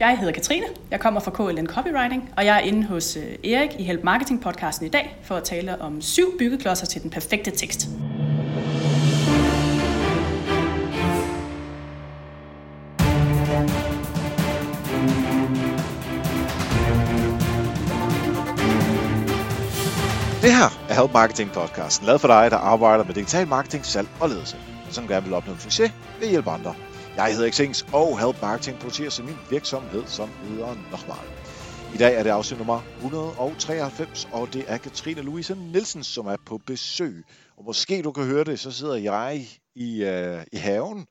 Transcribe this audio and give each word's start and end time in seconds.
Jeg 0.00 0.18
hedder 0.18 0.32
Katrine, 0.32 0.66
jeg 0.90 1.00
kommer 1.00 1.20
fra 1.20 1.30
KLN 1.30 1.66
Copywriting, 1.66 2.30
og 2.36 2.44
jeg 2.46 2.56
er 2.56 2.60
inde 2.60 2.86
hos 2.86 3.16
øh, 3.16 3.50
Erik 3.52 3.70
i 3.78 3.82
Help 3.82 4.04
Marketing 4.04 4.42
podcasten 4.42 4.86
i 4.86 4.88
dag 4.90 5.16
for 5.22 5.36
at 5.36 5.44
tale 5.44 5.80
om 5.80 6.02
syv 6.02 6.38
byggeklodser 6.38 6.86
til 6.86 7.02
den 7.02 7.10
perfekte 7.10 7.50
tekst. 7.50 7.80
Det 20.42 20.52
her 20.54 20.68
er 20.88 20.94
Help 20.94 21.12
Marketing 21.12 21.52
podcasten, 21.52 22.06
lavet 22.06 22.20
for 22.20 22.28
dig, 22.28 22.50
der 22.50 22.56
arbejder 22.56 23.04
med 23.04 23.14
digital 23.14 23.48
marketing, 23.48 23.86
salg 23.86 24.08
og 24.20 24.28
ledelse, 24.28 24.56
som 24.90 25.08
gerne 25.08 25.24
vil 25.24 25.34
opnå 25.34 25.52
succes 25.58 25.92
ved 26.18 26.26
at 26.26 26.30
hjælpe 26.30 26.50
andre. 26.50 26.74
Jeg 27.16 27.36
hedder 27.36 27.50
Xings, 27.50 27.86
og 27.92 28.20
Help 28.20 28.42
Marketing 28.42 28.78
producerer 28.78 29.10
til 29.10 29.24
min 29.24 29.36
virksomhed, 29.50 30.06
som 30.06 30.28
hedder 30.28 30.74
Nochmal. 30.90 31.26
I 31.94 31.98
dag 31.98 32.14
er 32.14 32.22
det 32.22 32.30
afsnit 32.30 32.58
nummer 32.58 32.82
193, 32.96 34.28
og 34.32 34.52
det 34.52 34.64
er 34.68 34.78
Katrine 34.78 35.22
Louise 35.22 35.54
Nielsen, 35.54 36.04
som 36.04 36.26
er 36.26 36.36
på 36.46 36.58
besøg. 36.58 37.24
Og 37.56 37.64
måske 37.64 38.02
du 38.02 38.12
kan 38.12 38.24
høre 38.24 38.44
det, 38.44 38.60
så 38.60 38.70
sidder 38.70 38.96
jeg 38.96 39.48
i, 39.74 40.04
øh, 40.04 40.44
i 40.52 40.56
haven 40.56 41.06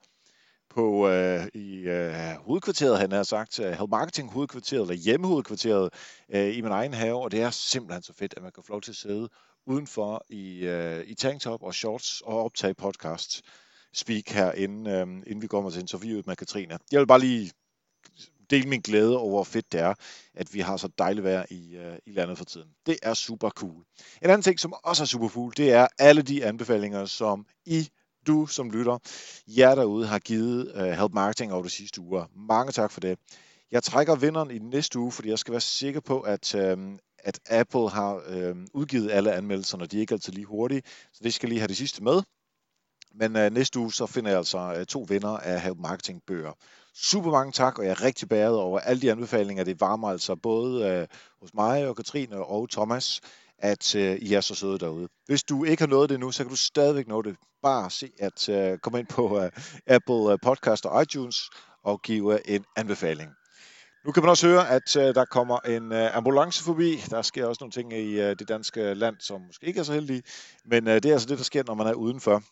på 0.70 1.10
øh, 1.10 1.48
i 1.54 1.76
øh, 1.80 2.14
hovedkvarteret, 2.46 3.00
han 3.00 3.12
har 3.12 3.24
sagt, 3.24 3.60
øh, 3.60 3.72
Help 3.72 3.90
Marketing 3.90 4.32
hovedkvarteret, 4.32 4.82
eller 4.82 5.04
hjemmehovedkvarteret 5.04 5.90
øh, 6.30 6.58
i 6.58 6.62
min 6.62 6.72
egen 6.72 6.94
have, 6.94 7.22
og 7.22 7.32
det 7.32 7.42
er 7.42 7.50
simpelthen 7.50 8.04
så 8.04 8.14
fedt, 8.14 8.34
at 8.38 8.44
man 8.44 8.52
kan 8.52 8.64
få 8.68 8.74
lov 8.74 8.82
til 8.82 8.92
at 8.92 8.96
sidde 8.96 9.30
udenfor 9.68 10.26
i, 10.30 10.60
øh, 10.60 11.04
i 11.08 11.16
tanktop 11.16 11.64
og 11.64 11.74
shorts 11.74 12.22
og 12.22 12.44
optage 12.44 12.74
podcast 12.74 13.42
speak 13.94 14.30
her, 14.30 14.52
inden, 14.52 14.88
øh, 14.88 15.02
inden 15.02 15.42
vi 15.42 15.48
kommer 15.48 15.70
til 15.70 15.82
interviewet 15.82 16.28
med 16.28 16.36
Katrine. 16.36 16.80
Jeg 16.92 17.00
vil 17.00 17.08
bare 17.08 17.20
lige 17.20 17.52
dele 18.50 18.70
min 18.70 18.82
glæde 18.82 19.18
over, 19.18 19.30
hvor 19.30 19.44
fedt 19.44 19.72
det 19.72 19.80
er, 19.80 19.94
at 20.34 20.54
vi 20.54 20.60
har 20.60 20.78
så 20.78 20.90
dejligt 20.98 21.24
vejr 21.24 21.46
i, 21.50 21.76
øh, 21.76 21.98
i 22.06 22.12
landet 22.12 22.38
for 22.38 22.46
tiden. 22.46 22.70
Det 22.86 22.98
er 23.04 23.14
super 23.14 23.50
cool. 23.50 23.84
En 24.22 24.30
anden 24.30 24.42
ting, 24.42 24.60
som 24.60 24.74
også 24.84 25.04
er 25.04 25.08
super 25.08 25.30
cool, 25.30 25.54
det 25.58 25.72
er 25.72 25.88
alle 26.00 26.22
de 26.22 26.46
anbefalinger, 26.46 27.06
som 27.06 27.46
I 27.66 27.90
du 28.28 28.46
som 28.46 28.72
lytter, 28.72 28.98
jer 29.48 29.76
derude 29.76 30.08
har 30.08 30.20
givet 30.20 30.72
uh, 30.76 30.82
Help 30.82 31.14
Marketing 31.14 31.54
over 31.54 31.64
de 31.64 31.70
sidste 31.70 32.02
uger. 32.02 32.26
Mange 32.36 32.72
tak 32.72 32.92
for 32.92 33.00
det. 33.00 33.20
Jeg 33.72 33.84
trækker 33.84 34.16
vinderen 34.16 34.52
i 34.52 34.60
næste 34.60 35.00
uge, 35.00 35.12
fordi 35.12 35.30
jeg 35.30 35.40
skal 35.40 35.52
være 35.52 35.62
sikker 35.62 36.00
på, 36.00 36.20
at, 36.20 36.56
øh, 36.56 36.78
at 37.20 37.40
Apple 37.50 37.90
har 37.90 38.22
øh, 38.28 38.56
udgivet 38.74 39.12
alle 39.12 39.34
anmeldelserne. 39.34 39.84
og 39.84 39.92
De 39.92 39.98
er 39.98 40.02
ikke 40.02 40.14
altid 40.14 40.34
lige 40.34 40.46
hurtige, 40.46 40.82
så 41.14 41.20
det 41.24 41.34
skal 41.34 41.50
lige 41.50 41.60
have 41.60 41.68
det 41.68 41.78
sidste 41.78 42.04
med. 42.04 42.22
Men 43.16 43.36
øh, 43.36 43.52
næste 43.52 43.80
uge, 43.80 43.94
så 43.94 44.06
finder 44.06 44.30
jeg 44.30 44.38
altså 44.38 44.76
øh, 44.78 44.86
to 44.86 45.06
vinder 45.10 45.38
af 45.38 45.62
Have 45.62 45.76
Marketing 45.80 46.22
bøger. 46.28 46.54
Super 46.94 47.32
mange 47.32 47.52
tak, 47.52 47.80
og 47.80 47.86
jeg 47.86 47.92
er 47.92 48.04
rigtig 48.04 48.30
bæret 48.30 48.56
over 48.56 48.80
alle 48.80 49.02
de 49.02 49.12
anbefalinger. 49.12 49.64
Det 49.64 49.82
varmer 49.82 50.10
altså 50.10 50.36
både 50.36 50.86
øh, 50.88 51.08
hos 51.42 51.54
mig 51.54 51.88
og 51.88 51.96
Katrine 51.96 52.46
og 52.46 52.70
Thomas 52.70 53.22
at 53.62 53.96
øh, 53.96 54.16
I 54.16 54.34
er 54.34 54.42
så 54.42 54.56
søde 54.56 54.80
derude. 54.80 55.08
Hvis 55.26 55.44
du 55.44 55.64
ikke 55.64 55.82
har 55.82 55.88
nået 55.88 56.10
det 56.10 56.20
nu, 56.20 56.32
så 56.32 56.44
kan 56.44 56.50
du 56.50 56.56
stadigvæk 56.56 57.08
nå 57.08 57.22
det. 57.22 57.36
Bare 57.64 57.92
se 57.92 58.12
at 58.20 58.50
øh, 58.50 58.78
komme 58.78 59.00
ind 59.00 59.08
på 59.08 59.40
øh, 59.40 59.52
Apple 59.88 60.32
øh, 60.32 60.38
Podcast 60.42 60.86
og 60.86 61.02
iTunes 61.02 61.50
og 61.84 62.02
give 62.02 62.34
øh, 62.34 62.40
en 62.46 62.66
anbefaling. 62.76 63.32
Nu 64.06 64.12
kan 64.12 64.24
man 64.24 64.30
også 64.30 64.48
høre, 64.48 64.70
at 64.70 64.96
øh, 64.96 65.16
der 65.16 65.26
kommer 65.26 65.60
en 65.60 65.92
øh, 65.92 66.18
ambulance 66.18 66.64
forbi. 66.64 66.96
Der 67.10 67.22
sker 67.22 67.46
også 67.46 67.60
nogle 67.62 67.72
ting 67.72 67.94
i 67.94 68.20
øh, 68.20 68.36
det 68.40 68.48
danske 68.48 68.94
land, 68.94 69.16
som 69.20 69.42
måske 69.42 69.66
ikke 69.66 69.80
er 69.80 69.84
så 69.84 69.94
heldige. 69.94 70.24
Men 70.66 70.88
øh, 70.88 70.96
det 70.96 71.06
er 71.06 71.14
altså 71.14 71.28
det, 71.28 71.38
der 71.38 71.44
sker, 71.44 71.64
når 71.68 71.74
man 71.74 71.88
er 71.88 71.94
udenfor. 71.94 72.44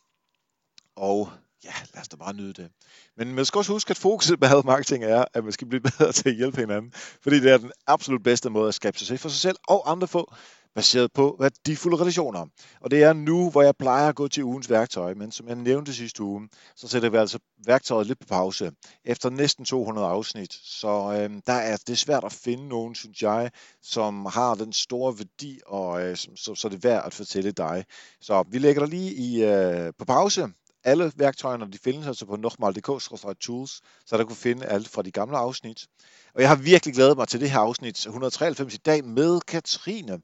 Og 0.97 1.29
ja, 1.63 1.73
lad 1.93 2.01
os 2.01 2.07
da 2.07 2.15
bare 2.15 2.33
nyde 2.33 2.53
det. 2.53 2.69
Men 3.17 3.35
man 3.35 3.45
skal 3.45 3.59
også 3.59 3.71
huske, 3.71 3.91
at 3.91 3.97
fokuset 3.97 4.41
med 4.41 4.63
marketing 4.63 5.03
er, 5.03 5.25
at 5.33 5.43
man 5.43 5.53
skal 5.53 5.67
blive 5.67 5.81
bedre 5.81 6.11
til 6.11 6.29
at 6.29 6.35
hjælpe 6.35 6.59
hinanden. 6.59 6.93
Fordi 7.21 7.39
det 7.39 7.51
er 7.51 7.57
den 7.57 7.71
absolut 7.87 8.23
bedste 8.23 8.49
måde 8.49 8.67
at 8.67 8.75
skabe 8.75 8.99
succes 8.99 9.21
for 9.21 9.29
sig 9.29 9.39
selv 9.39 9.57
og 9.67 9.91
andre 9.91 10.07
få, 10.07 10.33
baseret 10.77 11.13
på 11.13 11.35
værdifulde 11.39 11.97
relationer. 11.97 12.45
Og 12.81 12.91
det 12.91 13.03
er 13.03 13.13
nu, 13.13 13.49
hvor 13.49 13.61
jeg 13.61 13.75
plejer 13.75 14.09
at 14.09 14.15
gå 14.15 14.27
til 14.27 14.43
ugens 14.43 14.69
værktøj, 14.69 15.13
men 15.13 15.31
som 15.31 15.47
jeg 15.47 15.55
nævnte 15.55 15.93
sidste 15.93 16.23
uge, 16.23 16.49
så 16.75 16.87
sætter 16.87 17.09
vi 17.09 17.17
altså 17.17 17.39
værktøjet 17.65 18.07
lidt 18.07 18.19
på 18.19 18.25
pause. 18.27 18.71
Efter 19.05 19.29
næsten 19.29 19.65
200 19.65 20.07
afsnit, 20.07 20.53
så 20.53 20.87
øh, 20.87 21.41
der 21.47 21.53
er 21.53 21.77
det 21.87 21.97
svært 21.97 22.23
at 22.23 22.31
finde 22.31 22.67
nogen, 22.67 22.95
synes 22.95 23.21
jeg, 23.21 23.51
som 23.81 24.25
har 24.25 24.55
den 24.55 24.73
store 24.73 25.17
værdi, 25.17 25.59
og 25.65 26.01
øh, 26.01 26.17
så, 26.17 26.55
så, 26.55 26.67
er 26.67 26.69
det 26.69 26.83
værd 26.83 27.05
at 27.05 27.13
fortælle 27.13 27.51
dig. 27.51 27.85
Så 28.21 28.43
vi 28.51 28.57
lægger 28.57 28.85
dig 28.85 28.89
lige 28.89 29.13
i, 29.13 29.43
øh, 29.43 29.93
på 29.99 30.05
pause, 30.05 30.47
alle 30.83 31.11
værktøjerne 31.15 31.71
de 31.71 31.77
findes 31.77 32.07
altså 32.07 32.25
på 32.25 32.35
nokmal.dk-tools, 32.35 33.81
så 34.05 34.17
der 34.17 34.23
kunne 34.23 34.35
finde 34.35 34.65
alt 34.65 34.89
fra 34.89 35.01
de 35.01 35.11
gamle 35.11 35.37
afsnit. 35.37 35.87
Og 36.35 36.41
jeg 36.41 36.49
har 36.49 36.55
virkelig 36.55 36.95
glædet 36.95 37.17
mig 37.17 37.27
til 37.27 37.39
det 37.39 37.51
her 37.51 37.59
afsnit 37.59 38.05
193 38.05 38.73
i 38.73 38.77
dag 38.77 39.05
med 39.05 39.39
Katrine. 39.41 40.21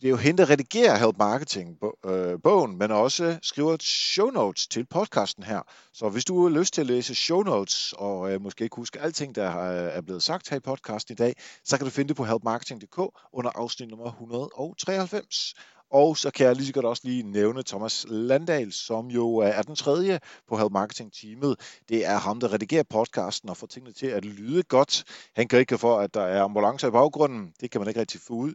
Det 0.00 0.06
er 0.06 0.10
jo 0.10 0.16
hende, 0.16 0.42
der 0.42 0.50
redigerer 0.50 0.98
Help 0.98 1.18
Marketing-bogen, 1.18 2.72
øh, 2.72 2.78
men 2.78 2.90
også 2.90 3.38
skriver 3.42 3.76
show 3.80 4.30
notes 4.30 4.66
til 4.66 4.86
podcasten 4.86 5.44
her. 5.44 5.62
Så 5.92 6.08
hvis 6.08 6.24
du 6.24 6.42
har 6.42 6.58
lyst 6.58 6.74
til 6.74 6.80
at 6.80 6.86
læse 6.86 7.14
show 7.14 7.42
notes, 7.42 7.94
og 7.96 8.32
øh, 8.32 8.40
måske 8.40 8.64
ikke 8.64 8.76
huske 8.76 9.00
alting, 9.00 9.34
der 9.34 9.58
øh, 9.58 9.96
er 9.96 10.00
blevet 10.00 10.22
sagt 10.22 10.48
her 10.48 10.56
i 10.56 10.60
podcasten 10.60 11.12
i 11.12 11.16
dag, 11.16 11.34
så 11.64 11.76
kan 11.76 11.84
du 11.84 11.90
finde 11.90 12.08
det 12.08 12.16
på 12.16 12.24
helpmarketing.dk 12.24 12.98
under 13.32 13.50
afsnit 13.54 13.88
nummer 13.88 14.06
193. 14.06 15.54
Og 15.90 16.16
så 16.16 16.30
kan 16.30 16.46
jeg 16.46 16.56
lige 16.56 16.66
så 16.66 16.72
godt 16.72 16.86
også 16.86 17.02
lige 17.04 17.22
nævne 17.22 17.62
Thomas 17.62 18.06
Landal, 18.08 18.72
som 18.72 19.06
jo 19.06 19.42
øh, 19.42 19.48
er 19.48 19.62
den 19.62 19.76
tredje 19.76 20.20
på 20.48 20.56
Help 20.56 20.72
Marketing 20.72 21.12
teamet. 21.12 21.80
Det 21.88 22.06
er 22.06 22.18
ham, 22.18 22.40
der 22.40 22.52
redigerer 22.52 22.82
podcasten 22.90 23.48
og 23.48 23.56
får 23.56 23.66
tingene 23.66 23.92
til 23.92 24.06
at 24.06 24.24
lyde 24.24 24.62
godt. 24.62 25.04
Han 25.36 25.48
kan 25.48 25.58
ikke 25.58 25.78
for, 25.78 25.98
at 25.98 26.14
der 26.14 26.22
er 26.22 26.42
ambulancer 26.42 26.88
i 26.88 26.90
baggrunden. 26.90 27.52
Det 27.60 27.70
kan 27.70 27.80
man 27.80 27.88
ikke 27.88 28.00
rigtig 28.00 28.20
få 28.20 28.32
ud. 28.32 28.54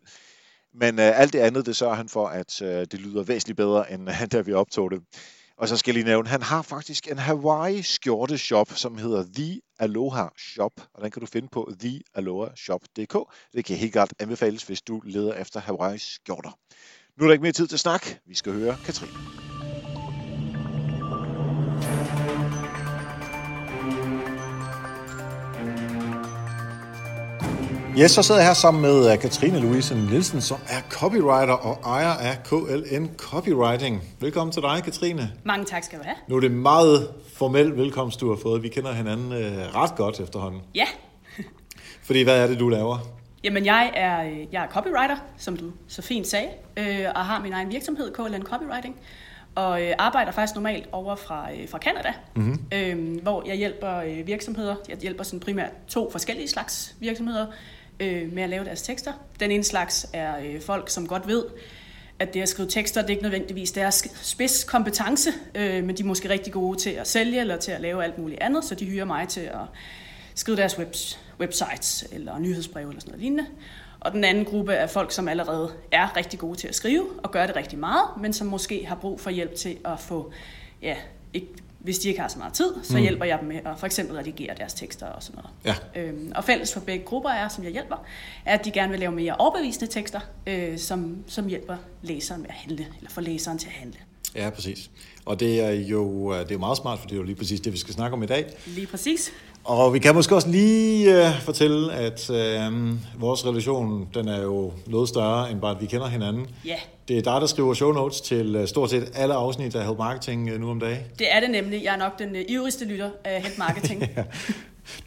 Men 0.73 0.99
uh, 0.99 1.19
alt 1.19 1.33
det 1.33 1.39
andet, 1.39 1.65
det 1.65 1.75
sørger 1.75 1.95
han 1.95 2.09
for, 2.09 2.27
at 2.27 2.61
uh, 2.61 2.67
det 2.67 2.93
lyder 2.93 3.23
væsentligt 3.23 3.57
bedre, 3.57 3.91
end 3.91 4.09
uh, 4.09 4.25
da 4.31 4.41
vi 4.41 4.53
optog 4.53 4.91
det. 4.91 5.01
Og 5.57 5.67
så 5.67 5.77
skal 5.77 5.91
jeg 5.91 6.03
lige 6.03 6.11
nævne, 6.11 6.29
han 6.29 6.41
har 6.41 6.61
faktisk 6.61 7.11
en 7.11 7.17
Hawaii 7.17 7.81
skjorte 7.81 8.37
shop, 8.37 8.71
som 8.75 8.97
hedder 8.97 9.23
The 9.35 9.61
Aloha 9.79 10.27
Shop, 10.37 10.71
og 10.93 11.03
den 11.03 11.11
kan 11.11 11.19
du 11.19 11.25
finde 11.25 11.47
på 11.51 11.71
thealohashop.dk. 11.79 13.17
Det 13.53 13.65
kan 13.65 13.77
helt 13.77 13.93
klart 13.93 14.13
anbefales, 14.19 14.63
hvis 14.63 14.81
du 14.81 15.01
leder 15.05 15.33
efter 15.33 15.59
Hawaii 15.59 15.97
skjorter. 15.97 16.57
Nu 17.17 17.25
er 17.25 17.27
der 17.27 17.33
ikke 17.33 17.41
mere 17.41 17.51
tid 17.51 17.67
til 17.67 17.79
snak. 17.79 18.05
Vi 18.27 18.35
skal 18.35 18.53
høre 18.53 18.75
Katrine. 18.85 19.11
Yes, 27.99 28.11
så 28.11 28.23
sidder 28.23 28.41
jeg 28.41 28.47
her 28.47 28.53
sammen 28.53 28.81
med 28.81 29.11
øh, 29.11 29.19
Katrine 29.19 29.59
Louise 29.59 29.95
Nielsen, 29.95 30.41
som 30.41 30.57
er 30.69 30.81
copywriter 30.89 31.53
og 31.53 31.79
ejer 31.85 32.09
af 32.09 32.43
KLN 32.43 33.09
Copywriting. 33.17 34.03
Velkommen 34.19 34.51
til 34.51 34.61
dig, 34.61 34.81
Katrine. 34.83 35.31
Mange 35.45 35.65
tak 35.65 35.83
skal 35.83 35.99
du 35.99 36.03
have. 36.03 36.15
Nu 36.29 36.35
er 36.35 36.39
det 36.39 36.51
meget 36.51 37.13
formel 37.33 37.77
velkomst, 37.77 38.21
du 38.21 38.29
har 38.29 38.39
fået. 38.41 38.63
Vi 38.63 38.69
kender 38.69 38.93
hinanden 38.93 39.31
øh, 39.31 39.75
ret 39.75 39.95
godt 39.95 40.19
efterhånden. 40.19 40.61
Ja. 40.75 40.85
Fordi 42.03 42.23
hvad 42.23 42.43
er 42.43 42.47
det, 42.47 42.59
du 42.59 42.69
laver? 42.69 43.12
Jamen, 43.43 43.65
jeg 43.65 43.91
er, 43.95 44.23
øh, 44.23 44.53
jeg 44.53 44.63
er 44.63 44.67
copywriter, 44.67 45.17
som 45.37 45.57
du 45.57 45.71
så 45.87 46.01
fint 46.01 46.27
sagde, 46.27 46.49
øh, 46.77 47.05
og 47.15 47.25
har 47.25 47.41
min 47.41 47.53
egen 47.53 47.71
virksomhed, 47.71 48.13
KLN 48.13 48.43
Copywriting, 48.43 48.95
og 49.55 49.83
øh, 49.83 49.93
arbejder 49.97 50.31
faktisk 50.31 50.55
normalt 50.55 50.89
over 50.91 51.15
fra, 51.15 51.53
øh, 51.53 51.69
fra 51.69 51.77
Canada, 51.77 52.13
mm-hmm. 52.35 52.59
øh, 52.73 53.21
hvor 53.21 53.43
jeg 53.47 53.55
hjælper 53.55 53.97
øh, 53.97 54.27
virksomheder, 54.27 54.75
jeg 54.89 54.97
hjælper 54.97 55.23
sådan 55.23 55.39
primært 55.39 55.71
to 55.87 56.11
forskellige 56.11 56.47
slags 56.47 56.95
virksomheder, 56.99 57.47
øh, 57.99 58.33
med 58.33 58.43
at 58.43 58.49
lave 58.49 58.65
deres 58.65 58.81
tekster. 58.81 59.13
Den 59.39 59.51
ene 59.51 59.63
slags 59.63 60.07
er 60.13 60.37
øh, 60.39 60.61
folk, 60.61 60.89
som 60.89 61.07
godt 61.07 61.27
ved, 61.27 61.45
at 62.19 62.33
det 62.33 62.41
at 62.41 62.49
skrive 62.49 62.69
tekster, 62.69 63.01
det 63.01 63.07
er 63.07 63.11
ikke 63.11 63.23
nødvendigvis 63.23 63.71
deres 63.71 64.07
spidskompetence, 64.21 65.29
øh, 65.55 65.83
men 65.83 65.97
de 65.97 66.03
er 66.03 66.07
måske 66.07 66.29
rigtig 66.29 66.53
gode 66.53 66.79
til 66.79 66.89
at 66.89 67.07
sælge 67.07 67.39
eller 67.39 67.57
til 67.57 67.71
at 67.71 67.81
lave 67.81 68.03
alt 68.03 68.17
muligt 68.17 68.43
andet, 68.43 68.63
så 68.63 68.75
de 68.75 68.85
hyrer 68.85 69.05
mig 69.05 69.27
til 69.27 69.41
at 69.41 69.59
skrive 70.35 70.57
deres 70.57 70.79
webs, 70.79 71.19
websites 71.39 72.05
eller 72.11 72.39
nyhedsbreve 72.39 72.89
eller 72.89 73.01
sådan 73.01 73.11
noget 73.11 73.21
lignende. 73.21 73.45
Og 73.99 74.11
den 74.11 74.23
anden 74.23 74.45
gruppe 74.45 74.73
er 74.73 74.87
folk, 74.87 75.11
som 75.11 75.27
allerede 75.27 75.71
er 75.91 76.17
rigtig 76.17 76.39
gode 76.39 76.57
til 76.57 76.67
at 76.67 76.75
skrive 76.75 77.05
og 77.23 77.31
gør 77.31 77.45
det 77.45 77.55
rigtig 77.55 77.79
meget, 77.79 78.05
men 78.21 78.33
som 78.33 78.47
måske 78.47 78.85
har 78.85 78.95
brug 78.95 79.19
for 79.19 79.29
hjælp 79.29 79.55
til 79.55 79.77
at 79.85 79.99
få 79.99 80.31
ja, 80.81 80.95
ikke 81.33 81.47
hvis 81.83 81.99
de 81.99 82.07
ikke 82.07 82.21
har 82.21 82.27
så 82.27 82.37
meget 82.37 82.53
tid, 82.53 82.73
så 82.83 82.97
mm. 82.97 83.01
hjælper 83.01 83.25
jeg 83.25 83.39
dem 83.39 83.47
med 83.47 83.55
at 83.65 83.79
for 83.79 83.85
eksempel 83.85 84.15
redigere 84.15 84.55
deres 84.57 84.73
tekster 84.73 85.05
og 85.05 85.23
sådan 85.23 85.41
noget. 85.43 85.77
Ja. 85.95 86.01
Øhm, 86.01 86.31
og 86.35 86.43
fælles 86.43 86.73
for 86.73 86.79
begge 86.79 87.05
grupper 87.05 87.29
er, 87.29 87.47
som 87.47 87.63
jeg 87.63 87.71
hjælper, 87.71 88.05
er, 88.45 88.57
at 88.57 88.65
de 88.65 88.71
gerne 88.71 88.91
vil 88.91 88.99
lave 88.99 89.11
mere 89.11 89.35
overbevisende 89.35 89.87
tekster, 89.87 90.19
øh, 90.47 90.77
som, 90.77 91.17
som 91.27 91.47
hjælper 91.47 91.77
læseren 92.01 92.41
med 92.41 92.49
at 92.49 92.55
handle, 92.55 92.87
eller 92.97 93.09
får 93.09 93.21
læseren 93.21 93.57
til 93.57 93.67
at 93.67 93.73
handle. 93.73 93.99
Ja, 94.35 94.49
præcis. 94.49 94.89
Og 95.25 95.39
det 95.39 95.61
er 95.61 95.71
jo 95.71 96.33
det 96.33 96.51
er 96.51 96.57
meget 96.57 96.77
smart, 96.77 96.99
for 96.99 97.07
det 97.07 97.13
er 97.15 97.17
jo 97.17 97.23
lige 97.23 97.35
præcis 97.35 97.61
det, 97.61 97.73
vi 97.73 97.77
skal 97.77 97.93
snakke 97.93 98.13
om 98.13 98.23
i 98.23 98.25
dag. 98.25 98.53
Lige 98.65 98.87
præcis. 98.87 99.31
Og 99.63 99.93
vi 99.93 99.99
kan 99.99 100.15
måske 100.15 100.35
også 100.35 100.49
lige 100.49 101.19
uh, 101.19 101.41
fortælle, 101.41 101.93
at 101.93 102.29
uh, 102.29 102.37
vores 103.21 103.45
relation, 103.45 104.07
den 104.13 104.27
er 104.27 104.41
jo 104.41 104.71
noget 104.85 105.09
større, 105.09 105.51
end 105.51 105.61
bare 105.61 105.75
at 105.75 105.81
vi 105.81 105.85
kender 105.85 106.07
hinanden. 106.07 106.47
Ja. 106.65 106.75
Det 107.07 107.17
er 107.17 107.21
dig, 107.21 107.41
der 107.41 107.47
skriver 107.47 107.73
show 107.73 107.91
notes 107.91 108.21
til 108.21 108.55
uh, 108.55 108.67
stort 108.67 108.89
set 108.89 109.11
alle 109.15 109.33
afsnit 109.33 109.75
af 109.75 109.85
Help 109.85 109.97
Marketing 109.97 110.53
uh, 110.53 110.59
nu 110.59 110.69
om 110.69 110.79
dagen. 110.79 110.99
Det 111.19 111.35
er 111.35 111.39
det 111.39 111.49
nemlig. 111.49 111.83
Jeg 111.83 111.93
er 111.93 111.97
nok 111.97 112.19
den 112.19 112.31
uh, 112.31 112.41
ivrigste 112.49 112.85
lytter 112.85 113.09
af 113.23 113.41
Help 113.41 113.57
Marketing. 113.57 114.01
ja. 114.17 114.23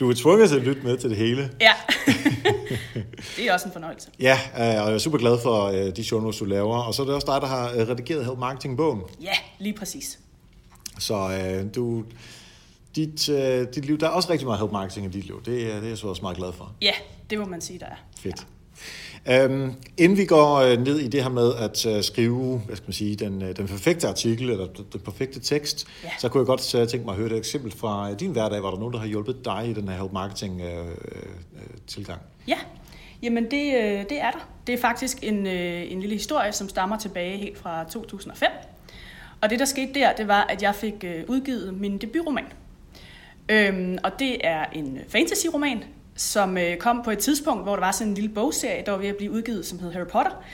Du 0.01 0.11
er 0.11 0.15
tvunget 0.15 0.49
til 0.49 0.57
at 0.57 0.63
lytte 0.63 0.83
med 0.83 0.97
til 0.97 1.11
det 1.11 1.19
hele. 1.19 1.51
Ja, 1.61 1.73
det 3.37 3.49
er 3.49 3.53
også 3.53 3.67
en 3.67 3.73
fornøjelse. 3.73 4.09
Ja, 4.21 4.39
øh, 4.55 4.61
og 4.61 4.67
jeg 4.67 4.95
er 4.95 4.99
super 4.99 5.19
glad 5.19 5.39
for 5.43 5.65
øh, 5.65 5.97
de 5.97 6.05
show 6.05 6.21
notes, 6.21 6.39
du 6.39 6.45
laver. 6.45 6.77
Og 6.77 6.95
så 6.95 7.03
er 7.03 7.07
det 7.07 7.15
også 7.15 7.27
dig, 7.33 7.41
der 7.41 7.47
har 7.47 7.73
øh, 7.77 7.89
redigeret 7.89 8.25
Help 8.25 8.39
Marketing-bogen. 8.39 9.01
Ja, 9.23 9.33
lige 9.59 9.73
præcis. 9.73 10.19
Så 10.99 11.15
øh, 11.15 11.75
du, 11.75 12.05
dit, 12.97 13.29
øh, 13.29 13.67
dit 13.75 13.85
liv, 13.85 13.99
der 13.99 14.07
er 14.07 14.11
også 14.11 14.31
rigtig 14.31 14.47
meget 14.47 14.61
help 14.61 14.73
marketing 14.73 15.07
i 15.07 15.09
dit 15.09 15.25
liv. 15.27 15.43
Det, 15.45 15.47
det 15.47 15.85
er 15.85 15.89
jeg 15.89 15.99
så 15.99 16.07
også 16.07 16.23
meget 16.23 16.37
glad 16.37 16.53
for. 16.53 16.73
Ja, 16.83 16.93
det 17.31 17.39
må 17.39 17.45
man 17.45 17.61
sige, 17.61 17.79
der 17.79 17.87
er. 17.87 17.97
Fedt. 18.19 18.47
Øhm, 19.29 19.73
inden 19.97 20.19
vi 20.19 20.25
går 20.25 20.55
øh, 20.57 20.79
ned 20.79 20.99
i 20.99 21.09
det 21.09 21.23
her 21.23 21.31
med 21.31 21.55
at 21.55 21.87
uh, 21.87 22.03
skrive 22.03 22.59
hvad 22.59 22.77
skal 22.77 22.87
man 22.87 22.93
sige, 22.93 23.17
den, 23.17 23.43
uh, 23.43 23.49
den 23.49 23.67
perfekte 23.67 24.09
artikel 24.09 24.51
eller 24.51 24.67
den 24.93 25.01
perfekte 25.01 25.41
tekst, 25.41 25.87
ja. 26.05 26.09
så 26.19 26.29
kunne 26.29 26.41
jeg 26.41 26.47
godt 26.47 26.75
uh, 26.75 26.89
tænke 26.89 27.05
mig 27.05 27.13
at 27.13 27.19
høre 27.19 27.31
et 27.31 27.37
eksempel 27.37 27.73
fra 27.73 28.15
din 28.15 28.31
hverdag. 28.31 28.63
Var 28.63 28.71
der 28.71 28.79
nogen, 28.79 28.93
der 28.93 28.99
har 28.99 29.07
hjulpet 29.07 29.45
dig 29.45 29.67
i 29.69 29.73
den 29.73 29.89
her 29.89 29.97
help 29.97 30.13
marketing 30.13 30.63
uh, 30.63 30.87
uh, 30.87 31.63
tilgang? 31.87 32.21
Ja, 32.49 32.59
jamen 33.23 33.45
det, 33.45 33.67
uh, 33.75 34.09
det 34.09 34.21
er 34.21 34.31
der. 34.31 34.49
Det 34.67 34.75
er 34.75 34.79
faktisk 34.79 35.19
en, 35.23 35.47
uh, 35.47 35.93
en 35.93 36.01
lille 36.01 36.15
historie, 36.15 36.53
som 36.53 36.69
stammer 36.69 36.99
tilbage 36.99 37.39
helt 37.39 37.59
fra 37.59 37.85
2005. 37.85 38.49
Og 39.41 39.51
det, 39.51 39.59
der 39.59 39.65
skete 39.65 39.95
der, 39.95 40.13
det 40.13 40.29
var, 40.29 40.47
at 40.49 40.63
jeg 40.63 40.75
fik 40.75 41.05
uh, 41.05 41.35
udgivet 41.35 41.75
min 41.75 41.99
debutroman. 41.99 42.45
Øhm, 43.49 43.99
og 44.03 44.19
det 44.19 44.47
er 44.47 44.65
en 44.73 44.99
fantasy-roman, 45.09 45.85
som 46.17 46.59
øh, 46.59 46.77
kom 46.77 47.03
på 47.05 47.11
et 47.11 47.19
tidspunkt, 47.19 47.63
hvor 47.63 47.77
der 47.77 47.81
var 47.81 47.93
sådan 47.93 48.09
en 48.09 48.15
lille 48.15 48.31
bogserie, 48.31 48.83
der 48.87 48.93
var 48.93 48.99
ved 48.99 49.09
at 49.09 49.17
blive 49.17 49.33
udgivet, 49.33 49.67
som 49.67 49.79
hed 49.79 49.93
Harry 49.93 50.07
Potter. 50.07 50.45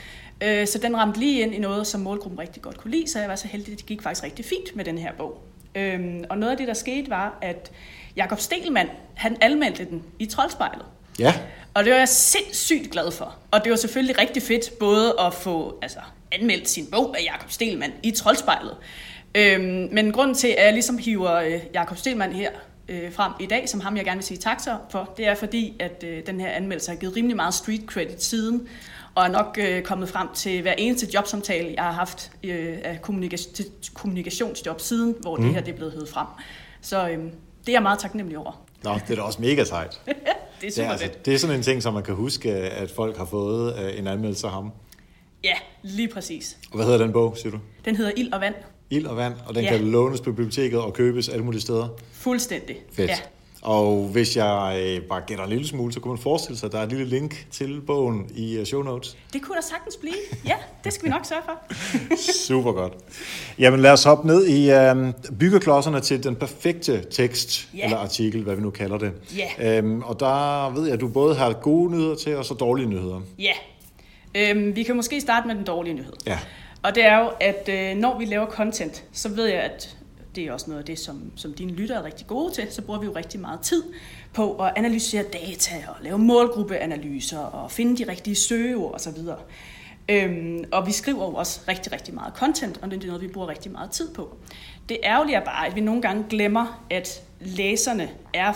Øh, 0.41 0.67
så 0.67 0.79
den 0.79 0.97
ramte 0.97 1.21
lige 1.21 1.41
ind 1.41 1.55
i 1.55 1.59
noget, 1.59 1.87
som 1.87 2.01
målgruppen 2.01 2.41
rigtig 2.41 2.63
godt 2.63 2.79
kunne 2.79 2.91
lide, 2.91 3.11
så 3.11 3.21
jeg 3.21 3.29
var 3.29 3.37
så 3.37 3.49
heldig, 3.49 3.73
at 3.73 3.79
det 3.79 3.87
gik 3.87 4.03
faktisk 4.03 4.25
rigtig 4.25 4.45
fint 4.45 4.77
med 4.77 4.85
den 4.85 4.99
her 4.99 5.13
bog. 5.13 5.43
Øh, 5.75 6.25
og 6.29 6.39
noget 6.39 6.51
af 6.51 6.57
det, 6.57 6.69
der 6.69 6.75
skete, 6.75 7.11
var, 7.11 7.39
at 7.43 7.73
Jakob 8.17 8.41
Stelmann, 8.41 8.89
han 9.15 9.37
anmeldte 9.41 9.85
den 9.85 10.03
i 10.19 10.27
Troldspejlet. 10.27 10.85
Ja. 11.19 11.35
Og 11.75 11.85
det 11.85 11.93
var 11.93 11.99
jeg 11.99 12.09
sindssygt 12.09 12.91
glad 12.91 13.11
for. 13.11 13.37
Og 13.51 13.65
det 13.65 13.71
var 13.71 13.77
selvfølgelig 13.77 14.19
rigtig 14.19 14.43
fedt 14.43 14.79
både 14.79 15.15
at 15.21 15.35
få 15.35 15.79
altså, 15.83 15.99
anmeldt 16.33 16.69
sin 16.69 16.87
bog 16.87 17.17
af 17.19 17.23
Jakob 17.25 17.51
Stelmann 17.51 17.93
i 18.03 18.11
Troldspejlet. 18.11 18.77
Øhm, 19.35 19.89
men 19.93 20.13
grunden 20.13 20.35
til, 20.35 20.49
at 20.49 20.65
jeg 20.65 20.73
ligesom 20.73 20.99
hiver 20.99 21.35
øh, 21.35 21.61
Jakob 21.75 21.97
Stelmann 21.97 22.33
her 22.33 22.51
øh, 22.93 23.13
frem 23.13 23.33
i 23.41 23.47
dag, 23.47 23.69
som 23.69 23.81
ham 23.81 23.97
jeg 23.97 24.05
gerne 24.05 24.19
vil 24.19 24.25
sige 24.25 24.39
tak 24.39 24.61
for, 24.91 25.13
det 25.17 25.27
er 25.27 25.35
fordi, 25.35 25.77
at 25.81 26.05
øh, 26.07 26.27
den 26.27 26.41
her 26.41 26.49
anmeldelse 26.49 26.91
har 26.91 26.97
givet 26.97 27.17
rimelig 27.17 27.37
meget 27.37 27.55
street 27.55 27.83
credit 27.87 28.23
siden, 28.23 28.69
og 29.15 29.25
er 29.25 29.29
nok 29.29 29.59
øh, 29.61 29.83
kommet 29.83 30.09
frem 30.09 30.29
til 30.35 30.63
hver 30.63 30.73
eneste 30.73 31.07
jobsamtale, 31.15 31.75
jeg 31.77 31.85
har 31.85 31.93
haft 31.93 32.33
øh, 32.45 32.79
af 32.85 32.99
kommunika- 33.03 33.93
kommunikationsjob 33.95 34.81
siden, 34.81 35.15
hvor 35.21 35.37
mm. 35.37 35.43
det 35.43 35.55
her 35.55 35.61
det 35.61 35.73
er 35.73 35.77
blevet 35.77 35.93
hævet 35.93 36.09
frem. 36.09 36.27
Så 36.81 37.09
øh, 37.09 37.19
det 37.19 37.69
er 37.69 37.73
jeg 37.73 37.83
meget 37.83 37.99
taknemmelig 37.99 38.39
over. 38.39 38.65
Nå, 38.85 38.95
det 38.95 39.11
er 39.11 39.15
da 39.15 39.23
også 39.23 39.43
mega 39.43 39.65
sejt. 39.65 40.01
det 40.07 40.15
er 40.15 40.71
super 40.71 40.71
det 40.71 40.79
er, 40.79 40.91
altså, 40.91 41.11
det 41.25 41.35
er 41.35 41.39
sådan 41.39 41.57
en 41.57 41.63
ting, 41.63 41.83
som 41.83 41.95
man 41.95 42.03
kan 42.03 42.15
huske, 42.15 42.53
at 42.53 42.91
folk 42.91 43.17
har 43.17 43.25
fået 43.25 43.79
øh, 43.79 43.99
en 43.99 44.07
anmeldelse 44.07 44.47
af 44.47 44.53
ham. 44.53 44.73
Ja, 45.45 45.55
lige 45.83 46.09
præcis. 46.09 46.59
Og 46.71 46.77
hvad 46.77 46.85
hedder 46.85 46.99
den 46.99 47.13
bog, 47.13 47.37
siger 47.37 47.51
du? 47.51 47.59
Den 47.85 47.97
hedder 47.97 48.13
Ild 48.17 48.33
og 48.33 48.41
Vand 48.41 48.55
ild 48.93 49.07
og 49.07 49.17
vand, 49.17 49.35
og 49.47 49.55
den 49.55 49.65
ja. 49.65 49.71
kan 49.71 49.81
lånes 49.81 50.21
på 50.21 50.33
biblioteket 50.33 50.81
og 50.81 50.93
købes 50.93 51.29
alle 51.29 51.45
mulige 51.45 51.61
steder. 51.61 51.89
Fuldstændig. 52.13 52.77
Fedt. 52.93 53.11
Ja. 53.11 53.17
Og 53.63 54.09
hvis 54.13 54.37
jeg 54.37 54.81
øh, 54.83 55.03
bare 55.03 55.23
gætter 55.27 55.45
en 55.45 55.51
lille 55.51 55.67
smule, 55.67 55.93
så 55.93 56.01
kunne 56.01 56.13
man 56.13 56.23
forestille 56.23 56.59
sig, 56.59 56.67
at 56.67 56.73
der 56.73 56.79
er 56.79 56.83
et 56.83 56.89
lille 56.89 57.05
link 57.05 57.47
til 57.51 57.81
bogen 57.81 58.31
i 58.35 58.59
uh, 58.59 58.65
show 58.65 58.83
notes. 58.83 59.17
Det 59.33 59.43
kunne 59.43 59.57
der 59.57 59.63
sagtens 59.63 59.97
blive. 59.97 60.15
Ja, 60.47 60.55
det 60.85 60.93
skal 60.93 61.05
vi 61.05 61.11
nok 61.11 61.25
sørge 61.25 61.43
for. 61.45 61.77
Super 62.47 62.73
godt. 62.73 62.93
Jamen 63.59 63.81
lad 63.81 63.91
os 63.91 64.05
hoppe 64.05 64.27
ned 64.27 64.47
i 64.47 64.71
øh, 64.71 65.13
byggeklodserne 65.39 66.01
til 66.01 66.25
den 66.25 66.37
perfekte 66.37 67.05
tekst, 67.11 67.69
ja. 67.77 67.85
eller 67.85 67.97
artikel, 67.97 68.43
hvad 68.43 68.55
vi 68.57 68.63
nu 68.63 68.71
kalder 68.71 68.99
det. 68.99 69.13
Ja. 69.37 69.79
Øhm, 69.79 70.03
og 70.03 70.21
der 70.21 70.71
ved 70.71 70.85
jeg, 70.85 70.95
at 70.95 71.01
du 71.01 71.09
både 71.09 71.35
har 71.35 71.53
gode 71.53 71.91
nyheder 71.91 72.15
til, 72.15 72.37
og 72.37 72.45
så 72.45 72.55
dårlige 72.55 72.89
nyheder. 72.89 73.21
Ja. 73.39 73.53
Øhm, 74.35 74.77
vi 74.77 74.83
kan 74.83 74.97
måske 74.97 75.21
starte 75.21 75.47
med 75.47 75.55
den 75.55 75.65
dårlige 75.65 75.95
nyhed. 75.95 76.13
Ja. 76.27 76.39
Og 76.83 76.95
det 76.95 77.05
er 77.05 77.19
jo, 77.19 77.31
at 77.41 77.69
øh, 77.69 77.97
når 77.97 78.19
vi 78.19 78.25
laver 78.25 78.47
content, 78.47 79.05
så 79.13 79.29
ved 79.29 79.47
jeg, 79.47 79.61
at 79.61 79.97
det 80.35 80.45
er 80.45 80.53
også 80.53 80.71
noget 80.71 80.81
af 80.81 80.87
det, 80.87 80.99
som, 80.99 81.33
som 81.37 81.55
dine 81.55 81.73
lyttere 81.73 81.99
er 81.99 82.05
rigtig 82.05 82.27
gode 82.27 82.53
til, 82.53 82.67
så 82.71 82.83
bruger 82.83 83.01
vi 83.01 83.07
jo 83.07 83.13
rigtig 83.17 83.41
meget 83.41 83.61
tid 83.61 83.83
på 84.33 84.57
at 84.57 84.73
analysere 84.77 85.23
data 85.23 85.75
og 85.89 85.97
lave 86.03 86.19
målgruppeanalyser 86.19 87.39
og 87.39 87.71
finde 87.71 88.05
de 88.05 88.11
rigtige 88.11 88.37
søgeord 88.37 88.95
osv. 88.95 89.19
Øhm, 90.09 90.65
og 90.73 90.87
vi 90.87 90.93
skriver 90.93 91.25
jo 91.25 91.35
også 91.35 91.61
rigtig, 91.69 91.93
rigtig 91.93 92.15
meget 92.15 92.35
content, 92.35 92.79
og 92.83 92.91
det 92.91 93.03
er 93.03 93.07
noget, 93.07 93.23
vi 93.23 93.29
bruger 93.29 93.49
rigtig 93.49 93.73
meget 93.73 93.91
tid 93.91 94.15
på. 94.15 94.37
Det 94.89 94.99
ærgerlige 95.05 95.37
er 95.37 95.45
bare, 95.45 95.67
at 95.67 95.75
vi 95.75 95.81
nogle 95.81 96.03
gange 96.03 96.25
glemmer, 96.31 96.85
at 96.91 97.23
læserne 97.41 98.11
er 98.35 98.53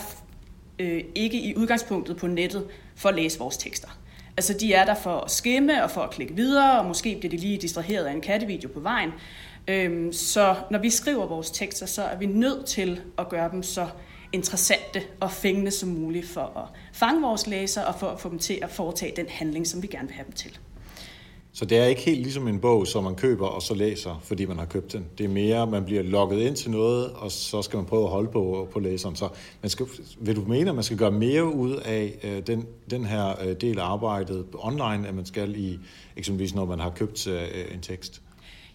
øh, 0.79 1.05
ikke 1.15 1.41
i 1.41 1.57
udgangspunktet 1.57 2.17
på 2.17 2.27
nettet 2.27 2.67
for 2.97 3.09
at 3.09 3.15
læse 3.15 3.39
vores 3.39 3.57
tekster. 3.57 3.89
Altså, 4.37 4.53
de 4.53 4.73
er 4.73 4.85
der 4.85 4.95
for 4.95 5.21
at 5.21 5.31
skimme 5.31 5.85
og 5.85 5.91
for 5.91 6.01
at 6.01 6.11
klikke 6.11 6.35
videre, 6.35 6.79
og 6.79 6.87
måske 6.87 7.17
bliver 7.19 7.31
de 7.31 7.37
lige 7.37 7.59
distraheret 7.59 8.05
af 8.05 8.13
en 8.13 8.21
kattevideo 8.21 8.69
på 8.69 8.81
vejen. 8.81 9.11
Øhm, 9.69 10.13
så 10.13 10.55
når 10.71 10.79
vi 10.79 10.91
skriver 10.91 11.27
vores 11.27 11.51
tekster, 11.51 11.87
så 11.87 12.03
er 12.03 12.17
vi 12.17 12.27
nødt 12.27 12.67
til 12.67 13.01
at 13.19 13.29
gøre 13.29 13.51
dem 13.51 13.63
så 13.63 13.87
interessante 14.33 15.03
og 15.21 15.33
fængende 15.33 15.71
som 15.71 15.89
muligt 15.89 16.29
for 16.29 16.41
at 16.41 16.97
fange 16.99 17.23
vores 17.23 17.47
læsere 17.47 17.85
og 17.87 17.95
for 17.95 18.07
at 18.07 18.21
få 18.21 18.31
dem 18.31 18.39
til 18.39 18.59
at 18.63 18.71
foretage 18.71 19.13
den 19.17 19.27
handling, 19.29 19.67
som 19.67 19.83
vi 19.83 19.87
gerne 19.87 20.09
vil 20.09 20.15
have 20.15 20.25
dem 20.25 20.33
til. 20.33 20.59
Så 21.57 21.65
det 21.65 21.79
er 21.79 21.85
ikke 21.85 22.01
helt 22.01 22.21
ligesom 22.21 22.49
en 22.49 22.61
bog, 22.61 22.87
som 22.87 23.05
man 23.05 23.15
køber 23.15 23.47
og 23.47 23.63
så 23.63 23.75
læser, 23.75 24.21
fordi 24.25 24.45
man 24.45 24.59
har 24.59 24.65
købt 24.65 24.93
den. 24.93 25.07
Det 25.19 25.25
er 25.25 25.29
mere, 25.29 25.67
man 25.67 25.85
bliver 25.85 26.03
logget 26.03 26.41
ind 26.41 26.57
til 26.57 26.71
noget, 26.71 27.11
og 27.11 27.33
så 27.33 27.63
skal 27.63 27.77
man 27.77 27.87
prøve 27.87 28.05
at 28.05 28.11
holde 28.11 28.31
på, 28.31 28.69
på 28.73 28.81
læseren. 28.81 29.17
Så 29.17 29.29
man 29.63 29.71
skal, 29.71 29.87
vil 30.21 30.37
du 30.37 30.41
mene, 30.41 30.71
at 30.71 30.75
man 30.75 30.85
skal 30.85 30.99
gøre 30.99 31.11
mere 31.11 31.45
ud 31.45 31.77
af 31.77 32.19
øh, 32.23 32.47
den, 32.47 32.67
den 32.91 33.05
her 33.05 33.43
øh, 33.43 33.57
del 33.61 33.79
af 33.79 33.85
arbejdet 33.85 34.47
online, 34.55 35.09
end 35.09 35.17
man 35.17 35.27
skal 35.27 35.57
i 35.57 35.79
eksempelvis, 36.17 36.55
når 36.55 36.65
man 36.65 36.81
har 36.81 36.91
købt 36.91 37.27
øh, 37.27 37.49
en 37.75 37.81
tekst? 37.81 38.23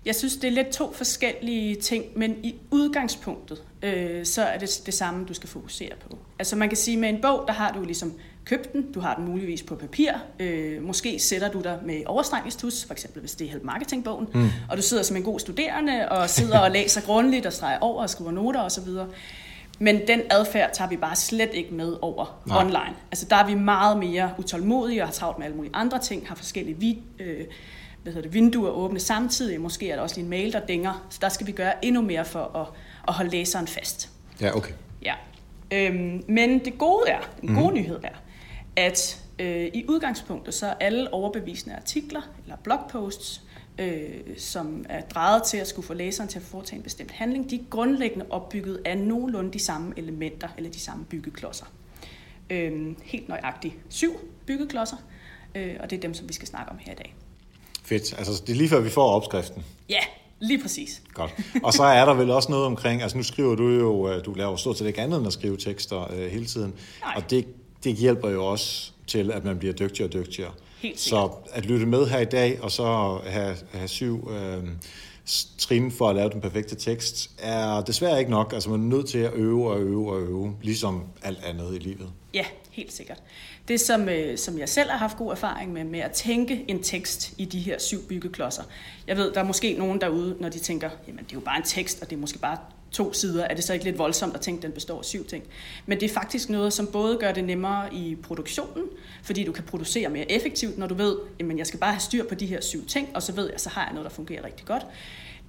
Jeg 0.05 0.15
synes, 0.15 0.35
det 0.35 0.47
er 0.47 0.51
lidt 0.51 0.67
to 0.67 0.93
forskellige 0.93 1.75
ting, 1.75 2.05
men 2.15 2.35
i 2.43 2.55
udgangspunktet, 2.71 3.63
øh, 3.83 4.25
så 4.25 4.41
er 4.41 4.57
det 4.57 4.81
det 4.85 4.93
samme, 4.93 5.25
du 5.25 5.33
skal 5.33 5.49
fokusere 5.49 5.91
på. 6.09 6.17
Altså 6.39 6.55
man 6.55 6.69
kan 6.69 6.77
sige, 6.77 6.97
med 6.97 7.09
en 7.09 7.21
bog, 7.21 7.43
der 7.47 7.53
har 7.53 7.71
du 7.71 7.83
ligesom 7.83 8.13
købt 8.45 8.73
den, 8.73 8.91
du 8.91 8.99
har 8.99 9.15
den 9.15 9.25
muligvis 9.25 9.63
på 9.63 9.75
papir, 9.75 10.11
øh, 10.39 10.83
måske 10.83 11.19
sætter 11.19 11.51
du 11.51 11.61
dig 11.61 11.79
med 11.85 12.03
overstregningstus, 12.05 12.85
for 12.85 12.93
eksempel 12.93 13.19
hvis 13.19 13.35
det 13.35 13.47
er 13.47 13.51
Help 13.51 13.63
Marketing-bogen, 13.63 14.27
mm. 14.33 14.49
og 14.69 14.77
du 14.77 14.81
sidder 14.81 15.03
som 15.03 15.17
en 15.17 15.23
god 15.23 15.39
studerende 15.39 16.09
og 16.09 16.29
sidder 16.29 16.59
og 16.59 16.71
læser 16.71 17.01
grundigt 17.01 17.45
og 17.45 17.53
streger 17.53 17.79
over 17.79 18.01
og 18.01 18.09
skriver 18.09 18.31
noter 18.31 18.61
osv., 18.61 18.87
men 19.79 20.07
den 20.07 20.21
adfærd 20.29 20.69
tager 20.73 20.89
vi 20.89 20.97
bare 20.97 21.15
slet 21.15 21.49
ikke 21.53 21.73
med 21.73 21.97
over 22.01 22.41
Nej. 22.45 22.63
online. 22.63 22.95
Altså 23.11 23.25
der 23.29 23.35
er 23.35 23.45
vi 23.45 23.53
meget 23.53 23.97
mere 23.97 24.31
utålmodige 24.37 25.01
og 25.01 25.07
har 25.07 25.13
travlt 25.13 25.37
med 25.37 25.45
alle 25.45 25.55
mulige 25.55 25.75
andre 25.75 25.99
ting, 25.99 26.27
har 26.27 26.35
forskellige 26.35 26.79
vid, 26.79 26.95
øh, 27.19 27.45
hvad 28.03 28.13
hedder 28.13 28.27
det, 28.27 28.33
vinduer 28.33 28.69
åbne 28.69 28.99
samtidig. 28.99 29.61
Måske 29.61 29.89
er 29.89 29.95
der 29.95 30.03
også 30.03 30.15
lige 30.15 30.23
en 30.23 30.29
mail, 30.29 30.53
der 30.53 30.59
dænger. 30.59 31.07
Så 31.09 31.19
der 31.21 31.29
skal 31.29 31.47
vi 31.47 31.51
gøre 31.51 31.85
endnu 31.85 32.01
mere 32.01 32.25
for 32.25 32.57
at, 32.57 32.67
at 33.07 33.13
holde 33.13 33.31
læseren 33.31 33.67
fast. 33.67 34.09
Ja, 34.41 34.55
okay. 34.55 34.73
Ja. 35.03 35.13
Øhm, 35.71 36.23
men 36.27 36.65
det 36.65 36.77
gode 36.77 37.09
er, 37.09 37.19
den 37.41 37.55
gode 37.55 37.69
mm. 37.69 37.75
nyhed 37.75 37.99
er, 38.03 38.15
at 38.75 39.23
øh, 39.39 39.67
i 39.73 39.85
udgangspunktet 39.87 40.53
så 40.53 40.65
er 40.65 40.73
alle 40.73 41.13
overbevisende 41.13 41.75
artikler 41.75 42.21
eller 42.43 42.57
blogposts, 42.63 43.41
øh, 43.79 44.09
som 44.37 44.85
er 44.89 45.01
drejet 45.01 45.43
til 45.43 45.57
at 45.57 45.67
skulle 45.67 45.85
få 45.85 45.93
læseren 45.93 46.29
til 46.29 46.39
at 46.39 46.45
foretage 46.45 46.77
en 46.77 46.83
bestemt 46.83 47.11
handling, 47.11 47.49
de 47.49 47.55
er 47.55 47.63
grundlæggende 47.69 48.25
opbygget 48.29 48.81
af 48.85 48.97
nogenlunde 48.97 49.53
de 49.53 49.59
samme 49.59 49.93
elementer 49.97 50.47
eller 50.57 50.71
de 50.71 50.79
samme 50.79 51.05
byggeklodser. 51.05 51.65
Øh, 52.49 52.95
helt 53.03 53.29
nøjagtigt 53.29 53.75
syv 53.89 54.13
byggeklodser, 54.45 54.97
øh, 55.55 55.75
og 55.79 55.89
det 55.89 55.97
er 55.97 56.01
dem, 56.01 56.13
som 56.13 56.29
vi 56.29 56.33
skal 56.33 56.47
snakke 56.47 56.71
om 56.71 56.77
her 56.79 56.91
i 56.91 56.95
dag. 56.95 57.15
Fedt. 57.83 58.17
Altså, 58.17 58.43
det 58.47 58.53
er 58.53 58.57
lige 58.57 58.69
før, 58.69 58.79
vi 58.79 58.89
får 58.89 59.09
opskriften. 59.09 59.63
Ja, 59.89 59.99
lige 60.39 60.61
præcis. 60.61 61.01
Godt. 61.13 61.35
Og 61.63 61.73
så 61.73 61.83
er 61.83 62.05
der 62.05 62.13
vel 62.13 62.31
også 62.31 62.51
noget 62.51 62.65
omkring, 62.65 63.01
altså 63.01 63.17
nu 63.17 63.23
skriver 63.23 63.55
du 63.55 63.69
jo, 63.69 64.09
øh, 64.09 64.25
du 64.25 64.33
laver 64.33 64.55
stort 64.55 64.77
set 64.77 64.87
ikke 64.87 65.01
andet 65.01 65.17
end 65.17 65.27
at 65.27 65.33
skrive 65.33 65.57
tekster 65.57 66.11
øh, 66.13 66.31
hele 66.31 66.45
tiden. 66.45 66.73
Nej. 67.01 67.13
Og 67.15 67.29
det, 67.29 67.45
det 67.83 67.95
hjælper 67.95 68.29
jo 68.29 68.45
også 68.45 68.91
til, 69.07 69.31
at 69.31 69.45
man 69.45 69.57
bliver 69.57 69.73
dygtigere 69.73 70.09
og 70.09 70.13
dygtigere. 70.13 70.51
Helt 70.81 70.99
så 70.99 71.29
at 71.51 71.65
lytte 71.65 71.85
med 71.85 72.07
her 72.07 72.19
i 72.19 72.25
dag, 72.25 72.61
og 72.61 72.71
så 72.71 73.19
have, 73.25 73.55
have 73.71 73.87
syv 73.87 74.31
øh, 74.31 74.63
trin 75.57 75.91
for 75.91 76.09
at 76.09 76.15
lave 76.15 76.29
den 76.29 76.41
perfekte 76.41 76.75
tekst, 76.75 77.31
er 77.39 77.81
desværre 77.81 78.19
ikke 78.19 78.31
nok. 78.31 78.53
Altså 78.53 78.69
man 78.69 78.79
er 78.79 78.95
nødt 78.97 79.09
til 79.09 79.17
at 79.17 79.33
øve 79.33 79.69
og 79.71 79.79
øve 79.79 80.11
og 80.11 80.21
øve, 80.21 80.55
ligesom 80.61 81.03
alt 81.23 81.43
andet 81.43 81.75
i 81.75 81.79
livet. 81.79 82.09
Ja, 82.33 82.45
helt 82.71 82.93
sikkert. 82.93 83.23
Det, 83.67 83.79
som, 83.79 84.09
øh, 84.09 84.37
som 84.37 84.59
jeg 84.59 84.69
selv 84.69 84.89
har 84.89 84.97
haft 84.97 85.17
god 85.17 85.31
erfaring 85.31 85.73
med, 85.73 85.83
med 85.83 85.99
at 85.99 86.11
tænke 86.11 86.65
en 86.67 86.83
tekst 86.83 87.33
i 87.37 87.45
de 87.45 87.59
her 87.59 87.79
syv 87.79 88.07
byggeklodser. 88.07 88.63
Jeg 89.07 89.17
ved, 89.17 89.33
der 89.33 89.39
er 89.39 89.45
måske 89.45 89.73
nogen 89.73 90.01
derude, 90.01 90.35
når 90.39 90.49
de 90.49 90.59
tænker, 90.59 90.89
jamen 91.07 91.23
det 91.23 91.31
er 91.31 91.35
jo 91.35 91.39
bare 91.39 91.57
en 91.57 91.63
tekst, 91.63 92.01
og 92.01 92.09
det 92.09 92.15
er 92.15 92.19
måske 92.19 92.39
bare 92.39 92.57
to 92.91 93.13
sider, 93.13 93.43
er 93.43 93.55
det 93.55 93.63
så 93.63 93.73
ikke 93.73 93.85
lidt 93.85 93.97
voldsomt 93.97 94.35
at 94.35 94.41
tænke, 94.41 94.59
at 94.59 94.63
den 94.63 94.71
består 94.71 94.99
af 94.99 95.05
syv 95.05 95.25
ting. 95.25 95.43
Men 95.85 95.99
det 95.99 96.09
er 96.09 96.13
faktisk 96.13 96.49
noget, 96.49 96.73
som 96.73 96.87
både 96.87 97.17
gør 97.17 97.31
det 97.31 97.43
nemmere 97.43 97.93
i 97.93 98.15
produktionen, 98.23 98.85
fordi 99.23 99.43
du 99.43 99.51
kan 99.51 99.63
producere 99.63 100.09
mere 100.09 100.31
effektivt, 100.31 100.77
når 100.77 100.87
du 100.87 100.95
ved, 100.95 101.15
at 101.39 101.57
jeg 101.57 101.67
skal 101.67 101.79
bare 101.79 101.91
have 101.93 102.01
styr 102.01 102.27
på 102.27 102.35
de 102.35 102.45
her 102.45 102.61
syv 102.61 102.85
ting, 102.85 103.09
og 103.15 103.23
så 103.23 103.31
ved 103.31 103.49
jeg, 103.51 103.59
så 103.59 103.69
har 103.69 103.83
jeg 103.85 103.93
noget, 103.93 104.03
der 104.09 104.15
fungerer 104.15 104.43
rigtig 104.43 104.65
godt. 104.65 104.83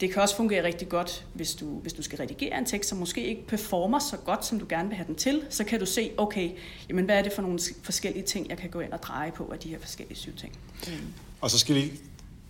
Det 0.00 0.12
kan 0.12 0.22
også 0.22 0.36
fungere 0.36 0.64
rigtig 0.64 0.88
godt, 0.88 1.24
hvis 1.34 1.54
du, 1.54 1.66
hvis 1.66 1.92
du 1.92 2.02
skal 2.02 2.18
redigere 2.18 2.58
en 2.58 2.66
tekst, 2.66 2.90
som 2.90 2.98
måske 2.98 3.26
ikke 3.26 3.46
performer 3.46 3.98
så 3.98 4.16
godt, 4.16 4.46
som 4.46 4.58
du 4.58 4.66
gerne 4.68 4.88
vil 4.88 4.96
have 4.96 5.06
den 5.06 5.14
til. 5.14 5.42
Så 5.50 5.64
kan 5.64 5.80
du 5.80 5.86
se, 5.86 6.10
okay, 6.16 6.50
jamen 6.88 7.04
hvad 7.04 7.18
er 7.18 7.22
det 7.22 7.32
for 7.32 7.42
nogle 7.42 7.58
forskellige 7.82 8.24
ting, 8.24 8.48
jeg 8.48 8.58
kan 8.58 8.70
gå 8.70 8.80
ind 8.80 8.92
og 8.92 9.02
dreje 9.02 9.32
på 9.32 9.50
af 9.52 9.58
de 9.58 9.68
her 9.68 9.78
forskellige 9.78 10.18
syv 10.18 10.36
ting. 10.36 10.58
Mm. 10.86 10.92
Og 11.40 11.50
så 11.50 11.58
skal 11.58 11.76
I 11.76 11.92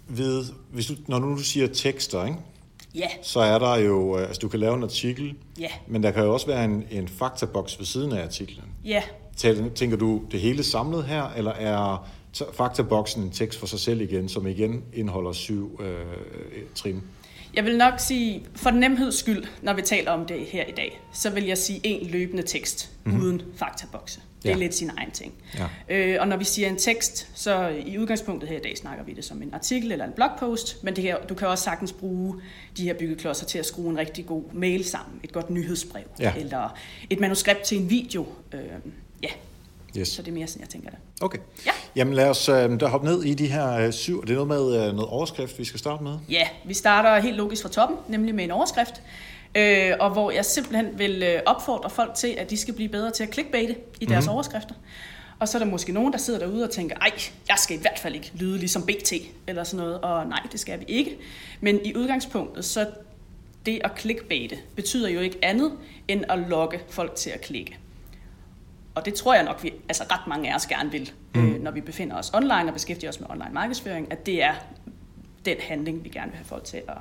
vide, 0.09 0.45
hvis 0.71 0.87
du, 0.87 0.95
når 1.07 1.19
nu 1.19 1.31
du 1.31 1.43
siger 1.43 1.67
tekster, 1.67 2.25
ikke? 2.25 2.39
Ja. 2.95 3.09
så 3.23 3.41
er 3.41 3.59
der 3.59 3.77
jo, 3.77 4.19
øh, 4.19 4.23
altså 4.27 4.41
du 4.41 4.49
kan 4.49 4.61
lave 4.61 4.75
en 4.75 4.83
artikel, 4.83 5.35
Ja. 5.59 5.69
men 5.89 6.03
der 6.03 6.11
kan 6.11 6.25
jo 6.25 6.33
også 6.33 6.47
være 6.47 6.65
en, 6.65 6.85
en 6.91 7.09
faktaboks 7.09 7.79
ved 7.79 7.87
siden 7.87 8.13
af 8.13 8.23
artiklen. 8.25 8.65
Ja, 8.85 9.03
Tæ- 9.37 9.75
Tænker 9.75 9.97
du 9.97 10.23
det 10.33 10.41
hele 10.41 10.63
samlet 10.63 11.05
her, 11.05 11.31
eller 11.37 11.51
er 11.53 12.09
faktaboksen 12.53 13.23
en 13.23 13.31
tekst 13.31 13.59
for 13.59 13.67
sig 13.67 13.81
selv 13.81 14.01
igen, 14.01 14.29
som 14.29 14.47
igen 14.47 14.83
indeholder 14.95 15.33
syv 15.33 15.81
øh, 15.83 16.05
trin? 16.75 17.03
Jeg 17.55 17.65
vil 17.65 17.79
nok 17.79 17.95
sige, 17.99 18.43
for 18.55 18.71
nemheds 18.71 19.15
skyld, 19.15 19.45
når 19.63 19.75
vi 19.75 19.83
taler 19.83 20.11
om 20.11 20.27
det 20.27 20.41
her 20.47 20.65
i 20.65 20.73
dag, 20.73 21.01
så 21.13 21.31
vil 21.31 21.45
jeg 21.45 21.59
sige 21.59 21.81
en 21.85 22.07
løbende 22.11 22.43
tekst 22.43 22.91
mm-hmm. 23.05 23.23
uden 23.23 23.43
faktabokse. 23.57 24.21
Det 24.43 24.49
er 24.51 24.53
Ja. 24.53 24.59
lidt 24.59 24.75
sin 24.75 24.91
egen 24.99 25.11
ting. 25.11 25.33
Ja. 25.89 25.97
Øh, 25.97 26.17
og 26.21 26.29
når 26.29 26.37
vi 26.37 26.45
siger 26.45 26.69
en 26.69 26.77
tekst, 26.77 27.29
så 27.35 27.69
i 27.87 27.99
udgangspunktet 27.99 28.49
her 28.49 28.57
i 28.57 28.61
dag 28.61 28.77
snakker 28.79 29.05
vi 29.05 29.13
det 29.13 29.25
som 29.25 29.43
en 29.43 29.55
artikel 29.55 29.93
eller 29.93 30.05
en 30.05 30.13
blogpost, 30.13 30.85
men 30.85 30.97
det 30.97 31.05
her, 31.05 31.17
du 31.29 31.35
kan 31.35 31.49
også 31.49 31.65
sagtens 31.65 31.93
bruge 31.93 32.35
de 32.77 32.83
her 32.83 32.95
byggeklodser 32.95 33.47
til 33.47 33.59
at 33.59 33.67
skrue 33.67 33.91
en 33.91 33.99
rigtig 33.99 34.27
god 34.27 34.43
mail 34.53 34.85
sammen, 34.85 35.21
et 35.25 35.33
godt 35.33 35.51
nyhedsbrev, 35.51 36.03
Ja. 36.21 36.33
eller 36.37 36.77
et 37.11 37.21
manuskript 37.21 37.61
til 37.63 37.79
en 37.79 37.91
video. 37.91 38.27
Øh, 38.53 38.61
ja, 39.23 39.29
Yes. 39.99 40.09
så 40.09 40.23
det 40.23 40.29
er 40.29 40.33
mere 40.35 40.47
sådan, 40.47 40.61
jeg 40.61 40.69
tænker 40.69 40.91
det. 40.91 40.99
Okay. 41.21 41.39
Ja. 41.67 41.71
Jamen 41.97 42.15
lad 42.15 42.29
os 42.29 42.49
øh, 42.49 42.81
da 42.81 42.87
hoppe 42.87 43.07
ned 43.07 43.23
i 43.25 43.35
de 43.35 43.47
her 43.47 43.73
øh, 43.73 43.93
syv. 43.93 44.19
Er 44.21 44.25
det 44.25 44.35
noget 44.35 44.49
med 44.49 44.87
øh, 44.89 44.95
noget 44.95 45.07
overskrift, 45.11 45.59
vi 45.59 45.65
skal 45.65 45.79
starte 45.81 46.03
med? 46.03 46.19
Ja, 46.29 46.49
vi 46.65 46.75
starter 46.75 47.21
helt 47.23 47.37
logisk 47.37 47.63
fra 47.63 47.69
toppen, 47.69 47.97
nemlig 48.09 48.35
med 48.35 48.45
en 48.45 48.51
overskrift, 48.51 49.03
øh, 49.55 49.93
og 50.01 50.11
hvor 50.11 50.31
jeg 50.31 50.45
simpelthen 50.45 50.99
vil 50.99 51.23
øh, 51.23 51.41
opfordre 51.47 51.91
folk 51.91 52.15
til, 52.15 52.29
at 52.29 52.51
de 52.51 52.57
skal 52.57 52.75
blive 52.75 52.89
bedre 52.89 53.11
til 53.11 53.25
at 53.25 53.33
clickbaite 53.33 53.77
i 54.01 54.05
deres 54.05 54.25
mm-hmm. 54.25 54.35
overskrifter. 54.35 54.75
Og 55.39 55.49
så 55.49 55.59
er 55.59 55.63
der 55.63 55.71
måske 55.71 55.93
nogen, 55.93 56.13
der 56.13 56.19
sidder 56.19 56.39
derude 56.39 56.65
og 56.65 56.71
tænker, 56.71 56.97
ej, 56.97 57.13
jeg 57.49 57.57
skal 57.59 57.77
i 57.77 57.81
hvert 57.81 57.99
fald 57.99 58.15
ikke 58.15 58.33
lyde 58.35 58.59
ligesom 58.59 58.83
BT 58.83 59.13
eller 59.47 59.65
sådan 59.65 59.85
noget, 59.85 60.01
og 60.01 60.27
nej, 60.27 60.47
det 60.53 60.61
skal 60.61 60.81
vi 60.81 60.85
ikke. 60.89 61.19
Men 61.61 61.81
i 61.85 61.97
udgangspunktet, 61.97 62.65
så 62.65 62.87
det 63.67 63.81
at 63.85 63.91
clickbaite 63.99 64.59
betyder 64.77 65.09
jo 65.09 65.21
ikke 65.21 65.39
andet, 65.43 65.73
end 66.09 66.25
at 66.29 66.39
lokke 66.39 66.81
folk 66.89 67.15
til 67.15 67.31
at 67.31 67.41
klikke. 67.41 67.79
Og 68.95 69.05
det 69.05 69.15
tror 69.15 69.35
jeg 69.35 69.45
nok, 69.45 69.63
vi, 69.63 69.73
altså 69.89 70.05
ret 70.11 70.27
mange 70.27 70.51
af 70.51 70.55
os 70.55 70.67
gerne 70.67 70.91
vil, 70.91 71.13
mm. 71.35 71.55
øh, 71.55 71.63
når 71.63 71.71
vi 71.71 71.81
befinder 71.81 72.17
os 72.17 72.31
online 72.35 72.67
og 72.67 72.73
beskæftiger 72.73 73.11
os 73.11 73.21
med 73.21 73.31
online 73.31 73.51
markedsføring, 73.53 74.13
at 74.13 74.27
det 74.27 74.43
er 74.43 74.55
den 75.45 75.57
handling, 75.61 76.05
vi 76.05 76.09
gerne 76.09 76.31
vil 76.31 76.37
have 76.37 76.47
folk 76.47 76.65
til 76.65 76.83
at, 76.89 76.97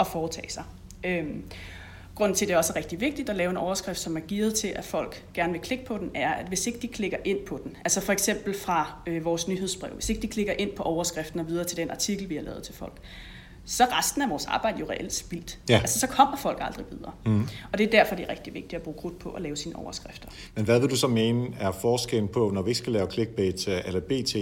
at 0.00 0.06
foretage 0.06 0.50
sig. 0.50 0.64
Øhm, 1.04 1.44
grunden 2.22 2.36
til, 2.36 2.44
at 2.44 2.48
det 2.48 2.56
også 2.56 2.72
er 2.72 2.76
rigtig 2.76 3.00
vigtigt 3.00 3.30
at 3.30 3.36
lave 3.36 3.50
en 3.50 3.56
overskrift, 3.56 3.98
som 3.98 4.16
er 4.16 4.20
givet 4.20 4.54
til, 4.54 4.68
at 4.68 4.84
folk 4.84 5.24
gerne 5.34 5.52
vil 5.52 5.60
klikke 5.60 5.84
på 5.84 5.98
den, 5.98 6.10
er, 6.14 6.32
at 6.32 6.48
hvis 6.48 6.66
ikke 6.66 6.78
de 6.78 6.88
klikker 6.88 7.18
ind 7.24 7.38
på 7.46 7.60
den, 7.64 7.76
altså 7.84 8.00
for 8.00 8.12
eksempel 8.12 8.54
fra 8.54 8.94
øh, 9.06 9.24
vores 9.24 9.48
nyhedsbrev, 9.48 9.90
hvis 9.94 10.08
ikke 10.08 10.22
de 10.22 10.28
klikker 10.28 10.52
ind 10.52 10.70
på 10.70 10.82
overskriften 10.82 11.40
og 11.40 11.48
videre 11.48 11.64
til 11.64 11.76
den 11.76 11.90
artikel, 11.90 12.28
vi 12.28 12.34
har 12.34 12.42
lavet 12.42 12.62
til 12.62 12.74
folk, 12.74 12.92
så 13.64 13.84
resten 13.84 14.22
af 14.22 14.30
vores 14.30 14.46
arbejde 14.46 14.80
jo 14.80 14.86
reelt 14.90 15.12
spildt. 15.12 15.58
Ja. 15.68 15.78
Altså 15.78 16.00
så 16.00 16.06
kommer 16.06 16.36
folk 16.36 16.58
aldrig 16.60 16.86
videre. 16.90 17.12
Mm. 17.26 17.48
Og 17.72 17.78
det 17.78 17.86
er 17.86 17.90
derfor, 17.90 18.14
det 18.14 18.24
er 18.24 18.30
rigtig 18.30 18.54
vigtigt 18.54 18.74
at 18.74 18.82
bruge 18.82 18.96
krudt 18.98 19.18
på 19.18 19.30
at 19.30 19.42
lave 19.42 19.56
sine 19.56 19.76
overskrifter. 19.76 20.28
Men 20.54 20.64
hvad 20.64 20.80
vil 20.80 20.90
du 20.90 20.96
så 20.96 21.06
mene 21.06 21.48
er 21.60 21.72
forskellen 21.72 22.28
på, 22.28 22.50
når 22.54 22.62
vi 22.62 22.70
ikke 22.70 22.78
skal 22.78 22.92
lave 22.92 23.10
clickbait 23.10 23.68
øh, 23.68 23.80
eller 23.86 24.00
BT, 24.00 24.36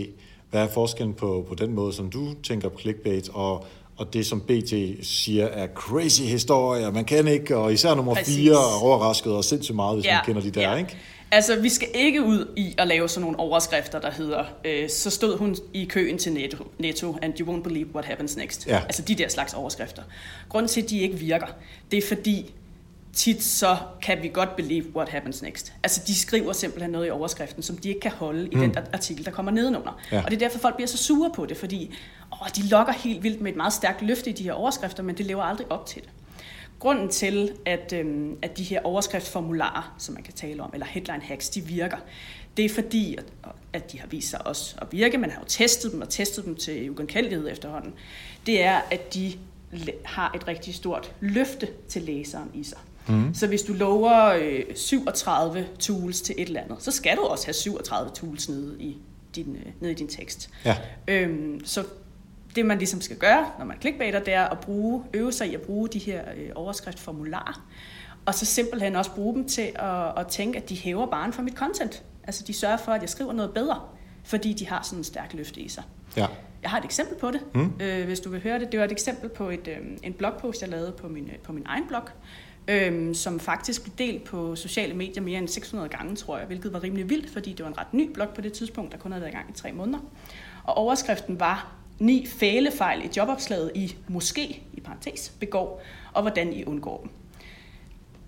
hvad 0.51 0.63
er 0.63 0.69
forskellen 0.69 1.15
på, 1.15 1.45
på 1.49 1.55
den 1.55 1.73
måde, 1.73 1.93
som 1.93 2.11
du 2.11 2.35
tænker 2.43 2.69
på 2.69 2.79
clickbait, 2.79 3.29
og, 3.29 3.65
og 4.01 4.13
det, 4.13 4.27
som 4.27 4.41
BT 4.41 4.73
siger 5.03 5.47
er 5.47 5.67
crazy 5.75 6.23
historier, 6.23 6.91
man 6.91 7.05
kan 7.05 7.29
ikke, 7.29 7.57
og 7.57 7.73
især 7.73 7.95
nummer 7.95 8.15
Præcis. 8.15 8.37
4 8.37 8.53
er 8.53 8.83
overrasket 8.83 9.33
og 9.33 9.45
sindssygt 9.45 9.77
meget, 9.77 9.97
hvis 9.97 10.05
ja. 10.05 10.15
man 10.15 10.25
kender 10.25 10.43
de 10.43 10.51
der, 10.51 10.71
ja. 10.71 10.77
ikke? 10.77 10.97
Altså, 11.31 11.61
vi 11.61 11.69
skal 11.69 11.89
ikke 11.95 12.23
ud 12.23 12.53
i 12.57 12.75
at 12.79 12.89
lave 12.89 13.09
sådan 13.09 13.23
nogle 13.23 13.39
overskrifter, 13.39 14.01
der 14.01 14.11
hedder, 14.11 14.45
øh, 14.65 14.91
så 14.91 15.11
stod 15.11 15.39
hun 15.39 15.57
i 15.75 15.85
køen 15.85 16.19
til 16.19 16.33
Netto, 16.33 16.65
Netto, 16.79 17.17
and 17.23 17.41
you 17.41 17.57
won't 17.57 17.63
believe 17.63 17.87
what 17.95 18.05
happens 18.05 18.37
next. 18.37 18.67
Ja. 18.67 18.81
Altså 18.83 19.03
de 19.03 19.15
der 19.15 19.29
slags 19.29 19.55
overskrifter. 19.55 20.03
Grunden 20.49 20.69
til, 20.69 20.83
at 20.83 20.91
de 20.91 21.01
ikke 21.01 21.17
virker, 21.17 21.47
det 21.91 21.99
er 21.99 22.09
fordi, 22.09 22.55
tit 23.13 23.43
så 23.43 23.77
kan 24.03 24.23
vi 24.23 24.29
godt 24.29 24.57
believe 24.57 24.97
what 24.97 25.09
happens 25.09 25.43
next. 25.43 25.73
Altså 25.83 26.01
de 26.07 26.15
skriver 26.15 26.53
simpelthen 26.53 26.91
noget 26.91 27.07
i 27.07 27.11
overskriften, 27.11 27.63
som 27.63 27.77
de 27.77 27.89
ikke 27.89 28.01
kan 28.01 28.11
holde 28.11 28.47
i 28.47 28.55
den 28.55 28.77
artikel, 28.93 29.25
der 29.25 29.31
kommer 29.31 29.53
nedenunder. 29.53 30.01
Ja. 30.13 30.23
Og 30.25 30.31
det 30.31 30.37
er 30.37 30.39
derfor, 30.39 30.59
folk 30.59 30.75
bliver 30.75 30.89
så 30.89 30.97
sure 30.97 31.31
på 31.35 31.47
det, 31.47 31.57
fordi 31.57 31.95
åh, 32.33 32.49
de 32.57 32.69
lokker 32.69 32.93
helt 32.93 33.23
vildt 33.23 33.41
med 33.41 33.51
et 33.51 33.57
meget 33.57 33.73
stærkt 33.73 34.03
løfte 34.03 34.31
i 34.31 34.33
de 34.33 34.43
her 34.43 34.53
overskrifter, 34.53 35.03
men 35.03 35.17
det 35.17 35.27
lever 35.27 35.43
aldrig 35.43 35.73
op 35.73 35.87
til 35.87 36.03
det. 36.03 36.11
Grunden 36.79 37.09
til, 37.09 37.53
at, 37.67 37.93
øhm, 37.97 38.39
at 38.43 38.57
de 38.57 38.63
her 38.63 38.81
overskriftsformularer, 38.85 39.95
som 39.99 40.15
man 40.15 40.23
kan 40.23 40.35
tale 40.35 40.63
om, 40.63 40.71
eller 40.73 40.87
headline 40.87 41.23
hacks, 41.23 41.49
de 41.49 41.61
virker, 41.61 41.97
det 42.57 42.65
er 42.65 42.69
fordi, 42.69 43.17
at, 43.17 43.25
at 43.73 43.93
de 43.93 44.01
har 44.01 44.07
vist 44.07 44.31
sig 44.31 44.47
også 44.47 44.75
at 44.79 44.87
virke. 44.91 45.19
Man 45.19 45.31
har 45.31 45.41
jo 45.41 45.47
testet 45.49 45.93
dem 45.93 46.01
og 46.01 46.09
testet 46.09 46.45
dem 46.45 46.57
til 46.57 46.91
ugenkendelighed 46.91 47.49
efterhånden. 47.51 47.93
Det 48.47 48.63
er, 48.63 48.81
at 48.91 49.15
de 49.15 49.33
har 50.05 50.33
et 50.35 50.49
rigtig 50.49 50.75
stort 50.75 51.13
løfte 51.21 51.69
til 51.89 52.03
læseren 52.03 52.51
i 52.55 52.65
sig. 52.65 52.79
Mm. 53.11 53.35
Så 53.35 53.47
hvis 53.47 53.63
du 53.63 53.73
lover 53.73 54.27
øh, 54.27 54.77
37 54.77 55.67
tools 55.79 56.21
til 56.21 56.35
et 56.39 56.47
eller 56.47 56.61
andet, 56.61 56.77
så 56.83 56.91
skal 56.91 57.17
du 57.17 57.23
også 57.23 57.47
have 57.47 57.55
37 57.55 58.11
tools 58.15 58.49
nede 58.49 58.77
i 58.79 58.97
din, 59.35 59.57
øh, 59.57 59.73
nede 59.81 59.93
i 59.93 59.95
din 59.95 60.09
tekst. 60.09 60.51
Ja. 60.65 60.77
Øhm, 61.09 61.65
så 61.65 61.85
det 62.57 62.67
man 62.67 62.79
ligesom 62.79 63.01
skal 63.01 63.17
gøre, 63.17 63.47
når 63.59 63.65
man 63.65 63.77
clickbaiter, 63.81 64.21
det 64.21 64.35
er 64.35 64.45
at 64.45 64.59
bruge, 64.61 65.03
øve 65.15 65.33
sig 65.33 65.51
i 65.51 65.55
at 65.55 65.61
bruge 65.61 65.89
de 65.89 65.99
her 65.99 66.23
øh, 66.37 66.51
overskriftformularer, 66.55 67.67
og 68.27 68.35
så 68.35 68.47
simpelthen 68.47 68.97
også 68.97 69.11
bruge 69.11 69.35
dem 69.35 69.49
til 69.49 69.73
at, 69.75 70.19
at 70.19 70.27
tænke, 70.27 70.59
at 70.59 70.69
de 70.69 70.77
hæver 70.77 71.07
barn 71.07 71.33
for 71.33 71.43
mit 71.43 71.55
content. 71.55 72.03
Altså 72.25 72.45
de 72.47 72.53
sørger 72.53 72.77
for, 72.77 72.93
at 72.93 73.01
jeg 73.01 73.09
skriver 73.09 73.33
noget 73.33 73.55
bedre, 73.55 73.81
fordi 74.25 74.53
de 74.53 74.69
har 74.69 74.83
sådan 74.83 74.99
en 74.99 75.05
stærk 75.05 75.35
løfte 75.35 75.61
i 75.61 75.69
sig. 75.69 75.83
Ja. 76.17 76.27
Jeg 76.63 76.71
har 76.71 76.79
et 76.79 76.85
eksempel 76.85 77.17
på 77.17 77.31
det, 77.31 77.41
mm. 77.55 77.73
øh, 77.81 78.05
hvis 78.05 78.21
du 78.21 78.31
vil 78.31 78.43
høre 78.43 78.59
det. 78.59 78.73
Det 78.73 78.81
var 78.81 78.85
et 78.85 78.93
eksempel 78.93 79.29
på 79.29 79.51
et, 79.51 79.69
øh, 79.69 79.77
en 80.03 80.13
blogpost, 80.13 80.63
jeg 80.63 80.71
lavede 80.71 80.93
på 80.93 81.09
min, 81.09 81.25
øh, 81.25 81.39
på 81.39 81.53
min 81.53 81.63
egen 81.67 81.87
blog, 81.89 82.09
øh, 82.71 83.15
som 83.15 83.41
faktisk 83.41 83.83
blev 83.83 83.95
delt 83.99 84.25
på 84.25 84.57
sociale 84.57 84.95
medier 84.95 85.23
mere 85.23 85.39
end 85.39 85.49
600 85.49 85.89
gange, 85.89 86.17
tror 86.17 86.39
jeg, 86.39 86.47
hvilket 86.47 86.73
var 86.73 86.83
rimelig 86.83 87.11
vildt, 87.11 87.31
fordi 87.31 87.53
det 87.53 87.63
var 87.65 87.71
en 87.71 87.79
ret 87.79 87.95
ny 87.95 88.11
blog 88.13 88.29
på 88.29 88.41
det 88.41 88.53
tidspunkt, 88.53 88.93
der 88.93 88.99
kun 88.99 89.13
havde 89.13 89.23
været 89.23 89.33
i 89.33 89.37
gang 89.37 89.51
i 89.51 89.53
tre 89.53 89.73
måneder. 89.73 89.99
Og 90.65 90.75
overskriften 90.77 91.41
var 91.41 91.73
ni 91.99 92.27
fælefejl 92.27 93.05
i 93.05 93.09
jobopslaget 93.17 93.73
i 93.75 93.97
måske, 94.09 94.63
i 94.73 94.81
parentes, 94.81 95.33
begår, 95.41 95.83
og 96.13 96.23
hvordan 96.23 96.53
I 96.53 96.65
undgår 96.65 97.01
dem. 97.01 97.11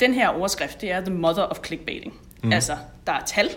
Den 0.00 0.14
her 0.14 0.28
overskrift, 0.28 0.80
det 0.80 0.90
er 0.92 1.00
the 1.00 1.14
mother 1.14 1.42
of 1.42 1.58
clickbaiting. 1.66 2.14
Mm. 2.42 2.52
Altså, 2.52 2.76
der 3.06 3.12
er 3.12 3.24
tal, 3.24 3.48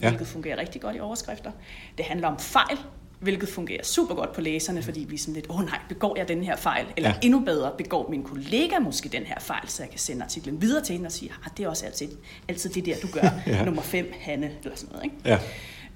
Ja. 0.00 0.08
hvilket 0.08 0.26
fungerer 0.26 0.56
rigtig 0.58 0.80
godt 0.80 0.96
i 0.96 1.00
overskrifter. 1.00 1.50
Det 1.98 2.04
handler 2.04 2.28
om 2.28 2.38
fejl, 2.38 2.78
hvilket 3.20 3.48
fungerer 3.48 3.84
super 3.84 4.14
godt 4.14 4.32
på 4.32 4.40
læserne, 4.40 4.82
fordi 4.82 5.00
vi 5.08 5.14
er 5.14 5.18
sådan 5.18 5.34
lidt, 5.34 5.46
åh 5.50 5.56
oh, 5.58 5.64
nej, 5.64 5.78
begår 5.88 6.16
jeg 6.16 6.28
den 6.28 6.42
her 6.44 6.56
fejl? 6.56 6.86
Eller 6.96 7.10
Ja. 7.10 7.14
endnu 7.22 7.40
bedre, 7.40 7.72
begår 7.78 8.10
min 8.10 8.22
kollega 8.22 8.78
måske 8.78 9.08
den 9.08 9.22
her 9.22 9.40
fejl, 9.40 9.68
så 9.68 9.82
jeg 9.82 9.90
kan 9.90 9.98
sende 9.98 10.22
artiklen 10.24 10.62
videre 10.62 10.84
til 10.84 10.92
hende 10.92 11.06
og 11.06 11.12
sige, 11.12 11.32
ah, 11.44 11.50
det 11.56 11.64
er 11.64 11.68
også 11.68 11.86
altid, 11.86 12.08
altid 12.48 12.70
det 12.70 12.86
der, 12.86 12.94
du 13.02 13.06
gør. 13.12 13.20
Ja. 13.46 13.52
ja. 13.56 13.64
Nummer 13.64 13.82
5, 13.82 14.12
Hanne, 14.20 14.50
eller 14.64 14.76
sådan 14.76 14.92
noget. 14.92 15.04
Ikke? 15.04 15.16
Ja. 15.24 15.38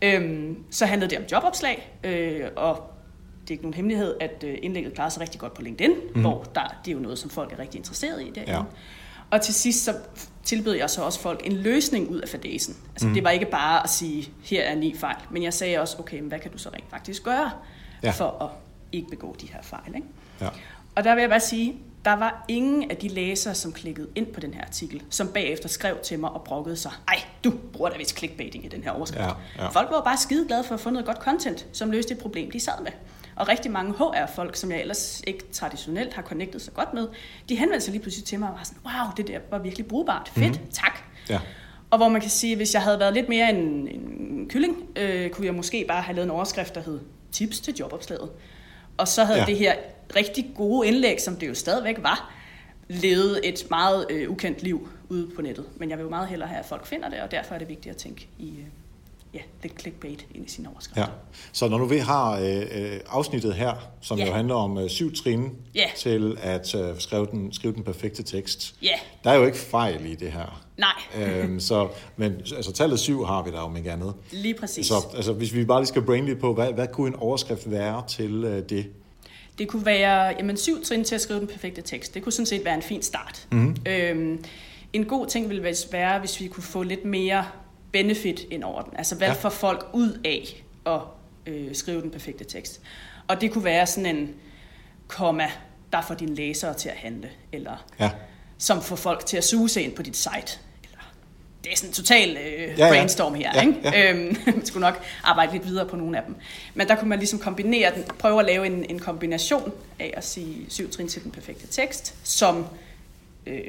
Øhm, 0.03 0.57
så 0.71 0.87
handlede 0.87 1.11
det 1.11 1.19
om 1.19 1.25
jobopslag, 1.33 1.93
øh, 2.05 2.41
og 2.57 2.77
det 3.43 3.51
er 3.51 3.53
ikke 3.53 3.63
nogen 3.63 3.75
hemmelighed, 3.75 4.15
at 4.21 4.45
øh, 4.47 4.59
indlægget 4.63 4.95
klarer 4.95 5.09
sig 5.09 5.21
rigtig 5.23 5.41
godt 5.41 5.55
på 5.55 5.63
LinkedIn, 5.63 5.93
mm. 6.15 6.21
hvor 6.21 6.43
der, 6.55 6.79
det 6.85 6.91
er 6.91 6.95
jo 6.95 7.01
noget, 7.01 7.19
som 7.19 7.31
folk 7.31 7.53
er 7.53 7.59
rigtig 7.59 7.79
interesseret 7.79 8.23
i 8.23 8.31
derinde. 8.35 8.53
Ja. 8.53 8.63
Og 9.31 9.41
til 9.43 9.55
sidst 9.55 9.85
så 9.85 9.95
tilbød 10.45 10.75
jeg 10.75 10.91
så 10.91 11.03
også 11.03 11.21
folk 11.21 11.41
en 11.45 11.53
løsning 11.53 12.09
ud 12.11 12.21
af 12.21 12.29
fadesen. 12.29 12.77
Altså 12.91 13.07
mm. 13.07 13.15
det 13.15 13.25
var 13.25 13.31
ikke 13.31 13.47
bare 13.47 13.83
at 13.85 13.91
sige, 13.91 14.33
her 14.43 14.63
er 14.63 14.75
ni 14.75 14.95
fejl, 14.97 15.17
men 15.31 15.43
jeg 15.43 15.55
sagde 15.55 15.79
også, 15.79 15.97
okay, 15.99 16.19
men 16.21 16.29
hvad 16.29 16.39
kan 16.39 16.51
du 16.51 16.59
så 16.59 16.69
rent 16.69 16.91
faktisk 16.91 17.23
gøre 17.23 17.51
Ja. 18.03 18.11
for 18.11 18.43
at 18.43 18.49
ikke 18.93 19.09
begå 19.11 19.37
de 19.41 19.47
her 19.47 19.63
fejl? 19.63 19.95
Ikke? 19.95 20.07
Ja. 20.41 20.49
Og 20.95 21.05
der 21.05 21.15
vil 21.15 21.21
jeg 21.21 21.31
bare 21.31 21.41
sige, 21.41 21.77
der 22.05 22.13
var 22.13 22.45
ingen 22.49 22.91
af 22.91 22.97
de 22.97 23.09
læsere, 23.09 23.55
som 23.55 23.73
klikkede 23.73 24.09
ind 24.15 24.27
på 24.27 24.41
den 24.41 24.55
her 24.55 24.63
artikel, 24.63 25.03
som 25.11 25.29
bagefter 25.29 25.69
skrev 25.69 25.97
til 26.03 26.19
mig 26.19 26.31
og 26.31 26.43
brokkede 26.45 26.77
sig, 26.77 26.93
ej, 27.09 27.23
du 27.45 27.53
bruger 27.73 27.91
da 27.91 27.97
vist 27.97 28.19
clickbaiting 28.19 28.65
i 28.65 28.69
den 28.69 28.83
her 28.83 28.91
overskrift. 28.91 29.25
Ja, 29.25 29.31
ja. 29.59 29.69
Folk 29.69 29.91
var 29.91 30.03
bare 30.03 30.17
skide 30.17 30.47
glade 30.47 30.65
for 30.65 30.75
at 30.75 30.81
få 30.81 30.91
noget 30.91 31.07
godt 31.07 31.19
content, 31.19 31.67
som 31.73 31.91
løste 31.91 32.15
et 32.15 32.19
problem, 32.19 32.51
de 32.51 32.61
sad 32.61 32.73
med. 32.83 32.91
Og 33.37 33.49
rigtig 33.49 33.71
mange 33.71 33.93
HR-folk, 33.93 34.57
som 34.57 34.71
jeg 34.71 34.81
ellers 34.81 35.23
ikke 35.27 35.45
traditionelt 35.53 36.15
har 36.15 36.23
connectet 36.23 36.63
så 36.63 36.71
godt 36.71 36.95
med, 36.95 37.09
de 37.49 37.57
henvendte 37.57 37.85
sig 37.85 37.93
lige 37.93 38.03
pludselig 38.03 38.25
til 38.25 38.39
mig 38.39 38.49
og 38.49 38.55
var 38.55 38.65
sådan, 38.65 38.81
wow, 38.85 39.13
det 39.17 39.29
der 39.29 39.39
var 39.51 39.59
virkelig 39.59 39.87
brugbart, 39.87 40.31
fedt, 40.35 40.51
mm-hmm. 40.51 40.71
tak. 40.73 40.99
Ja. 41.31 41.41
Og 41.91 41.99
hvor 41.99 42.09
man 42.09 42.21
kan 42.21 42.31
sige, 42.31 42.53
at 42.53 42.57
hvis 42.57 42.75
jeg 42.75 42.83
havde 42.83 42.99
været 42.99 43.15
lidt 43.15 43.29
mere 43.29 43.51
en, 43.51 43.89
en 43.89 44.49
kylling, 44.49 44.77
øh, 44.97 45.31
kunne 45.31 45.47
jeg 45.47 45.55
måske 45.55 45.85
bare 45.89 46.03
have 46.03 46.17
lavet 46.17 46.27
en 46.27 46.31
overskrift, 46.31 46.75
der 46.75 46.81
hed 46.83 47.01
tips 47.33 47.61
til 47.61 47.75
jobopslaget. 47.75 48.31
Og 48.97 49.09
så 49.09 49.25
havde 49.25 49.39
Ja. 49.39 49.45
ja. 49.45 49.51
det 49.51 49.59
her 49.59 49.75
rigtig 50.17 50.51
gode 50.57 50.89
indlæg, 50.89 51.21
som 51.21 51.37
det 51.37 51.49
jo 51.49 51.55
stadigvæk 51.55 51.97
var, 52.03 52.35
levet 52.89 53.41
et 53.45 53.67
meget 53.71 54.07
øh, 54.11 54.31
ukendt 54.31 54.63
liv 54.63 54.89
ude 55.09 55.31
på 55.37 55.43
nettet. 55.43 55.65
Men 55.77 55.91
jeg 55.91 55.99
vil 55.99 56.05
jo 56.05 56.11
meget 56.11 56.29
hellere 56.29 56.49
have, 56.49 56.59
at 56.59 56.67
folk 56.67 56.87
finder 56.87 57.09
det, 57.09 57.21
og 57.21 57.31
derfor 57.31 57.55
er 57.55 57.59
det 57.59 57.69
vigtigt 57.69 57.95
at 57.95 57.97
tænke 57.97 58.29
i, 58.39 58.49
øh, 58.49 58.65
ja, 59.35 59.39
lidt 59.63 59.81
clickbait 59.81 60.27
ind 60.35 60.47
i 60.47 60.51
sin 60.51 60.67
overskrift. 60.67 60.99
Ja. 60.99 61.05
Så 61.53 61.69
når 61.69 61.79
nu 61.79 61.87
vi 61.87 61.99
har 61.99 62.39
øh, 62.41 62.61
øh, 62.61 63.01
afsnittet 63.09 63.55
her, 63.55 63.73
som 64.01 64.19
Ja. 64.19 64.27
jo 64.27 64.33
handler 64.33 64.55
om 64.55 64.79
øh, 64.79 64.89
syv 64.91 65.15
trin 65.15 65.51
Ja. 65.75 65.87
til 65.97 66.37
at 66.43 66.75
øh, 66.75 66.95
skrive, 66.99 67.27
den, 67.31 67.53
skrive 67.53 67.75
den 67.75 67.83
perfekte 67.85 68.23
tekst, 68.23 68.75
Ja. 68.83 68.95
der 69.25 69.31
er 69.31 69.35
jo 69.35 69.45
ikke 69.47 69.59
fejl 69.59 70.07
i 70.07 70.15
det 70.15 70.33
her. 70.33 70.63
Nej, 70.79 71.25
øhm, 71.27 71.61
så, 71.71 71.89
men 72.17 72.33
altså, 72.57 72.73
tallet 72.73 72.99
syv 73.01 73.25
har 73.25 73.43
vi 73.43 73.51
der 73.51 73.61
om 73.61 73.77
ikke 73.77 73.93
andet. 73.93 74.15
lige 74.33 74.55
præcis. 74.55 74.87
Så 74.87 74.95
altså, 75.17 75.33
hvis 75.33 75.55
vi 75.55 75.65
bare 75.65 75.81
lige 75.81 75.89
skal 75.89 76.03
brain 76.03 76.25
lidt 76.27 76.41
på, 76.41 76.55
hvad, 76.55 76.73
hvad 76.73 76.87
kunne 76.89 77.09
en 77.09 77.15
overskrift 77.15 77.71
være 77.71 78.03
til 78.09 78.45
øh, 78.45 78.69
det? 78.69 78.87
Det 79.59 79.69
kunne 79.69 79.87
være 79.87 80.27
jamen, 80.39 80.57
syv 80.57 80.85
trin 80.85 81.05
til 81.05 81.15
at 81.15 81.21
skrive 81.21 81.41
den 81.41 81.49
perfekte 81.49 81.83
tekst. 81.83 82.15
Det 82.15 82.23
kunne 82.23 82.33
sådan 82.33 82.47
set 82.47 82.65
være 82.65 82.75
en 82.75 82.83
fin 82.83 83.03
start. 83.03 83.47
Mm-hmm. 83.53 83.77
Øhm, 83.87 84.45
en 84.93 85.05
god 85.05 85.27
ting 85.27 85.49
ville 85.49 85.75
være, 85.93 86.19
hvis 86.19 86.41
vi 86.41 86.47
kunne 86.49 86.63
få 86.63 86.83
lidt 86.83 87.05
mere 87.05 87.45
benefit 87.95 88.41
ind 88.51 88.65
over 88.65 88.83
den. 88.83 88.93
Altså 88.99 89.15
hvad 89.15 89.29
Ja. 89.29 89.35
får 89.35 89.49
folk 89.51 89.87
ud 89.93 90.21
af 90.25 90.65
at 90.87 91.01
øh, 91.47 91.75
skrive 91.75 92.03
den 92.03 92.11
perfekte 92.11 92.45
tekst. 92.45 92.81
Og 93.29 93.41
det 93.41 93.53
kunne 93.53 93.65
være 93.65 93.87
sådan 93.87 94.17
en 94.17 94.35
komma, 95.09 95.51
der 95.93 96.03
får 96.03 96.15
dine 96.15 96.35
læsere 96.35 96.75
til 96.75 96.89
at 96.89 96.95
handle, 96.97 97.31
eller 97.53 97.85
Ja. 98.01 98.11
som 98.59 98.83
får 98.83 98.97
folk 98.97 99.27
til 99.27 99.37
at 99.37 99.45
suge 99.45 99.81
ind 99.81 99.93
på 99.93 100.03
dit 100.03 100.17
site. 100.17 100.59
Eller, 100.85 101.13
det 101.65 101.73
er 101.73 101.77
sådan 101.77 101.91
en 101.91 101.95
total 101.95 102.31
øh, 102.31 102.79
ja, 102.79 102.87
ja. 102.87 102.89
brainstorm 102.89 103.35
her. 103.35 103.51
Ja, 103.55 103.61
ikke? 103.61 103.81
ja. 103.85 104.11
Øhm, 104.13 104.37
man 104.47 104.67
skulle 104.67 104.81
nok 104.87 105.03
arbejde 105.25 105.53
lidt 105.53 105.67
videre 105.67 105.87
på 105.89 105.97
nogle 105.97 106.17
af 106.19 106.23
dem. 106.27 106.37
Men 106.75 106.89
der 106.89 106.97
kunne 106.97 107.09
man 107.09 107.19
ligesom 107.19 107.39
kombinere 107.39 107.95
den, 107.95 108.05
prøve 108.19 108.41
at 108.41 108.47
lave 108.47 108.67
en, 108.67 108.91
en 108.91 108.99
kombination 108.99 109.73
af 109.99 110.15
at 110.17 110.25
sige 110.25 110.67
syv 110.69 110.91
trin 110.91 111.09
til 111.09 111.23
den 111.23 111.31
perfekte 111.31 111.67
tekst, 111.67 112.15
som 112.25 112.67
øh, 113.47 113.61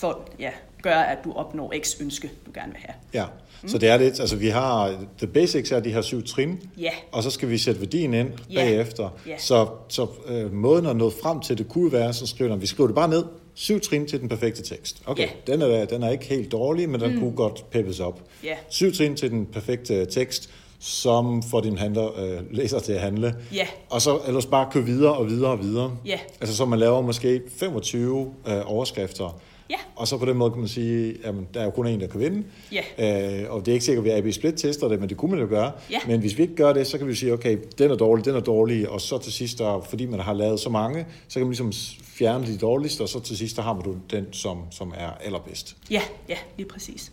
for, 0.00 0.18
ja, 0.38 0.50
gør, 0.82 0.94
at 0.94 1.18
du 1.24 1.32
opnår 1.32 1.74
x 1.82 2.00
ønske, 2.00 2.30
du 2.46 2.50
gerne 2.54 2.72
vil 2.72 2.80
have. 2.80 2.94
Ja, 3.14 3.24
så 3.66 3.78
det 3.78 3.88
er 3.88 3.96
lidt, 3.96 4.20
altså 4.20 4.36
vi 4.36 4.48
har, 4.48 4.94
the 5.18 5.26
basics 5.26 5.72
er 5.72 5.80
de 5.80 5.92
her 5.92 6.02
syv 6.02 6.22
trin, 6.26 6.60
Ja. 6.78 6.90
og 7.12 7.22
så 7.22 7.30
skal 7.30 7.48
vi 7.50 7.58
sætte 7.58 7.80
værdien 7.80 8.14
ind 8.14 8.28
Ja. 8.50 8.54
bagefter. 8.64 9.08
Ja. 9.26 9.34
Så, 9.38 9.66
så 9.88 10.06
øh, 10.26 10.52
måden 10.52 10.86
at 10.86 10.96
nå 10.96 11.10
frem 11.22 11.40
til 11.40 11.58
det 11.58 11.68
kunne 11.68 11.92
være, 11.92 12.12
så 12.12 12.26
skriver 12.26 12.56
vi 12.56 12.66
skriver 12.66 12.86
det 12.86 12.94
bare 12.94 13.08
ned, 13.08 13.24
syv 13.54 13.80
trin 13.80 14.06
til 14.06 14.20
den 14.20 14.28
perfekte 14.28 14.62
tekst. 14.62 15.02
Okay, 15.06 15.22
Ja. 15.22 15.52
den, 15.52 15.62
er, 15.62 15.84
den 15.84 16.02
er 16.02 16.10
ikke 16.10 16.24
helt 16.24 16.52
dårlig, 16.52 16.88
men 16.88 17.00
den 17.00 17.14
mm. 17.14 17.20
kunne 17.20 17.36
godt 17.36 17.70
peppes 17.70 18.00
op. 18.00 18.20
Ja. 18.44 18.54
Syv 18.68 18.92
trin 18.92 19.16
til 19.16 19.30
den 19.30 19.46
perfekte 19.46 20.06
tekst, 20.06 20.50
som 20.78 21.42
får 21.42 21.60
din 21.60 21.78
handler, 21.78 22.20
øh, 22.20 22.38
læser 22.50 22.78
til 22.78 22.92
at 22.92 23.00
handle. 23.00 23.34
Ja. 23.54 23.66
Og 23.90 24.02
så 24.02 24.18
ellers 24.26 24.46
bare 24.46 24.68
køre 24.72 24.84
videre 24.84 25.14
og 25.14 25.28
videre 25.28 25.50
og 25.50 25.62
videre. 25.62 25.96
Ja. 26.06 26.18
Altså 26.40 26.56
så 26.56 26.64
man 26.64 26.78
laver 26.78 27.00
måske 27.00 27.40
25 27.56 28.34
øh, 28.48 28.54
overskrifter. 28.64 29.40
Ja. 29.70 29.76
Og 29.96 30.08
så 30.08 30.18
på 30.18 30.24
den 30.24 30.36
måde 30.36 30.50
kan 30.50 30.60
man 30.60 30.68
sige, 30.68 31.16
at 31.24 31.34
der 31.54 31.60
er 31.60 31.64
jo 31.64 31.70
kun 31.70 31.86
en, 31.86 32.00
der 32.00 32.06
kan 32.06 32.20
vinde. 32.20 32.44
Ja. 32.72 33.42
Øh, 33.42 33.52
og 33.52 33.60
det 33.60 33.72
er 33.72 33.72
ikke 33.72 33.84
sikkert, 33.84 34.06
at 34.06 34.24
vi 34.24 34.28
AB 34.28 34.34
Split 34.34 34.54
tester 34.56 34.88
det, 34.88 35.00
men 35.00 35.08
det 35.08 35.16
kunne 35.16 35.30
man 35.30 35.40
jo 35.40 35.46
gøre. 35.46 35.72
Ja. 35.90 35.98
Men 36.06 36.20
hvis 36.20 36.38
vi 36.38 36.42
ikke 36.42 36.56
gør 36.56 36.72
det, 36.72 36.86
så 36.86 36.98
kan 36.98 37.08
vi 37.08 37.14
sige, 37.14 37.32
okay, 37.32 37.58
den 37.78 37.90
er 37.90 37.94
dårlig, 37.94 38.24
den 38.24 38.34
er 38.34 38.40
dårlig, 38.40 38.88
og 38.88 39.00
så 39.00 39.18
til 39.18 39.32
sidst, 39.32 39.58
der, 39.58 39.86
fordi 39.88 40.06
man 40.06 40.20
har 40.20 40.32
lavet 40.32 40.60
så 40.60 40.70
mange, 40.70 41.06
så 41.28 41.34
kan 41.34 41.46
man 41.46 41.50
ligesom 41.50 41.72
fjerne 42.02 42.46
de 42.46 42.58
dårligste, 42.58 43.02
og 43.02 43.08
så 43.08 43.20
til 43.20 43.36
sidst, 43.36 43.56
der 43.56 43.62
har 43.62 43.74
man 43.74 44.02
den, 44.10 44.32
som, 44.32 44.58
som 44.70 44.94
er 44.96 45.10
allerbedst. 45.10 45.76
Ja, 45.90 46.02
ja, 46.28 46.36
lige 46.56 46.68
præcis. 46.68 47.12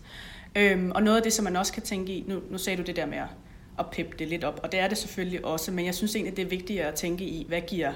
Øhm, 0.56 0.92
og 0.96 1.04
noget 1.04 1.18
af 1.18 1.24
det, 1.24 1.34
som 1.34 1.44
man 1.44 1.56
også 1.56 1.74
kan 1.74 1.84
tænke 1.84 2.14
i, 2.14 2.26
nu, 2.28 2.40
nu 2.50 2.58
sagde 2.58 2.78
du 2.78 2.84
det 2.84 2.96
der 2.96 3.06
med 3.06 3.18
at, 3.18 3.28
at 3.80 3.86
peppe 3.92 4.16
det 4.20 4.28
lidt 4.28 4.44
op, 4.44 4.60
og 4.64 4.72
det 4.72 4.80
er 4.80 4.88
det 4.88 4.98
selvfølgelig 4.98 5.46
også, 5.46 5.72
men 5.72 5.86
jeg 5.86 5.96
synes 5.96 6.16
egentlig, 6.16 6.38
det 6.38 6.46
er 6.46 6.50
vigtigere 6.50 6.88
at 6.88 6.96
tænke 6.96 7.24
i, 7.24 7.46
hvad 7.48 7.62
giver, 7.62 7.92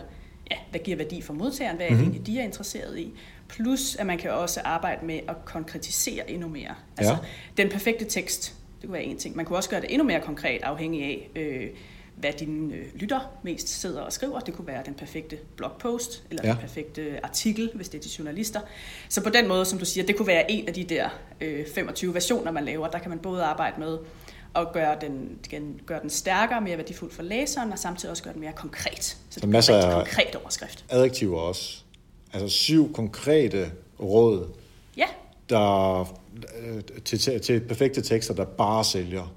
ja, 0.51 0.55
hvad 0.69 0.79
giver 0.79 0.97
værdi 0.97 1.21
for 1.21 1.33
modtageren, 1.33 1.75
hvad 1.75 1.85
er 1.85 1.89
det 1.89 2.01
egentlig, 2.01 2.27
de 2.27 2.39
er 2.39 2.43
interesseret 2.43 2.99
i, 2.99 3.13
plus 3.51 3.95
at 3.95 4.05
man 4.05 4.17
kan 4.17 4.31
også 4.31 4.61
arbejde 4.63 5.05
med 5.05 5.19
at 5.27 5.35
konkretisere 5.45 6.31
endnu 6.31 6.47
mere. 6.47 6.75
Altså, 6.97 7.13
Ja. 7.13 7.17
den 7.63 7.69
perfekte 7.69 8.05
tekst, 8.05 8.55
det 8.81 8.87
kunne 8.87 8.93
være 8.93 9.03
en 9.03 9.17
ting. 9.17 9.35
Man 9.35 9.45
kunne 9.45 9.57
også 9.57 9.69
gøre 9.69 9.81
det 9.81 9.91
endnu 9.93 10.07
mere 10.07 10.19
konkret, 10.21 10.61
afhængig 10.63 11.03
af, 11.03 11.29
øh, 11.35 11.67
hvad 12.15 12.33
dine 12.39 12.75
øh, 12.75 12.85
lytter 12.95 13.19
mest 13.43 13.67
sidder 13.81 14.01
og 14.01 14.13
skriver. 14.13 14.39
Det 14.39 14.53
kunne 14.53 14.67
være 14.67 14.81
den 14.85 14.93
perfekte 14.93 15.37
blogpost, 15.57 16.23
eller 16.29 16.41
Ja. 16.47 16.49
den 16.51 16.57
perfekte 16.61 17.19
artikel, 17.25 17.71
hvis 17.75 17.89
det 17.89 17.97
er 17.97 18.01
til 18.01 18.11
journalister. 18.11 18.59
Så 19.09 19.23
på 19.23 19.29
den 19.29 19.47
måde, 19.47 19.65
som 19.65 19.79
du 19.79 19.85
siger, 19.85 20.05
det 20.05 20.17
kunne 20.17 20.27
være 20.27 20.51
en 20.51 20.67
af 20.67 20.73
de 20.73 20.83
der 20.83 21.09
øh, 21.41 21.65
25 21.75 22.13
versioner, 22.13 22.51
man 22.51 22.65
laver. 22.65 22.87
Der 22.87 22.99
kan 22.99 23.09
man 23.09 23.19
både 23.19 23.43
arbejde 23.43 23.79
med 23.79 23.97
at 24.55 24.67
gøre 24.73 24.97
den, 25.01 25.37
gen- 25.49 25.81
gøre 25.85 26.01
den 26.01 26.09
stærkere, 26.09 26.61
mere 26.61 26.77
værdifuld 26.77 27.11
for 27.11 27.23
læseren, 27.23 27.71
og 27.71 27.79
samtidig 27.79 28.11
også 28.11 28.23
gøre 28.23 28.33
den 28.33 28.41
mere 28.41 28.53
konkret. 28.53 29.03
Så 29.03 29.39
det 29.39 29.49
bliver 29.49 29.61
en 29.69 29.69
rigtig 29.75 29.75
af- 29.75 29.93
konkret 30.05 30.35
overskrift. 30.35 30.85
Adjektiver 30.89 31.39
også. 31.39 31.80
Altså 32.33 32.49
syv 32.57 32.93
konkrete 32.93 33.71
råd, 34.01 34.47
Ja, 34.97 35.05
der, 35.49 35.99
øh, 36.61 36.81
til, 37.05 37.19
til, 37.19 37.41
til 37.41 37.59
perfekte 37.59 38.01
tekster, 38.01 38.33
der 38.33 38.45
bare 38.45 38.83
sælger. 38.83 39.33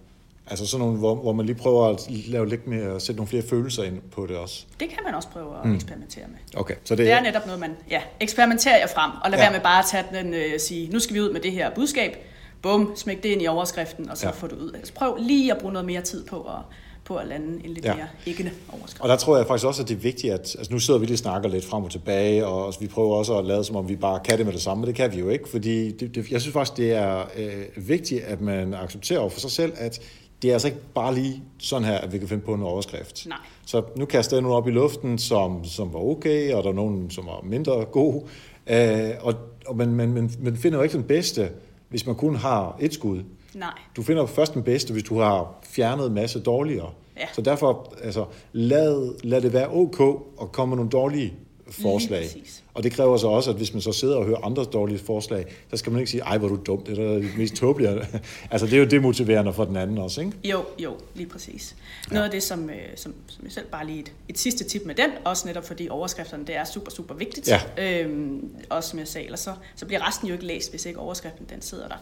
Altså 0.47 0.67
sådan 0.67 0.87
nogle, 0.87 0.99
hvor, 0.99 1.15
hvor 1.15 1.33
man 1.33 1.47
lige 1.47 1.57
prøver 1.57 1.87
at 1.89 2.11
lave 2.11 2.49
lidt 2.49 2.67
mere, 2.67 3.01
sætte 3.01 3.17
nogle 3.17 3.29
flere 3.29 3.43
følelser 3.43 3.83
ind 3.83 4.01
på 4.13 4.27
det 4.27 4.37
også. 4.37 4.65
det 4.81 4.89
kan 4.89 4.99
man 5.05 5.15
også 5.15 5.29
prøve 5.29 5.59
at 5.63 5.65
mm. 5.69 5.75
eksperimentere 5.75 6.25
med. 6.29 6.37
Okay, 6.61 6.75
så 6.85 6.95
det, 6.97 7.07
Det 7.07 7.13
er 7.13 7.21
netop 7.21 7.47
noget, 7.47 7.61
man 7.61 7.77
ja, 7.91 8.01
eksperimenterer 8.21 8.79
jer 8.79 8.87
frem, 8.87 9.11
og 9.25 9.31
lad 9.31 9.39
Ja. 9.39 9.45
være 9.45 9.53
med 9.53 9.61
bare 9.61 9.79
at 9.79 9.85
tage 9.91 10.05
den 10.13 10.35
øh, 10.35 10.61
sige, 10.61 10.91
nu 10.93 10.99
skal 10.99 11.15
vi 11.15 11.21
ud 11.21 11.33
med 11.33 11.41
det 11.41 11.53
her 11.53 11.71
budskab, 11.75 12.17
bum, 12.63 12.93
smæk 12.97 13.23
det 13.23 13.29
ind 13.29 13.43
i 13.43 13.47
overskriften, 13.47 14.11
og 14.11 14.19
så 14.19 14.27
ja. 14.27 14.33
får 14.33 14.47
du 14.47 14.57
ud. 14.57 14.73
Altså 14.75 14.93
prøv 14.93 15.17
lige 15.21 15.53
at 15.53 15.59
bruge 15.61 15.73
noget 15.73 15.87
mere 15.87 16.01
tid 16.01 16.25
på 16.27 16.41
at, 16.43 16.61
på 17.05 17.17
at 17.17 17.29
lande 17.29 17.65
en 17.65 17.71
lidt 17.71 17.85
Ja. 17.85 17.95
mere 17.95 18.07
æggende 18.27 18.51
overskrift. 18.73 19.01
Og 19.01 19.09
der 19.09 19.17
tror 19.17 19.37
jeg 19.37 19.47
faktisk 19.47 19.67
også, 19.67 19.83
at 19.83 19.89
det 19.89 19.95
er 19.95 19.99
vigtigt, 19.99 20.33
at 20.33 20.41
altså 20.59 20.73
nu 20.73 20.79
sidder 20.79 21.01
vi 21.01 21.07
lige 21.07 21.15
og 21.15 21.19
snakker 21.19 21.49
lidt 21.49 21.65
frem 21.65 21.85
og 21.85 21.91
tilbage, 21.91 22.47
og 22.47 22.75
vi 22.81 22.87
prøver 22.87 23.17
også 23.17 23.39
at 23.39 23.45
lade 23.45 23.65
som 23.65 23.77
om, 23.77 23.89
vi 23.89 23.97
bare 23.97 24.21
kan 24.25 24.39
det 24.39 24.47
med 24.47 24.53
det 24.55 24.63
samme, 24.63 24.81
men 24.81 24.87
det 24.89 24.95
kan 24.95 25.13
vi 25.13 25.19
jo 25.19 25.29
ikke, 25.29 25.49
fordi 25.49 25.91
det, 25.93 26.15
det, 26.15 26.31
jeg 26.31 26.41
synes 26.41 26.53
faktisk, 26.53 26.77
det 26.77 26.93
er 26.93 27.25
øh, 27.37 27.89
vigtigt, 27.89 28.21
at 28.25 28.41
man 28.41 28.75
accepterer 28.75 29.19
over 29.21 29.31
for 29.31 29.41
sig 29.41 29.51
selv, 29.51 29.73
at 29.77 30.01
det 30.43 30.49
er 30.51 30.53
altså 30.55 30.69
ikke 30.69 30.81
bare 30.95 31.15
lige 31.15 31.43
sådan 31.59 31.89
her, 31.89 31.99
at 31.99 32.13
vi 32.13 32.19
kan 32.19 32.29
finde 32.29 32.43
på 32.45 32.55
en 32.55 32.63
overskrift. 32.63 33.27
Nej. 33.27 33.39
Så 33.67 33.83
nu 33.97 34.05
kaster 34.05 34.37
jeg 34.37 34.43
nogle 34.43 34.57
op 34.57 34.69
i 34.69 34.71
luften, 34.71 35.19
som, 35.19 35.65
som 35.65 35.93
var 35.93 36.01
okay, 36.01 36.53
og 36.53 36.63
der 36.65 36.69
er 36.71 36.75
nogen, 36.75 37.11
som 37.11 37.27
var 37.27 37.41
mindre 37.45 37.85
gode, 37.85 38.25
øh, 38.67 39.11
og, 39.21 39.35
og 39.67 39.77
man, 39.77 39.89
man, 39.95 40.13
man, 40.13 40.31
man 40.41 40.57
finder 40.57 40.79
jo 40.79 40.83
ikke 40.83 40.97
den 40.97 41.05
bedste, 41.05 41.51
hvis 41.89 42.07
man 42.07 42.15
kun 42.15 42.37
har 42.37 42.77
et 42.81 42.95
skud. 42.95 43.23
Nej. 43.55 43.79
Du 43.97 44.03
finder 44.03 44.27
først 44.27 44.55
den 44.55 44.63
bedste, 44.63 44.93
hvis 44.93 45.03
du 45.03 45.19
har 45.19 45.55
fjernet 45.63 46.07
en 46.07 46.15
masse 46.15 46.41
dårligere. 46.41 46.91
Ja. 47.17 47.27
Så 47.33 47.41
derfor, 47.43 47.93
altså, 48.03 48.25
lad, 48.53 49.23
lad 49.25 49.41
det 49.41 49.53
være 49.53 49.69
ok 49.69 50.01
at 50.43 50.53
komme 50.53 50.71
med 50.71 50.77
nogle 50.77 50.91
dårlige 50.91 51.35
forslag. 51.71 52.29
Og 52.75 52.83
det 52.83 52.93
kræver 52.93 53.17
så 53.17 53.27
også, 53.27 53.51
at 53.51 53.57
hvis 53.57 53.73
man 53.73 53.83
så 53.83 53.93
sidder 53.93 54.17
og 54.17 54.25
hører 54.25 54.45
andre 54.45 54.65
dårlige 54.65 54.99
forslag, 54.99 55.45
så 55.71 55.77
skal 55.77 55.93
man 55.93 56.01
ikke 56.01 56.11
sige, 56.11 56.23
ej, 56.23 56.39
hvor 56.39 56.49
er 56.49 56.53
du 56.53 56.61
dum, 56.67 56.85
det 56.85 56.99
er 56.99 57.15
det 57.15 57.39
mest 57.39 57.55
tåbelige. 57.55 57.91
altså, 58.51 58.67
det 58.67 58.75
er 58.75 58.79
jo 58.79 58.85
demotiverende 58.85 59.53
for 59.53 59.65
den 59.65 59.77
anden 59.77 59.99
også, 59.99 60.21
ikke? 60.21 60.33
Jo, 60.45 60.65
jo, 60.79 60.97
lige 61.15 61.27
præcis. 61.27 61.77
Noget 62.11 62.25
af 62.25 62.31
det, 62.31 62.43
som, 62.43 62.71
øh, 62.71 62.77
som, 62.97 63.15
som 63.27 63.45
jeg 63.45 63.53
selv 63.53 63.67
bare 63.67 63.87
lige 63.87 64.01
et, 64.01 64.13
et 64.29 64.39
sidste 64.39 64.65
tip 64.65 64.83
med 64.85 64.95
den, 64.95 65.11
også 65.25 65.47
netop 65.47 65.65
fordi 65.65 65.89
overskrifterne, 65.89 66.45
det 66.47 66.57
er 66.57 66.65
super, 66.65 66.91
super 66.91 67.15
vigtigt. 67.15 67.49
Ja. 67.49 67.61
Øhm, 67.79 68.51
også 68.71 68.91
som 68.91 68.99
jeg 68.99 69.09
sagde, 69.09 69.25
ellers 69.25 69.41
så, 69.41 69.55
så 69.77 69.87
bliver 69.87 70.09
resten 70.09 70.29
jo 70.29 70.35
ikke 70.35 70.47
læst, 70.47 70.71
hvis 70.71 70.87
ikke 70.87 70.99
overskriften 70.99 71.47
den 71.51 71.63
sidder 71.63 71.89
der. 71.89 71.97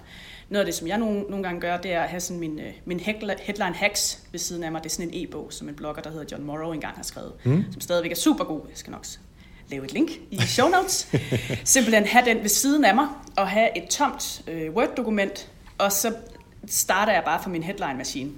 Noget 0.48 0.60
af 0.60 0.66
det, 0.66 0.74
som 0.74 0.88
jeg 0.88 0.98
nogle, 0.98 1.20
nogle 1.20 1.42
gange 1.42 1.60
gør, 1.60 1.76
det 1.76 1.92
er 1.92 2.00
at 2.00 2.08
have 2.08 2.20
sådan 2.20 2.40
min, 2.40 2.58
øh, 2.58 2.72
min 2.84 3.00
headline 3.00 3.74
hacks 3.74 4.22
ved 4.32 4.38
siden 4.38 4.64
af 4.64 4.72
mig. 4.72 4.82
Det 4.84 4.90
er 4.90 4.94
sådan 4.94 5.10
en 5.12 5.24
e-bog, 5.24 5.46
som 5.50 5.68
en 5.68 5.74
blogger, 5.74 6.02
der 6.02 6.10
hedder 6.10 6.24
John 6.32 6.44
Morrow, 6.44 6.72
engang 6.72 6.96
har 6.96 7.02
skrevet, 7.02 7.32
mm. 7.44 7.64
som 7.72 7.80
stadigvæk 7.80 8.10
er 8.10 8.16
super 8.16 8.44
god. 8.44 8.60
Jeg 8.68 8.78
skal 8.78 8.90
nok 8.90 9.04
lave 9.72 9.84
et 9.84 9.92
link 9.92 10.10
i 10.30 10.38
show 10.38 10.68
notes. 10.68 11.08
Simpelthen 11.64 12.06
have 12.06 12.24
den 12.24 12.42
ved 12.42 12.48
siden 12.48 12.84
af 12.84 12.94
mig, 12.94 13.08
og 13.36 13.48
have 13.48 13.68
et 13.76 13.88
tomt 13.88 14.42
øh, 14.48 14.72
Word-dokument, 14.72 15.50
og 15.78 15.92
så 15.92 16.14
starter 16.66 17.12
jeg 17.12 17.22
bare 17.24 17.42
fra 17.42 17.50
min 17.50 17.62
headline-maskine. 17.62 18.30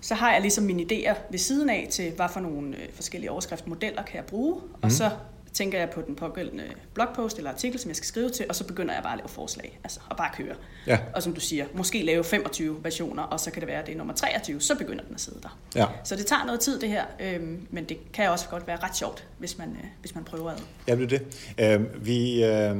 Så 0.00 0.14
har 0.14 0.32
jeg 0.32 0.40
ligesom 0.40 0.64
mine 0.64 0.82
idéer 0.82 1.14
ved 1.30 1.38
siden 1.38 1.70
af 1.70 1.88
til, 1.90 2.12
hvad 2.16 2.26
for 2.32 2.40
nogle 2.40 2.76
øh, 2.76 2.88
forskellige 2.94 3.30
overskriftmodeller 3.30 4.02
kan 4.02 4.16
jeg 4.16 4.24
bruge, 4.24 4.54
mm. 4.54 4.70
og 4.82 4.92
så 4.92 5.10
tænker 5.52 5.78
jeg 5.78 5.90
på 5.90 6.02
den 6.02 6.16
pågældende 6.16 6.64
blogpost 6.94 7.36
eller 7.36 7.50
artikel, 7.50 7.80
som 7.80 7.88
jeg 7.88 7.96
skal 7.96 8.06
skrive 8.06 8.30
til, 8.30 8.46
og 8.48 8.54
så 8.54 8.64
begynder 8.64 8.94
jeg 8.94 9.02
bare 9.02 9.12
at 9.12 9.18
lave 9.18 9.28
forslag, 9.28 9.80
altså 9.84 10.00
og 10.08 10.16
bare 10.16 10.30
køre. 10.36 10.54
Ja. 10.86 10.98
Og 11.14 11.22
som 11.22 11.34
du 11.34 11.40
siger, 11.40 11.66
måske 11.74 12.02
lave 12.02 12.24
25 12.24 12.84
versioner, 12.84 13.22
og 13.22 13.40
så 13.40 13.50
kan 13.50 13.60
det 13.60 13.68
være, 13.68 13.80
at 13.80 13.86
det 13.86 13.92
er 13.92 13.98
nummer 13.98 14.14
23, 14.14 14.60
så 14.60 14.74
begynder 14.74 15.04
den 15.04 15.14
at 15.14 15.20
sidde 15.20 15.38
der. 15.42 15.58
Ja. 15.74 15.86
Så 16.04 16.16
det 16.16 16.26
tager 16.26 16.44
noget 16.44 16.60
tid 16.60 16.80
det 16.80 16.88
her, 16.88 17.04
øhm, 17.20 17.66
men 17.70 17.84
det 17.84 18.12
kan 18.12 18.30
også 18.30 18.48
godt 18.48 18.66
være 18.66 18.76
ret 18.76 18.96
sjovt, 18.96 19.26
hvis 19.38 19.58
man, 19.58 19.68
øh, 19.68 19.84
hvis 20.00 20.14
man 20.14 20.24
prøver 20.24 20.50
at. 20.50 20.62
Ja, 20.88 20.96
det 20.96 21.12
er 21.12 21.18
det. 21.18 21.80
Øh, 21.80 22.06
vi, 22.06 22.44
øh, 22.44 22.76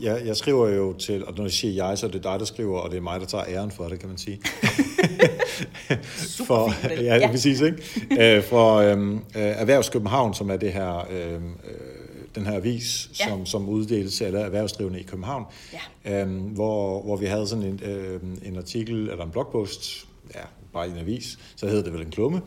jeg, 0.00 0.22
jeg 0.26 0.36
skriver 0.36 0.68
jo 0.68 0.92
til, 0.92 1.26
og 1.26 1.34
når 1.36 1.44
jeg 1.44 1.52
siger 1.52 1.86
jeg, 1.88 1.98
så 1.98 2.06
er 2.06 2.10
det 2.10 2.24
dig, 2.24 2.38
der 2.38 2.44
skriver, 2.44 2.78
og 2.78 2.90
det 2.90 2.96
er 2.96 3.00
mig, 3.00 3.20
der 3.20 3.26
tager 3.26 3.44
æren 3.48 3.70
for 3.70 3.84
det, 3.88 4.00
kan 4.00 4.08
man 4.08 4.18
sige. 4.18 4.40
for, 6.46 6.70
fin 6.70 6.90
model. 6.90 7.04
ja, 7.04 7.16
ja, 7.16 7.30
præcis, 7.30 7.60
ikke? 7.60 8.36
Øh, 8.36 8.42
for 8.42 8.74
øh, 8.76 9.12
øh, 9.12 9.18
Erhvervs 9.34 9.88
København, 9.88 10.34
som 10.34 10.50
er 10.50 10.56
det 10.56 10.72
her, 10.72 11.06
øh, 11.10 11.32
øh, 11.34 11.40
den 12.34 12.46
her 12.46 12.56
avis, 12.56 13.10
Ja. 13.20 13.28
som, 13.28 13.46
som 13.46 13.68
uddeles 13.68 14.14
til 14.16 14.24
alle 14.24 14.38
erhvervsdrivende 14.38 15.00
i 15.00 15.02
København, 15.02 15.44
Ja. 16.04 16.24
øh, 16.24 16.28
hvor, 16.40 17.02
hvor 17.02 17.16
vi 17.16 17.26
havde 17.26 17.46
sådan 17.48 17.64
en, 17.64 17.80
øh, 17.84 18.20
en 18.42 18.56
artikel, 18.56 19.08
eller 19.10 19.24
en 19.24 19.30
blogpost, 19.30 20.06
ja, 20.34 20.40
bare 20.72 20.88
i 20.88 20.90
en 20.90 20.98
avis, 20.98 21.38
så 21.56 21.66
hedder 21.66 21.82
det 21.82 21.92
vel 21.92 22.02
en 22.02 22.10
klumme, 22.10 22.40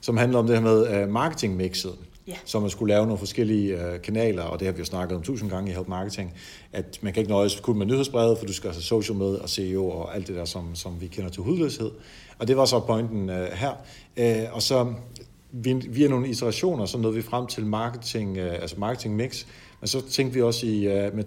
som 0.00 0.16
handler 0.16 0.38
om 0.38 0.46
det 0.46 0.56
her 0.56 0.62
med 0.62 1.02
øh, 1.02 1.08
marketingmixet. 1.08 1.92
Ja. 2.28 2.34
Så 2.44 2.60
man 2.60 2.70
skulle 2.70 2.94
lave 2.94 3.06
nogle 3.06 3.18
forskellige 3.18 3.84
øh, 3.84 4.02
kanaler, 4.02 4.42
og 4.42 4.60
det 4.60 4.66
har 4.66 4.72
vi 4.72 4.78
jo 4.78 4.84
snakket 4.84 5.16
om 5.16 5.22
tusind 5.22 5.50
gange 5.50 5.70
i 5.70 5.74
Help 5.74 5.88
Marketing, 5.88 6.34
at 6.72 6.98
man 7.02 7.12
kan 7.12 7.20
ikke 7.20 7.32
nøjes 7.32 7.60
kun 7.60 7.78
med 7.78 7.86
nyhedsbrevet, 7.86 8.38
for 8.38 8.46
du 8.46 8.52
skal 8.52 8.70
have 8.70 8.82
social 8.82 9.18
med 9.18 9.34
og 9.34 9.48
SEO 9.48 9.90
og 9.90 10.14
alt 10.14 10.26
det 10.26 10.36
der, 10.36 10.44
som, 10.44 10.74
som 10.74 11.00
vi 11.00 11.06
kender 11.06 11.30
til 11.30 11.42
hudløshed. 11.42 11.90
Og 12.38 12.48
det 12.48 12.56
var 12.56 12.64
så 12.64 12.80
pointen 12.80 13.30
øh, 13.30 13.48
her. 13.52 13.72
Øh, 14.16 14.44
og 14.52 14.62
så 14.62 14.94
via 15.52 16.08
nogle 16.08 16.28
iterationer, 16.28 16.86
så 16.86 16.98
nåede 16.98 17.16
vi 17.16 17.22
frem 17.22 17.46
til 17.46 17.66
marketing, 17.66 18.38
øh, 18.38 18.52
altså 18.52 18.76
marketing 18.78 19.16
mix, 19.16 19.46
men 19.80 19.88
så 19.88 20.08
tænkte 20.10 20.34
vi 20.34 20.42
også 20.42 20.66
i 20.66 20.86
øh, 20.86 21.14
med, 21.14 21.24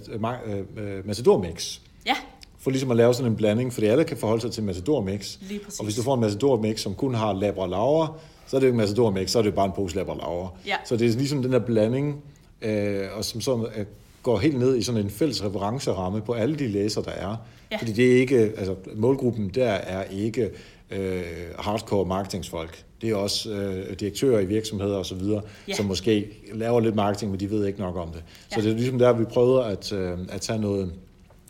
øh, 0.78 1.08
Matador 1.08 1.38
mix. 1.38 1.80
Ja. 2.06 2.16
For 2.60 2.72
ligesom 2.72 2.92
at 2.92 2.98
lave 2.98 3.14
sådan 3.14 3.32
en 3.32 3.36
blanding, 3.36 3.74
fordi 3.74 3.88
alle 3.88 4.04
kan 4.04 4.18
forholde 4.18 4.42
sig 4.42 4.52
til 4.52 4.64
Matador 4.64 5.02
mix. 5.02 5.38
Lige 5.42 5.60
præcis. 5.60 5.80
Og 5.80 5.86
hvis 5.86 5.96
du 5.96 6.04
får 6.04 6.14
en 6.14 6.20
Matador 6.20 6.62
mix, 6.62 6.80
som 6.80 6.96
kun 6.96 7.14
har 7.14 7.34
labra 7.34 7.68
laver, 7.68 8.20
så 8.52 8.58
er 8.58 8.60
det 8.60 8.68
jo 8.68 8.70
ikke 8.70 8.78
Matador 8.78 9.10
mix, 9.12 9.30
så 9.30 9.40
er 9.40 9.44
det 9.44 9.54
bare 9.56 9.66
en 9.66 9.72
pose 9.76 9.96
laver. 9.96 10.58
Ja. 10.68 10.76
Så 10.86 10.96
det 10.98 11.08
er 11.10 11.18
ligesom 11.18 11.42
den 11.44 11.52
der 11.52 11.60
blanding, 11.60 12.24
øh, 12.62 13.04
og 13.18 13.26
som 13.26 13.42
så 13.42 13.68
øh, 13.78 13.86
går 14.24 14.38
helt 14.38 14.60
ned 14.60 14.78
i 14.78 14.82
sådan 14.84 15.02
en 15.02 15.10
fælles 15.10 15.44
referenceramme 15.44 16.22
på 16.22 16.34
alle 16.34 16.56
de 16.56 16.68
læser, 16.68 17.02
der 17.02 17.12
er. 17.12 17.36
Ja. 17.72 17.78
Fordi 17.78 17.92
det 17.92 18.12
er 18.14 18.20
ikke, 18.20 18.38
altså 18.58 18.76
målgruppen 18.96 19.50
der 19.56 19.70
er 19.70 20.04
ikke 20.04 20.50
øh, 20.92 21.22
hardcore 21.60 22.06
marketingsfolk. 22.06 22.84
Det 23.02 23.10
er 23.10 23.16
også 23.16 23.52
øh, 23.52 23.94
direktører 24.00 24.40
i 24.40 24.46
virksomheder 24.46 24.98
osv., 24.98 25.22
Ja. 25.68 25.74
som 25.74 25.86
måske 25.86 26.28
laver 26.54 26.80
lidt 26.80 26.96
marketing, 26.96 27.32
men 27.32 27.40
de 27.40 27.50
ved 27.50 27.66
ikke 27.66 27.80
nok 27.80 27.96
om 27.98 28.08
det. 28.10 28.24
Så 28.50 28.56
Ja. 28.60 28.62
det 28.66 28.72
er 28.72 28.76
ligesom 28.76 29.00
der, 29.00 29.14
vi 29.14 29.24
prøver 29.26 29.62
at, 29.62 29.92
øh, 29.94 30.18
at 30.30 30.42
tage 30.42 30.60
noget, 30.60 30.94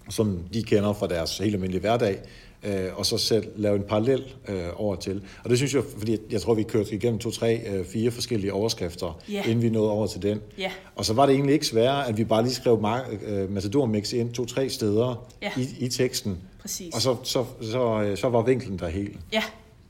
som 0.09 0.39
de 0.53 0.63
kender 0.63 0.93
fra 0.93 1.07
deres 1.07 1.37
helt 1.37 1.53
almindelige 1.53 1.81
hverdag, 1.81 2.19
øh, 2.63 2.85
og 2.95 3.05
så 3.05 3.17
selv 3.17 3.47
lave 3.55 3.75
en 3.75 3.83
parallel 3.83 4.23
øh, 4.47 4.55
over 4.75 4.95
til. 4.95 5.21
Og 5.43 5.49
det 5.49 5.57
synes 5.57 5.73
jeg, 5.73 5.83
fordi 5.97 6.17
jeg 6.31 6.41
tror, 6.41 6.53
vi 6.53 6.63
kørte 6.63 6.95
igennem 6.95 7.19
to, 7.19 7.31
tre, 7.31 7.61
øh, 7.69 7.85
fire 7.85 8.11
forskellige 8.11 8.53
overskrifter, 8.53 9.19
Ja. 9.29 9.43
inden 9.43 9.61
vi 9.61 9.69
nåede 9.69 9.91
over 9.91 10.07
til 10.07 10.21
den. 10.21 10.39
Ja. 10.57 10.71
Og 10.95 11.05
så 11.05 11.13
var 11.13 11.25
det 11.25 11.33
egentlig 11.35 11.53
ikke 11.53 11.65
sværere, 11.67 12.07
at 12.07 12.17
vi 12.17 12.23
bare 12.23 12.43
lige 12.43 12.53
skrev 12.53 12.85
øh, 13.27 13.51
Matador 13.51 13.85
Mix 13.85 14.13
ind 14.13 14.33
to-tre 14.33 14.69
steder 14.69 15.27
Ja. 15.41 15.51
i, 15.57 15.85
i 15.85 15.87
teksten. 15.89 16.37
Præcis. 16.61 16.95
Og 16.95 17.01
så, 17.01 17.15
så, 17.23 17.45
så, 17.61 18.01
øh, 18.01 18.17
så 18.17 18.29
var 18.29 18.41
vinklen 18.41 18.79
der 18.79 18.87
helt. 18.87 19.17
Ja, 19.33 19.43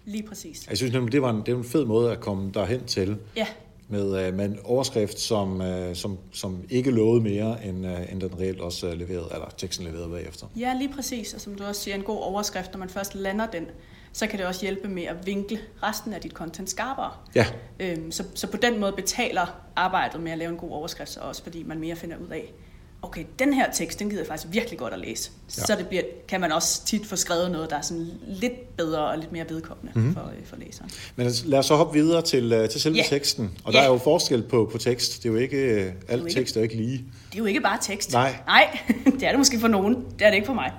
lige 0.06 0.24
præcis. 0.24 0.68
Jeg 0.70 0.78
synes 0.78 0.94
nemlig, 0.94 1.12
det 1.12 1.22
var 1.22 1.30
en, 1.30 1.42
det 1.46 1.54
var 1.54 1.60
en 1.60 1.68
fed 1.70 1.86
måde 1.86 2.12
at 2.12 2.20
komme 2.20 2.52
derhen 2.54 2.86
til, 2.86 3.16
Ja, 3.38 3.48
med, 3.92 4.28
øh, 4.28 4.34
med 4.34 4.46
en 4.46 4.60
overskrift, 4.64 5.20
som, 5.20 5.62
øh, 5.62 5.96
som, 5.96 6.18
som 6.32 6.64
ikke 6.70 6.92
lovede 6.92 7.24
mere, 7.24 7.66
end, 7.66 7.86
øh, 7.88 8.12
end 8.12 8.22
den 8.22 8.40
reelt 8.40 8.60
også 8.62 8.88
øh, 8.88 8.94
leverede, 8.94 9.30
eller 9.34 9.50
teksten 9.58 9.86
leverede 9.86 10.10
bagefter. 10.10 10.48
ja, 10.58 10.74
lige 10.74 10.94
præcis. 10.96 11.34
Og 11.34 11.42
som 11.42 11.56
du 11.56 11.64
også 11.64 11.82
siger, 11.82 11.96
en 11.96 12.04
god 12.04 12.20
overskrift, 12.20 12.74
når 12.74 12.80
man 12.80 12.90
først 12.90 13.16
lander 13.16 13.46
den, 13.46 13.66
så 14.14 14.28
kan 14.28 14.40
det 14.40 14.48
også 14.48 14.62
hjælpe 14.62 14.88
med 14.88 15.04
at 15.04 15.16
vinkle 15.26 15.60
resten 15.84 16.14
af 16.14 16.22
dit 16.22 16.32
content 16.32 16.70
skarpere. 16.70 17.12
Ja, 17.36 17.46
Øhm, 17.80 18.12
så, 18.12 18.24
så 18.34 18.48
på 18.48 18.58
den 18.58 18.80
måde 18.80 18.92
betaler 18.92 19.62
arbejdet 19.76 20.22
med 20.22 20.32
at 20.32 20.38
lave 20.38 20.52
en 20.52 20.58
god 20.58 20.72
overskrift 20.72 21.12
sig 21.12 21.24
også, 21.24 21.44
fordi 21.44 21.64
man 21.64 21.80
mere 21.80 21.96
finder 21.96 22.18
ud 22.18 22.28
af, 22.28 22.54
okay, 23.02 23.26
den 23.40 23.54
her 23.54 23.72
tekst, 23.72 24.00
den 24.00 24.10
gider 24.10 24.22
jeg 24.22 24.28
faktisk 24.28 24.54
virkelig 24.54 24.80
godt 24.80 24.94
at 24.94 25.00
læse. 25.00 25.32
Ja. 25.58 25.64
Så 25.66 25.76
det 25.78 25.88
bliver, 25.88 26.04
kan 26.28 26.42
man 26.42 26.52
også 26.52 26.86
tit 26.86 27.06
få 27.06 27.16
skrevet 27.16 27.52
noget, 27.52 27.70
der 27.70 27.76
er 27.78 27.82
sådan 27.82 28.08
lidt 28.28 28.78
bedre 28.78 29.08
og 29.08 29.18
lidt 29.18 29.32
mere 29.32 29.46
vedkommende 29.50 29.92
mm-hmm. 29.96 30.14
for, 30.14 30.22
øh, 30.22 30.46
for 30.46 30.56
læseren. 30.56 30.90
men 31.16 31.32
lad 31.46 31.60
os 31.60 31.66
så 31.66 31.76
hoppe 31.76 32.00
videre 32.00 32.22
til, 32.22 32.54
øh, 32.54 32.70
til 32.70 32.82
selve 32.82 32.98
Ja. 32.98 33.04
teksten. 33.10 33.52
Og 33.64 33.74
Ja. 33.74 33.78
der 33.80 33.86
er 33.86 33.90
jo 33.92 33.98
forskel 33.98 34.44
på, 34.44 34.70
på 34.72 34.78
tekst. 34.78 35.24
Det 35.24 35.30
er 35.30 35.34
jo 35.34 35.40
ikke, 35.40 35.58
øh, 35.58 35.92
alt 36.08 36.22
ikke- 36.28 36.40
tekst 36.40 36.56
er 36.56 36.60
jo 36.62 36.64
ikke 36.64 36.76
lige. 36.76 36.98
Det 37.30 37.36
er 37.36 37.40
jo 37.40 37.46
ikke 37.46 37.62
bare 37.62 37.78
tekst. 37.82 38.12
Nej. 38.14 38.36
Nej, 38.48 38.80
det 39.20 39.24
er 39.24 39.30
det 39.30 39.38
måske 39.38 39.60
for 39.60 39.68
nogen. 39.68 39.96
Det 39.96 40.22
er 40.26 40.30
det 40.30 40.36
ikke 40.36 40.46
for 40.48 40.54
mig. 40.54 40.72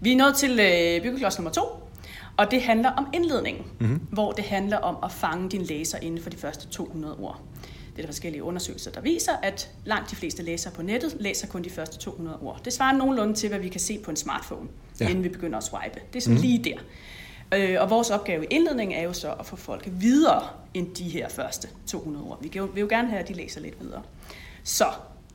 Vi 0.00 0.12
er 0.12 0.16
nået 0.16 0.34
til 0.36 0.50
øh, 0.60 1.02
byggeklods 1.02 1.38
nummer 1.38 1.50
to, 1.50 1.62
og 2.36 2.50
det 2.50 2.62
handler 2.62 2.90
om 2.90 3.06
indledningen, 3.14 3.64
mm-hmm. 3.80 4.00
hvor 4.12 4.32
det 4.32 4.44
handler 4.44 4.76
om 4.76 4.96
at 5.04 5.12
fange 5.12 5.48
din 5.50 5.62
læser 5.62 5.98
inden 6.02 6.22
for 6.22 6.30
de 6.30 6.36
første 6.36 6.66
200 6.68 7.14
ord. 7.16 7.40
Det 7.98 8.02
er 8.04 8.06
der 8.06 8.12
forskellige 8.12 8.42
undersøgelser, 8.42 8.90
der 8.90 9.00
viser, 9.00 9.32
at 9.42 9.70
langt 9.84 10.10
de 10.10 10.16
fleste 10.16 10.42
læsere 10.42 10.72
på 10.72 10.82
nettet 10.82 11.16
læser 11.20 11.46
kun 11.46 11.64
de 11.64 11.70
første 11.70 11.98
200 11.98 12.38
ord. 12.42 12.60
Det 12.64 12.72
svarer 12.72 12.96
nogenlunde 12.96 13.34
til, 13.34 13.48
hvad 13.48 13.58
vi 13.58 13.68
kan 13.68 13.80
se 13.80 13.98
på 13.98 14.10
en 14.10 14.16
smartphone, 14.16 14.68
Ja. 15.00 15.08
inden 15.08 15.24
vi 15.24 15.28
begynder 15.28 15.58
at 15.58 15.64
swipe. 15.64 16.00
Det 16.12 16.16
er 16.18 16.20
sådan 16.20 16.36
mm. 16.36 16.42
lige 16.42 16.64
der. 16.64 16.78
Øh, 17.54 17.82
og 17.82 17.90
vores 17.90 18.10
opgave 18.10 18.44
i 18.44 18.46
indledningen 18.50 18.98
er 18.98 19.02
jo 19.02 19.12
så 19.12 19.32
at 19.32 19.46
få 19.46 19.56
folk 19.56 19.88
videre 19.92 20.48
end 20.74 20.94
de 20.94 21.04
her 21.04 21.28
første 21.28 21.68
200 21.86 22.24
ord. 22.24 22.42
Vi 22.42 22.48
vil 22.74 22.80
jo 22.80 22.86
gerne 22.90 23.08
have, 23.08 23.20
at 23.20 23.28
de 23.28 23.32
læser 23.32 23.60
lidt 23.60 23.80
videre. 23.80 24.02
Så 24.64 24.84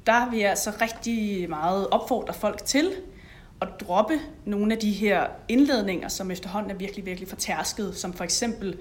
der 0.08 0.30
vil 0.30 0.40
jeg 0.40 0.50
altså 0.50 0.72
rigtig 0.82 1.50
meget 1.50 1.88
opfordre 1.90 2.34
folk 2.34 2.66
til 2.66 2.92
at 3.62 3.68
droppe 3.80 4.20
nogle 4.46 4.74
af 4.74 4.80
de 4.80 4.92
her 4.92 5.26
indledninger, 5.48 6.08
som 6.08 6.32
efterhånden 6.32 6.72
er 6.72 6.76
virkelig, 6.76 7.06
virkelig 7.06 7.30
fortærsket, 7.30 7.98
som 7.98 8.14
for 8.14 8.24
eksempel, 8.24 8.78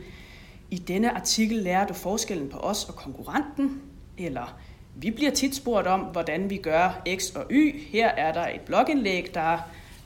i 0.73 0.79
denne 0.79 1.11
artikel 1.11 1.57
lærer 1.57 1.87
du 1.87 1.95
forskellen 1.95 2.49
på 2.49 2.59
os 2.59 2.85
og 2.85 2.95
konkurrenten, 2.97 3.83
eller 4.19 4.59
vi 4.95 5.11
bliver 5.11 5.31
tit 5.31 5.57
spurgt 5.57 5.87
om, 5.87 6.01
hvordan 6.01 6.51
vi 6.51 6.57
gør 6.57 7.03
X 7.17 7.31
og 7.35 7.47
Y. 7.51 7.83
Her 7.91 8.09
er 8.09 8.33
der 8.33 8.49
et 8.49 8.61
blogindlæg, 8.61 9.35
der 9.35 9.59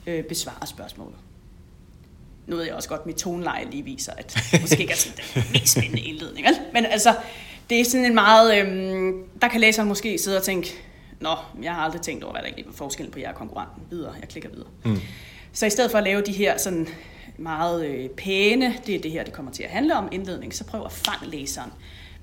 øh, 0.07 0.25
besvarer 0.25 0.67
spørgsmålet. 0.67 1.17
Nu 2.47 2.57
ved 2.57 2.65
jeg 2.65 2.75
også 2.75 2.89
godt, 2.89 3.01
at 3.01 3.07
mit 3.07 3.17
toneleje 3.17 3.71
lige 3.71 3.83
viser, 3.83 4.13
at 4.13 4.39
det 4.53 4.61
måske 4.61 4.81
ikke 4.81 4.93
er 4.93 4.97
sådan 4.97 5.19
den 5.35 5.45
mest 5.53 5.73
spændende 5.73 6.03
indledning. 6.03 6.47
Vel? 6.47 6.55
Men 6.73 6.87
altså, 6.87 7.15
det 7.71 7.81
er 7.81 7.85
sådan 7.85 8.07
en 8.07 8.15
meget... 8.15 8.61
Øhm, 8.61 9.25
der 9.43 9.49
kan 9.49 9.61
læseren 9.61 9.89
måske 9.89 10.19
sidde 10.19 10.37
og 10.37 10.43
tænke, 10.43 10.75
Nå, 11.21 11.37
jeg 11.63 11.75
har 11.75 11.83
aldrig 11.83 12.01
tænkt 12.01 12.25
over, 12.25 12.33
hvad 12.33 12.43
der 12.43 12.49
egentlig 12.49 12.67
er 12.67 12.73
forskellen 12.73 13.13
på 13.13 13.19
jer 13.19 13.29
og 13.29 13.35
konkurrenten. 13.35 13.83
Videre, 13.91 14.15
jeg 14.21 14.29
klikker 14.29 14.49
videre. 14.49 14.69
Mm. 14.85 15.01
Så 15.53 15.67
i 15.67 15.71
stedet 15.71 15.91
for 15.91 15.99
at 15.99 16.05
lave 16.05 16.23
de 16.23 16.33
her 16.33 16.59
sådan 16.59 16.89
meget 17.39 17.87
øh, 17.87 18.09
pæne, 18.11 18.75
det 18.87 18.95
er 18.95 19.01
det 19.01 19.11
her, 19.11 19.25
det 19.25 19.33
kommer 19.33 19.53
til 19.53 19.63
at 19.63 19.71
handle 19.71 19.97
om, 19.97 20.09
indledning, 20.13 20.55
så 20.55 20.65
prøv 20.65 20.85
at 20.85 20.93
fange 20.93 21.31
læseren. 21.31 21.71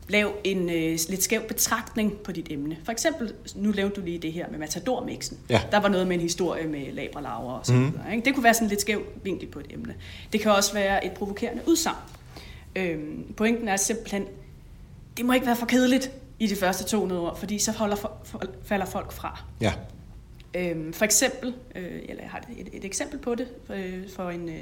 Lav 0.10 0.34
en 0.44 0.70
øh, 0.70 1.00
lidt 1.10 1.24
skæv 1.24 1.42
betragtning 1.42 2.18
på 2.18 2.32
dit 2.32 2.48
emne. 2.52 2.78
For 2.84 2.92
eksempel, 2.92 3.34
nu 3.56 3.72
lavede 3.72 3.96
du 3.96 4.02
lige 4.02 4.20
det 4.20 4.34
her 4.34 4.50
med 4.50 4.60
Matador-mixen. 4.60 5.38
Ja. 5.50 5.62
Der 5.72 5.80
var 5.80 5.90
noget 5.90 6.08
med 6.08 6.16
en 6.16 6.22
historie 6.22 6.68
med 6.68 6.92
labra 6.92 7.22
laver 7.22 7.54
og 7.54 7.66
så 7.66 7.74
videre. 7.74 8.12
Ikke? 8.12 8.26
Det 8.26 8.34
kunne 8.34 8.44
være 8.44 8.54
sådan 8.54 8.68
lidt 8.68 8.82
skæv 8.82 9.02
vinkel 9.24 9.48
på 9.48 9.60
et 9.60 9.66
emne. 9.70 9.96
Det 10.34 10.42
kan 10.42 10.52
også 10.52 10.74
være 10.74 11.06
et 11.06 11.12
provokerende 11.12 11.62
udsagn. 11.68 11.98
Øhm, 12.76 13.34
pointen 13.38 13.68
er 13.68 13.78
simpelthen, 13.78 14.26
det 15.18 15.26
må 15.26 15.34
ikke 15.34 15.46
være 15.46 15.56
for 15.56 15.66
kedeligt 15.66 16.12
i 16.40 16.48
de 16.48 16.56
første 16.56 16.84
200 16.84 17.22
ord, 17.22 17.38
fordi 17.38 17.60
så 17.60 17.72
holder 17.72 17.96
for, 17.96 18.12
for, 18.24 18.44
falder 18.64 18.86
folk 18.86 19.12
fra. 19.12 19.44
Ja. 19.62 19.74
Øhm, 20.56 20.94
for 20.94 21.06
eksempel, 21.06 21.54
øh, 21.76 22.00
eller 22.10 22.22
jeg 22.22 22.32
har 22.32 22.44
et, 22.58 22.70
et 22.74 22.86
eksempel 22.86 23.20
på 23.20 23.36
det, 23.36 23.48
øh, 23.70 24.10
for 24.16 24.30
en, 24.30 24.50
øh, 24.50 24.62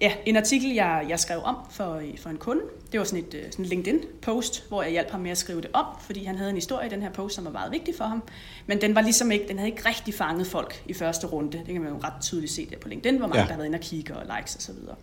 ja, 0.00 0.12
en 0.26 0.36
artikel, 0.36 0.74
jeg, 0.74 1.06
jeg 1.08 1.20
skrev 1.20 1.40
om 1.44 1.56
for, 1.70 1.94
øh, 1.94 2.18
for 2.18 2.30
en 2.30 2.36
kunde. 2.36 2.62
Det 2.92 3.00
var 3.00 3.04
sådan 3.04 3.24
et 3.24 3.34
øh, 3.34 3.42
sådan 3.50 3.64
LinkedIn-post, 3.64 4.68
hvor 4.68 4.82
jeg 4.82 4.90
hjalp 4.92 5.10
ham 5.10 5.20
med 5.20 5.30
at 5.30 5.38
skrive 5.38 5.60
det 5.60 5.70
om, 5.72 5.84
fordi 6.00 6.24
han 6.24 6.36
havde 6.36 6.50
en 6.50 6.56
historie 6.56 6.86
i 6.86 6.90
den 6.90 7.02
her 7.02 7.10
post, 7.10 7.34
som 7.34 7.44
var 7.44 7.50
meget 7.50 7.72
vigtig 7.72 7.94
for 7.96 8.04
ham. 8.04 8.22
Men 8.66 8.80
den 8.80 8.94
var 8.94 9.00
ligesom 9.00 9.30
ikke, 9.30 9.48
den 9.48 9.58
havde 9.58 9.70
ikke 9.70 9.88
rigtig 9.88 10.14
fanget 10.14 10.46
folk 10.46 10.82
i 10.86 10.94
første 10.94 11.26
runde. 11.26 11.58
Det 11.58 11.66
kan 11.66 11.80
man 11.82 11.92
jo 11.92 11.98
ret 12.04 12.12
tydeligt 12.20 12.52
se 12.52 12.68
der 12.70 12.78
på 12.78 12.88
LinkedIn, 12.88 13.18
hvor 13.18 13.26
mange 13.26 13.40
Ja. 13.40 13.44
der 13.44 13.50
har 13.52 13.56
været 13.56 13.66
inde 13.66 13.76
og 13.76 13.82
kigge 13.82 14.16
og 14.16 14.22
likes 14.36 14.56
osv. 14.56 14.60
Så, 14.60 14.72
videre. 14.72 14.96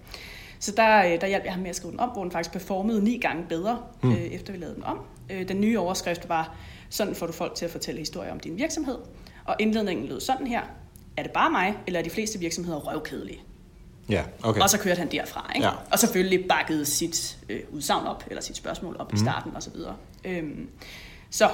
så 0.60 0.72
der, 0.78 1.14
øh, 1.14 1.22
der 1.22 1.28
hjalp 1.28 1.44
jeg 1.44 1.54
ham 1.54 1.62
med 1.62 1.70
at 1.70 1.76
skrive 1.76 1.92
den 1.92 2.00
om, 2.00 2.10
hvor 2.10 2.22
den 2.24 2.32
faktisk 2.32 2.52
performede 2.52 3.04
ni 3.04 3.18
gange 3.18 3.44
bedre, 3.50 3.80
mm. 4.04 4.12
øh, 4.12 4.18
efter 4.18 4.54
vi 4.54 4.60
lavede 4.60 4.76
den 4.76 4.84
om. 4.84 5.00
Øh, 5.30 5.48
den 5.48 5.62
nye 5.62 5.80
overskrift 5.80 6.30
var, 6.30 6.56
sådan 6.90 7.16
får 7.16 7.26
du 7.26 7.34
folk 7.34 7.56
til 7.56 7.66
at 7.66 7.72
fortælle 7.72 8.00
historier 8.00 8.32
om 8.32 8.40
din 8.40 8.58
virksomhed. 8.58 8.98
Og 9.46 9.56
indledningen 9.60 10.08
lød 10.08 10.20
sådan 10.20 10.48
her. 10.48 10.62
Er 11.18 11.24
det 11.24 11.32
bare 11.32 11.52
mig, 11.52 11.78
eller 11.88 12.00
er 12.00 12.04
de 12.04 12.10
fleste 12.10 12.40
virksomheder 12.40 12.78
røvkedelige? 12.78 13.42
Ja, 14.10 14.24
okay. 14.44 14.62
Og 14.62 14.70
så 14.70 14.78
kørte 14.78 15.00
han 15.00 15.12
derfra. 15.12 15.52
Ikke? 15.56 15.68
Ja. 15.68 15.74
Og 15.92 16.00
selvfølgelig 16.00 16.48
bakkede 16.50 16.86
sit 16.86 17.38
øh, 17.50 17.60
udsagn 17.72 18.08
op, 18.08 18.24
eller 18.28 18.42
sit 18.42 18.58
spørgsmål 18.58 18.96
op 19.00 19.12
mm. 19.12 19.18
i 19.18 19.20
starten 19.20 19.56
osv. 19.56 19.74
Øhm, 20.26 20.70
så, 21.30 21.50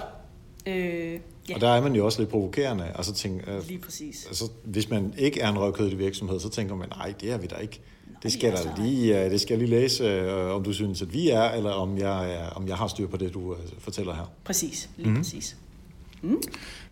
øh, 0.65 1.19
ja, 1.49 1.55
Og 1.55 1.62
der 1.62 1.69
er 1.69 1.81
man 1.81 1.95
jo 1.95 2.05
også 2.05 2.19
lidt 2.19 2.29
provokerende. 2.29 2.91
Altså, 2.95 3.13
tænk, 3.13 3.43
øh, 3.47 3.67
lige 3.67 3.79
præcis. 3.79 4.25
altså, 4.27 4.49
hvis 4.63 4.89
man 4.89 5.13
ikke 5.17 5.41
er 5.41 5.49
en 5.49 5.60
røvkødelig 5.60 5.99
virksomhed, 5.99 6.39
så 6.39 6.49
tænker 6.49 6.75
man, 6.75 6.89
nej, 6.89 7.13
det 7.21 7.31
er 7.31 7.38
vi 7.38 7.47
da 7.47 7.55
ikke. 7.55 7.81
Det 8.23 8.33
skal, 8.33 8.49
altså, 8.49 8.69
der 8.77 8.83
lige, 8.83 9.23
øh, 9.23 9.31
det 9.31 9.41
skal 9.41 9.60
jeg 9.60 9.67
lige 9.67 9.79
læse, 9.79 10.03
øh, 10.03 10.55
om 10.55 10.63
du 10.63 10.73
synes, 10.73 11.01
at 11.01 11.13
vi 11.13 11.29
er, 11.29 11.43
eller 11.43 11.71
om 11.71 11.97
jeg, 11.97 12.33
er, 12.33 12.49
om 12.49 12.67
jeg 12.67 12.75
har 12.75 12.88
styr 12.88 13.07
på 13.07 13.17
det, 13.17 13.33
du 13.33 13.53
øh, 13.53 13.60
fortæller 13.79 14.13
her. 14.13 14.31
Præcis, 14.43 14.89
lige 14.97 15.10
mm. 15.10 15.15
præcis. 15.15 15.57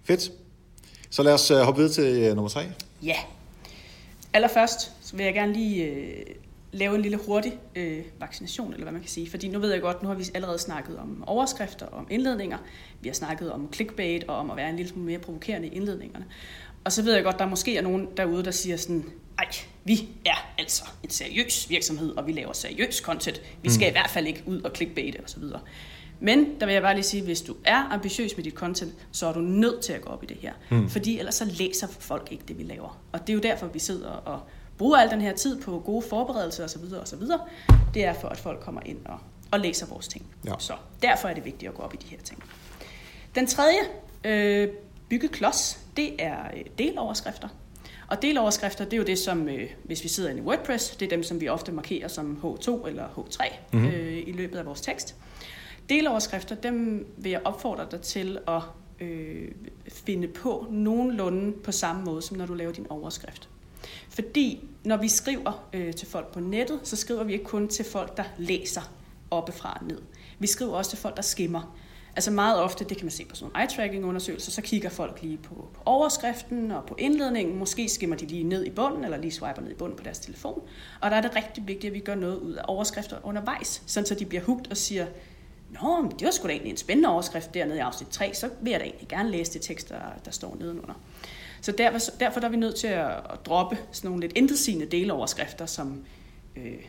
Fedt. 0.03 0.31
Så 1.09 1.23
lad 1.23 1.33
os 1.33 1.51
øh, 1.51 1.57
hoppe 1.57 1.81
videre 1.81 1.93
til 1.93 2.23
øh, 2.23 2.35
nummer 2.35 2.49
tre. 2.49 2.65
Ja. 3.03 3.15
Allerførst 4.33 4.91
så 5.05 5.15
vil 5.15 5.23
jeg 5.23 5.33
gerne 5.33 5.53
lige 5.53 5.85
øh, 5.85 6.25
lave 6.71 6.95
en 6.95 7.01
lille 7.01 7.19
hurtig 7.25 7.59
øh, 7.75 8.03
vaccination, 8.19 8.73
eller 8.73 8.83
hvad 8.83 8.91
man 8.91 9.01
kan 9.01 9.09
sige. 9.09 9.29
Fordi 9.29 9.47
nu 9.47 9.59
ved 9.59 9.71
jeg 9.71 9.81
godt, 9.81 10.03
nu 10.03 10.07
har 10.07 10.15
vi 10.15 10.23
allerede 10.33 10.59
snakket 10.59 10.97
om 10.97 11.23
overskrifter, 11.27 11.85
om 11.85 12.07
indledninger. 12.09 12.57
Vi 13.01 13.09
har 13.09 13.13
snakket 13.13 13.51
om 13.51 13.73
clickbait 13.73 14.23
og 14.23 14.35
om 14.35 14.51
at 14.51 14.57
være 14.57 14.69
en 14.69 14.75
lille 14.75 14.89
smule 14.89 15.05
mere 15.05 15.19
provokerende 15.19 15.67
i 15.67 15.71
indledningerne. 15.71 16.25
Og 16.83 16.91
så 16.91 17.03
ved 17.03 17.13
jeg 17.13 17.23
godt, 17.23 17.39
der 17.39 17.45
måske 17.47 17.77
er 17.77 17.81
nogen 17.81 18.07
derude, 18.17 18.43
der 18.43 18.51
siger 18.51 18.77
sådan, 18.77 19.05
ej, 19.37 19.47
vi 19.83 20.07
er 20.25 20.53
altså 20.57 20.83
en 21.03 21.09
seriøs 21.09 21.69
virksomhed, 21.69 22.09
og 22.09 22.27
vi 22.27 22.31
laver 22.31 22.53
seriøs 22.53 22.95
content. 22.95 23.41
Vi 23.61 23.69
skal 23.69 23.85
mm. 23.85 23.89
i 23.89 23.91
hvert 23.91 24.09
fald 24.09 24.27
ikke 24.27 24.43
ud 24.45 24.61
og 24.61 24.71
clickbaite 24.75 25.19
osv. 25.23 25.43
Men 26.19 26.59
der 26.59 26.65
vil 26.65 26.73
jeg 26.73 26.81
bare 26.81 26.93
lige 26.93 27.03
sige, 27.03 27.23
hvis 27.23 27.41
du 27.41 27.55
er 27.65 27.93
ambitiøs 27.93 28.37
med 28.37 28.43
dit 28.43 28.53
content, 28.53 28.93
så 29.11 29.27
er 29.27 29.33
du 29.33 29.39
nødt 29.39 29.81
til 29.81 29.93
at 29.93 30.01
gå 30.01 30.09
op 30.09 30.23
i 30.23 30.25
det 30.25 30.37
her. 30.37 30.53
Mm. 30.71 30.89
Fordi 30.89 31.19
ellers 31.19 31.35
så 31.35 31.45
læser 31.45 31.87
folk 31.87 32.27
ikke 32.31 32.43
det, 32.47 32.57
vi 32.57 32.63
laver. 32.63 33.01
Og 33.11 33.19
det 33.21 33.29
er 33.29 33.33
jo 33.33 33.39
derfor, 33.39 33.67
vi 33.67 33.79
sidder 33.79 34.07
og 34.07 34.39
bruger 34.77 34.97
al 34.97 35.09
den 35.09 35.21
her 35.21 35.33
tid 35.33 35.61
på 35.61 35.79
gode 35.85 36.05
forberedelser 36.09 36.63
osv. 36.63 36.83
osv. 37.01 37.21
Det 37.93 38.05
er 38.05 38.13
for, 38.13 38.27
at 38.27 38.37
folk 38.37 38.59
kommer 38.59 38.81
ind 38.85 39.05
og, 39.05 39.19
og 39.51 39.59
læser 39.59 39.85
vores 39.85 40.07
ting. 40.07 40.25
Ja. 40.45 40.53
Så 40.59 40.73
derfor 41.01 41.27
er 41.27 41.33
det 41.33 41.45
vigtigt 41.45 41.69
at 41.69 41.75
gå 41.75 41.81
op 41.81 41.93
i 41.93 41.97
de 41.97 42.07
her 42.07 42.21
ting. 42.23 42.43
Den 43.35 43.47
tredje 43.47 43.79
øh, 44.23 44.69
byggeklods, 45.09 45.79
det 45.97 46.23
er 46.23 46.37
øh, 46.57 46.63
deloverskrifter. 46.77 47.47
Og 48.07 48.21
deloverskrifter, 48.21 48.83
det 48.83 48.93
er 48.93 48.97
jo 48.97 49.03
det, 49.03 49.19
som, 49.19 49.49
øh, 49.49 49.69
hvis 49.83 50.03
vi 50.03 50.09
sidder 50.09 50.29
inde 50.29 50.41
i 50.41 50.45
WordPress, 50.45 50.89
det 50.89 51.05
er 51.05 51.09
dem, 51.09 51.23
som 51.23 51.41
vi 51.41 51.47
ofte 51.47 51.71
markerer 51.71 52.07
som 52.07 52.39
H2 52.43 52.87
eller 52.87 53.07
H3 53.07 53.53
mm-hmm. 53.73 53.87
øh, 53.87 54.23
i 54.27 54.31
løbet 54.31 54.57
af 54.57 54.65
vores 54.65 54.81
tekst. 54.81 55.15
Deloverskrifter, 55.89 56.55
dem 56.55 57.07
vil 57.17 57.31
jeg 57.31 57.41
opfordre 57.45 57.87
dig 57.91 58.01
til 58.01 58.39
at 58.47 58.61
øh, 58.99 59.51
finde 59.87 60.27
på 60.27 60.67
nogenlunde 60.69 61.51
på 61.63 61.71
samme 61.71 62.03
måde, 62.03 62.21
som 62.21 62.37
når 62.37 62.45
du 62.45 62.53
laver 62.53 62.71
din 62.71 62.87
overskrift. 62.89 63.49
Fordi 64.09 64.67
når 64.83 64.97
vi 64.97 65.07
skriver 65.07 65.67
øh, 65.73 65.93
til 65.93 66.07
folk 66.07 66.33
på 66.33 66.39
nettet, 66.39 66.79
så 66.83 66.95
skriver 66.95 67.23
vi 67.23 67.33
ikke 67.33 67.45
kun 67.45 67.67
til 67.67 67.85
folk, 67.85 68.17
der 68.17 68.23
læser 68.37 68.81
oppefra 69.31 69.77
og 69.81 69.87
ned. 69.87 70.01
Vi 70.39 70.47
skriver 70.47 70.73
også 70.73 70.91
til 70.91 70.99
folk, 70.99 71.15
der 71.15 71.21
skimmer. 71.21 71.77
Altså 72.15 72.31
meget 72.31 72.61
ofte, 72.61 72.83
det 72.83 72.97
kan 72.97 73.05
man 73.05 73.11
se 73.11 73.25
på 73.25 73.35
sådan 73.35 73.51
nogle 73.53 73.65
eye-tracking-undersøgelser, 73.65 74.51
så 74.51 74.61
kigger 74.61 74.89
folk 74.89 75.21
lige 75.21 75.37
på, 75.37 75.53
på 75.73 75.81
overskriften 75.85 76.71
og 76.71 76.85
på 76.85 76.95
indledningen. 76.97 77.57
Måske 77.57 77.89
skimmer 77.89 78.15
de 78.15 78.25
lige 78.25 78.43
ned 78.43 78.65
i 78.65 78.69
bunden, 78.69 79.03
eller 79.03 79.17
lige 79.17 79.31
swiper 79.31 79.61
ned 79.61 79.71
i 79.71 79.73
bunden 79.73 79.97
på 79.97 80.03
deres 80.03 80.19
telefon. 80.19 80.61
Og 81.01 81.11
der 81.11 81.17
er 81.17 81.21
det 81.21 81.35
rigtig 81.35 81.67
vigtigt, 81.67 81.91
at 81.91 81.93
vi 81.93 81.99
gør 81.99 82.15
noget 82.15 82.39
ud 82.39 82.53
af 82.53 82.63
overskrifter 82.67 83.17
undervejs, 83.23 83.83
sådan 83.85 84.07
så 84.07 84.15
de 84.15 84.25
bliver 84.25 84.43
hugt 84.43 84.67
og 84.67 84.77
siger, 84.77 85.05
Nå, 85.81 86.01
men 86.01 86.11
det 86.11 86.25
var 86.25 86.31
sgu 86.31 86.47
da 86.47 86.51
egentlig 86.51 86.71
en 86.71 86.77
spændende 86.77 87.09
overskrift 87.09 87.53
dernede 87.53 87.77
i 87.77 87.79
afsnit 87.79 88.09
3, 88.09 88.33
så 88.33 88.49
vil 88.61 88.71
jeg 88.71 88.79
da 88.79 88.85
egentlig 88.85 89.07
gerne 89.07 89.31
læse 89.31 89.53
det 89.53 89.61
tekst, 89.61 89.89
der, 89.89 90.01
der 90.25 90.31
står 90.31 90.55
nedenunder. 90.59 90.93
Så 91.65 91.71
derfor, 91.71 91.99
derfor 92.19 92.39
der 92.39 92.47
er 92.47 92.51
vi 92.51 92.57
nødt 92.57 92.75
til 92.75 92.87
at, 92.87 93.11
at 93.11 93.45
droppe 93.45 93.77
sådan 93.91 94.07
nogle 94.07 94.21
lidt 94.21 94.37
intetsigende 94.37 94.85
deloverskrifter, 94.85 95.65
som 95.65 96.05
øh, 96.55 96.83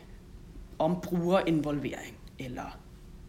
om 0.79 1.01
brugerinvolvering, 1.01 2.17
eller 2.39 2.77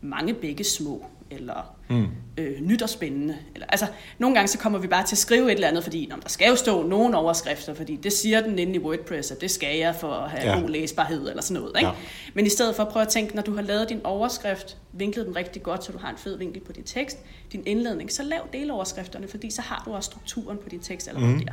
mange 0.01 0.35
begge 0.35 0.65
små, 0.65 1.05
eller 1.31 1.77
mm. 1.89 2.07
øh, 2.37 2.61
nyt 2.61 2.83
og 2.83 2.89
spændende. 2.89 3.37
Eller, 3.55 3.67
altså, 3.67 3.87
nogle 4.19 4.37
gange 4.37 4.49
så 4.49 4.59
kommer 4.59 4.79
vi 4.79 4.89
bare 4.89 5.07
til 5.07 5.15
at 5.15 5.19
skrive 5.19 5.47
et 5.47 5.53
eller 5.53 5.69
andet, 5.69 5.83
fordi 5.83 6.11
der 6.23 6.29
skal 6.29 6.49
jo 6.49 6.57
stå 6.57 6.83
nogle 6.83 7.17
overskrifter, 7.17 7.75
fordi 7.75 7.97
det 7.97 8.13
siger 8.13 8.41
den 8.41 8.59
inde 8.59 8.75
i 8.75 8.79
WordPress, 8.79 9.31
at 9.31 9.41
det 9.41 9.51
skal 9.51 9.79
jeg 9.79 9.95
for 9.95 10.13
at 10.13 10.31
have 10.31 10.53
ja. 10.53 10.61
god 10.61 10.69
læsbarhed 10.69 11.29
eller 11.29 11.43
sådan 11.43 11.63
noget. 11.63 11.77
Ikke? 11.77 11.89
Ja. 11.89 11.95
Men 12.35 12.47
i 12.47 12.49
stedet 12.49 12.77
for 12.77 12.83
at 12.83 12.89
prøve 12.89 13.03
at 13.03 13.09
tænke, 13.09 13.35
når 13.35 13.43
du 13.43 13.55
har 13.55 13.63
lavet 13.63 13.89
din 13.89 14.01
overskrift, 14.05 14.77
vinklet 14.93 15.27
den 15.27 15.37
rigtig 15.37 15.63
godt, 15.63 15.85
så 15.85 15.93
du 15.93 15.99
har 15.99 16.11
en 16.11 16.17
fed 16.17 16.39
vinkel 16.39 16.63
på 16.63 16.73
din 16.73 16.85
tekst, 16.85 17.19
din 17.53 17.63
indledning, 17.67 18.13
så 18.13 18.23
lav 18.23 18.41
deloverskrifterne, 18.53 19.29
fordi 19.29 19.51
så 19.51 19.63
har 19.63 19.83
du 19.87 19.95
også 19.95 20.11
strukturen 20.11 20.59
på 20.59 20.69
din 20.69 20.81
tekst 20.81 21.09
allerede 21.09 21.33
mm. 21.33 21.45
der. 21.45 21.53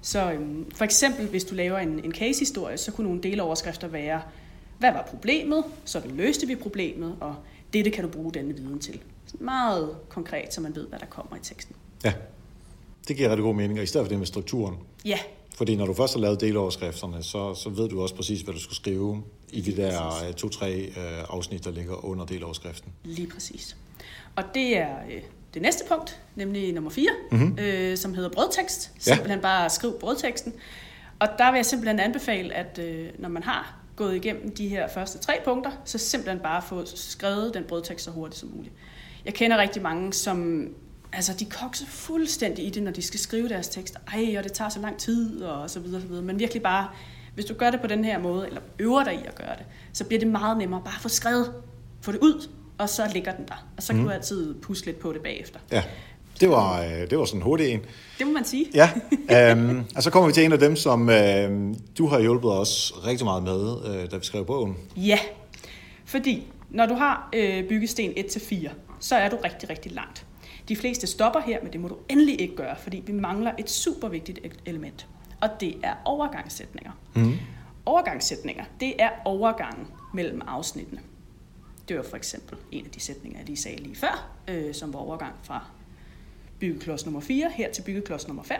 Så 0.00 0.32
øhm, 0.32 0.70
for 0.74 0.84
eksempel, 0.84 1.26
hvis 1.26 1.44
du 1.44 1.54
laver 1.54 1.78
en, 1.78 2.04
en 2.04 2.14
case-historie, 2.14 2.76
så 2.76 2.92
kunne 2.92 3.06
nogle 3.06 3.22
deloverskrifter 3.22 3.88
være, 3.88 4.20
hvad 4.78 4.92
var 4.92 5.02
problemet? 5.02 5.64
Så 5.84 6.02
løste 6.10 6.46
vi 6.46 6.54
problemet, 6.54 7.16
og 7.20 7.34
dette 7.74 7.90
kan 7.90 8.04
du 8.04 8.10
bruge 8.10 8.32
denne 8.32 8.56
viden 8.56 8.78
til. 8.78 9.00
Meget 9.34 9.96
konkret, 10.08 10.54
så 10.54 10.60
man 10.60 10.76
ved, 10.76 10.86
hvad 10.86 10.98
der 10.98 11.06
kommer 11.06 11.36
i 11.36 11.40
teksten. 11.42 11.76
Ja, 12.04 12.12
det 13.08 13.16
giver 13.16 13.28
rigtig 13.28 13.42
god 13.42 13.54
mening, 13.54 13.78
og 13.78 13.82
i 13.82 13.86
stedet 13.86 14.06
for 14.06 14.08
det 14.08 14.18
med 14.18 14.26
strukturen. 14.26 14.76
Ja. 15.04 15.18
Fordi 15.54 15.76
når 15.76 15.86
du 15.86 15.94
først 15.94 16.14
har 16.14 16.20
lavet 16.20 16.40
deloverskrifterne, 16.40 17.22
så, 17.22 17.54
så 17.54 17.68
ved 17.68 17.88
du 17.88 18.02
også 18.02 18.14
præcis, 18.14 18.40
hvad 18.40 18.54
du 18.54 18.60
skal 18.60 18.76
skrive 18.76 19.22
i 19.52 19.60
de 19.60 19.76
der 19.76 20.26
øh, 20.28 20.34
to-tre 20.34 20.72
øh, 20.72 21.24
afsnit, 21.28 21.64
der 21.64 21.70
ligger 21.70 22.04
under 22.04 22.24
deloverskriften. 22.24 22.92
Lige 23.04 23.28
præcis. 23.28 23.76
Og 24.36 24.44
det 24.54 24.76
er 24.76 24.96
øh, 25.10 25.22
det 25.54 25.62
næste 25.62 25.84
punkt, 25.88 26.20
nemlig 26.36 26.72
nummer 26.72 26.90
4, 26.90 27.10
mm-hmm. 27.30 27.58
øh, 27.58 27.96
som 27.96 28.14
hedder 28.14 28.30
brødtekst. 28.30 28.92
Simpelthen 28.98 29.38
ja. 29.38 29.42
bare 29.42 29.70
skriv 29.70 29.98
brødteksten. 30.00 30.52
Og 31.18 31.28
der 31.38 31.50
vil 31.50 31.58
jeg 31.58 31.66
simpelthen 31.66 32.00
anbefale, 32.00 32.54
at 32.54 32.78
øh, 32.78 33.08
når 33.18 33.28
man 33.28 33.42
har 33.42 33.83
gået 33.96 34.16
igennem 34.16 34.54
de 34.54 34.68
her 34.68 34.88
første 34.88 35.18
tre 35.18 35.40
punkter, 35.44 35.70
så 35.84 35.98
simpelthen 35.98 36.40
bare 36.40 36.62
få 36.62 36.82
skrevet 36.86 37.54
den 37.54 37.64
brødtekst 37.64 38.04
så 38.04 38.10
hurtigt 38.10 38.40
som 38.40 38.48
muligt. 38.54 38.74
Jeg 39.24 39.34
kender 39.34 39.58
rigtig 39.58 39.82
mange, 39.82 40.12
som 40.12 40.68
altså, 41.12 41.32
de 41.38 41.44
kokser 41.44 41.86
fuldstændig 41.86 42.66
i 42.66 42.70
det, 42.70 42.82
når 42.82 42.90
de 42.90 43.02
skal 43.02 43.20
skrive 43.20 43.48
deres 43.48 43.68
tekster. 43.68 44.00
Ej, 44.12 44.34
og 44.38 44.44
det 44.44 44.52
tager 44.52 44.68
så 44.68 44.80
lang 44.80 44.98
tid, 44.98 45.42
og 45.42 45.70
så 45.70 45.80
videre, 45.80 46.00
så 46.00 46.06
videre. 46.06 46.22
Men 46.22 46.38
virkelig 46.38 46.62
bare, 46.62 46.88
hvis 47.34 47.44
du 47.44 47.54
gør 47.54 47.70
det 47.70 47.80
på 47.80 47.86
den 47.86 48.04
her 48.04 48.18
måde, 48.18 48.46
eller 48.46 48.60
øver 48.78 49.04
dig 49.04 49.14
i 49.14 49.26
at 49.26 49.34
gøre 49.34 49.56
det, 49.56 49.66
så 49.92 50.04
bliver 50.04 50.18
det 50.18 50.28
meget 50.28 50.58
nemmere 50.58 50.82
bare 50.84 50.94
at 50.94 51.00
få 51.00 51.08
skrevet, 51.08 51.52
få 52.00 52.12
det 52.12 52.18
ud, 52.18 52.48
og 52.78 52.88
så 52.88 53.10
ligger 53.12 53.32
den 53.32 53.48
der. 53.48 53.66
Og 53.76 53.82
så 53.82 53.92
kan 53.92 54.02
mm. 54.02 54.06
du 54.06 54.12
altid 54.12 54.54
puske 54.54 54.86
lidt 54.86 54.98
på 54.98 55.12
det 55.12 55.22
bagefter. 55.22 55.60
Ja. 55.72 55.82
Det 56.40 56.48
var, 56.50 56.82
øh, 56.82 57.10
det 57.10 57.18
var 57.18 57.24
sådan 57.24 57.40
en 57.40 57.42
hurtig 57.42 57.68
en. 57.68 57.80
Det 58.18 58.26
må 58.26 58.32
man 58.32 58.44
sige. 58.44 58.66
Ja, 58.74 58.90
øhm, 59.50 59.84
og 59.96 60.02
så 60.02 60.10
kommer 60.10 60.26
vi 60.26 60.32
til 60.32 60.44
en 60.44 60.52
af 60.52 60.58
dem, 60.58 60.76
som 60.76 61.10
øh, 61.10 61.74
du 61.98 62.06
har 62.06 62.20
hjulpet 62.20 62.52
os 62.52 62.92
rigtig 63.06 63.24
meget 63.24 63.42
med, 63.42 63.76
øh, 63.86 64.10
da 64.10 64.16
vi 64.16 64.24
skrev 64.24 64.44
bogen. 64.46 64.76
Ja, 64.96 65.18
fordi 66.04 66.46
når 66.70 66.86
du 66.86 66.94
har 66.94 67.28
øh, 67.32 67.68
byggesten 67.68 68.10
1-4, 68.10 68.68
så 69.00 69.16
er 69.16 69.28
du 69.28 69.36
rigtig, 69.44 69.70
rigtig 69.70 69.92
langt. 69.92 70.26
De 70.68 70.76
fleste 70.76 71.06
stopper 71.06 71.40
her, 71.40 71.58
men 71.62 71.72
det 71.72 71.80
må 71.80 71.88
du 71.88 71.96
endelig 72.08 72.40
ikke 72.40 72.56
gøre, 72.56 72.76
fordi 72.82 73.02
vi 73.06 73.12
mangler 73.12 73.52
et 73.58 73.70
super 73.70 74.08
vigtigt 74.08 74.38
element, 74.66 75.06
og 75.40 75.48
det 75.60 75.74
er 75.82 75.94
overgangssætninger. 76.04 76.92
Mm. 77.14 77.36
Overgangssætninger, 77.86 78.64
det 78.80 78.94
er 78.98 79.10
overgangen 79.24 79.86
mellem 80.14 80.42
afsnittene. 80.46 81.00
Det 81.88 81.96
var 81.96 82.02
for 82.02 82.16
eksempel 82.16 82.58
en 82.72 82.84
af 82.84 82.90
de 82.90 83.00
sætninger, 83.00 83.38
jeg 83.38 83.46
lige 83.46 83.56
sagde 83.56 83.82
lige 83.82 83.96
før, 83.96 84.28
øh, 84.48 84.74
som 84.74 84.92
var 84.92 84.98
overgang 84.98 85.34
fra 85.42 85.64
byggeklods 86.58 87.04
nummer 87.04 87.20
4 87.20 87.50
her 87.54 87.72
til 87.72 87.82
byggeklods 87.82 88.26
nummer 88.26 88.42
5. 88.42 88.56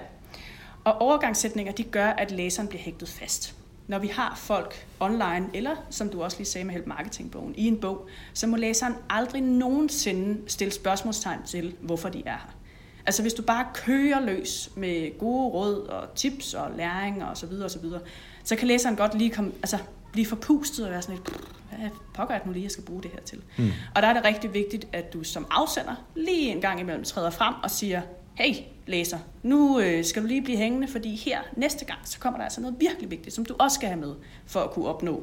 Og 0.85 1.01
overgangssætninger 1.01 1.73
de 1.73 1.83
gør, 1.83 2.07
at 2.07 2.31
læseren 2.31 2.69
bliver 2.69 2.83
hægtet 2.83 3.09
fast. 3.09 3.55
Når 3.87 3.99
vi 3.99 4.07
har 4.07 4.35
folk 4.37 4.87
online, 5.01 5.51
eller 5.55 5.77
som 5.91 6.09
du 6.09 6.23
også 6.23 6.39
lige 6.39 6.47
sagde 6.47 6.65
med 6.65 6.75
Help 6.75 6.87
Marketing-bogen, 6.87 7.55
i 7.57 7.67
en 7.67 7.81
bog, 7.81 8.09
så 8.35 8.47
må 8.47 8.57
læseren 8.57 8.95
aldrig 9.11 9.43
nogensinde 9.43 10.39
stille 10.47 10.73
spørgsmålstegn 10.73 11.41
til, 11.47 11.75
hvorfor 11.81 12.09
de 12.09 12.23
er 12.27 12.31
her. 12.31 12.55
Altså 13.07 13.23
hvis 13.23 13.35
du 13.35 13.43
bare 13.43 13.67
kører 13.75 14.21
løs 14.21 14.71
med 14.77 15.19
gode 15.19 15.49
råd 15.49 15.87
og 15.87 16.15
tips 16.15 16.55
og 16.55 16.71
læring 16.77 17.25
og 17.25 17.37
så 17.37 17.47
videre 17.47 17.65
og 17.65 17.71
så 17.71 17.79
videre, 17.79 18.01
så 18.45 18.57
kan 18.57 18.69
læseren 18.69 18.97
godt 18.97 19.19
lige 19.19 19.31
komme, 19.31 19.53
altså 19.63 19.79
blive 20.13 20.27
forpustet 20.27 20.85
og 20.85 20.91
være 20.91 21.03
sådan 21.03 21.17
lidt, 21.17 21.41
hvad 21.79 21.91
pokker 22.15 22.35
jeg 22.35 22.43
nu 22.47 22.53
lige, 22.53 22.63
jeg 22.63 22.71
skal 22.71 22.85
bruge 22.85 23.03
det 23.03 23.11
her 23.11 23.21
til? 23.21 23.43
Mm. 23.59 23.71
Og 23.95 24.03
der 24.03 24.09
er 24.09 24.13
det 24.13 24.25
rigtig 24.25 24.55
vigtigt, 24.55 24.89
at 24.93 25.13
du 25.13 25.25
som 25.25 25.47
afsender 25.51 25.95
lige 26.17 26.51
en 26.51 26.61
gang 26.61 26.81
imellem 26.81 27.05
træder 27.05 27.31
frem 27.31 27.55
og 27.63 27.71
siger, 27.71 28.03
hey 28.35 28.55
læser, 28.87 29.19
nu 29.43 29.81
øh, 29.81 30.05
skal 30.05 30.23
du 30.23 30.27
lige 30.27 30.43
blive 30.43 30.59
hængende, 30.59 30.89
fordi 30.89 31.17
her 31.17 31.39
næste 31.57 31.85
gang, 31.85 31.99
så 32.05 32.19
kommer 32.19 32.39
der 32.39 32.45
altså 32.45 32.61
noget 32.61 32.77
virkelig 32.81 33.11
vigtigt, 33.11 33.35
som 33.35 33.45
du 33.45 33.55
også 33.59 33.75
skal 33.75 33.89
have 33.89 34.01
med, 34.01 34.15
for 34.47 34.61
at 34.61 34.71
kunne 34.71 34.89
opnå 34.89 35.23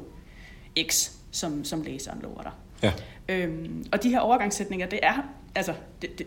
X, 0.90 1.10
som, 1.30 1.64
som 1.64 1.82
læseren 1.82 2.18
lover 2.22 2.42
dig. 2.42 2.52
Ja. 2.82 2.92
Øhm, 3.28 3.86
og 3.92 4.02
de 4.02 4.08
her 4.08 4.20
overgangssætninger, 4.20 4.86
det 4.86 4.98
er, 5.02 5.14
altså, 5.54 5.74
det, 6.02 6.18
det, 6.18 6.26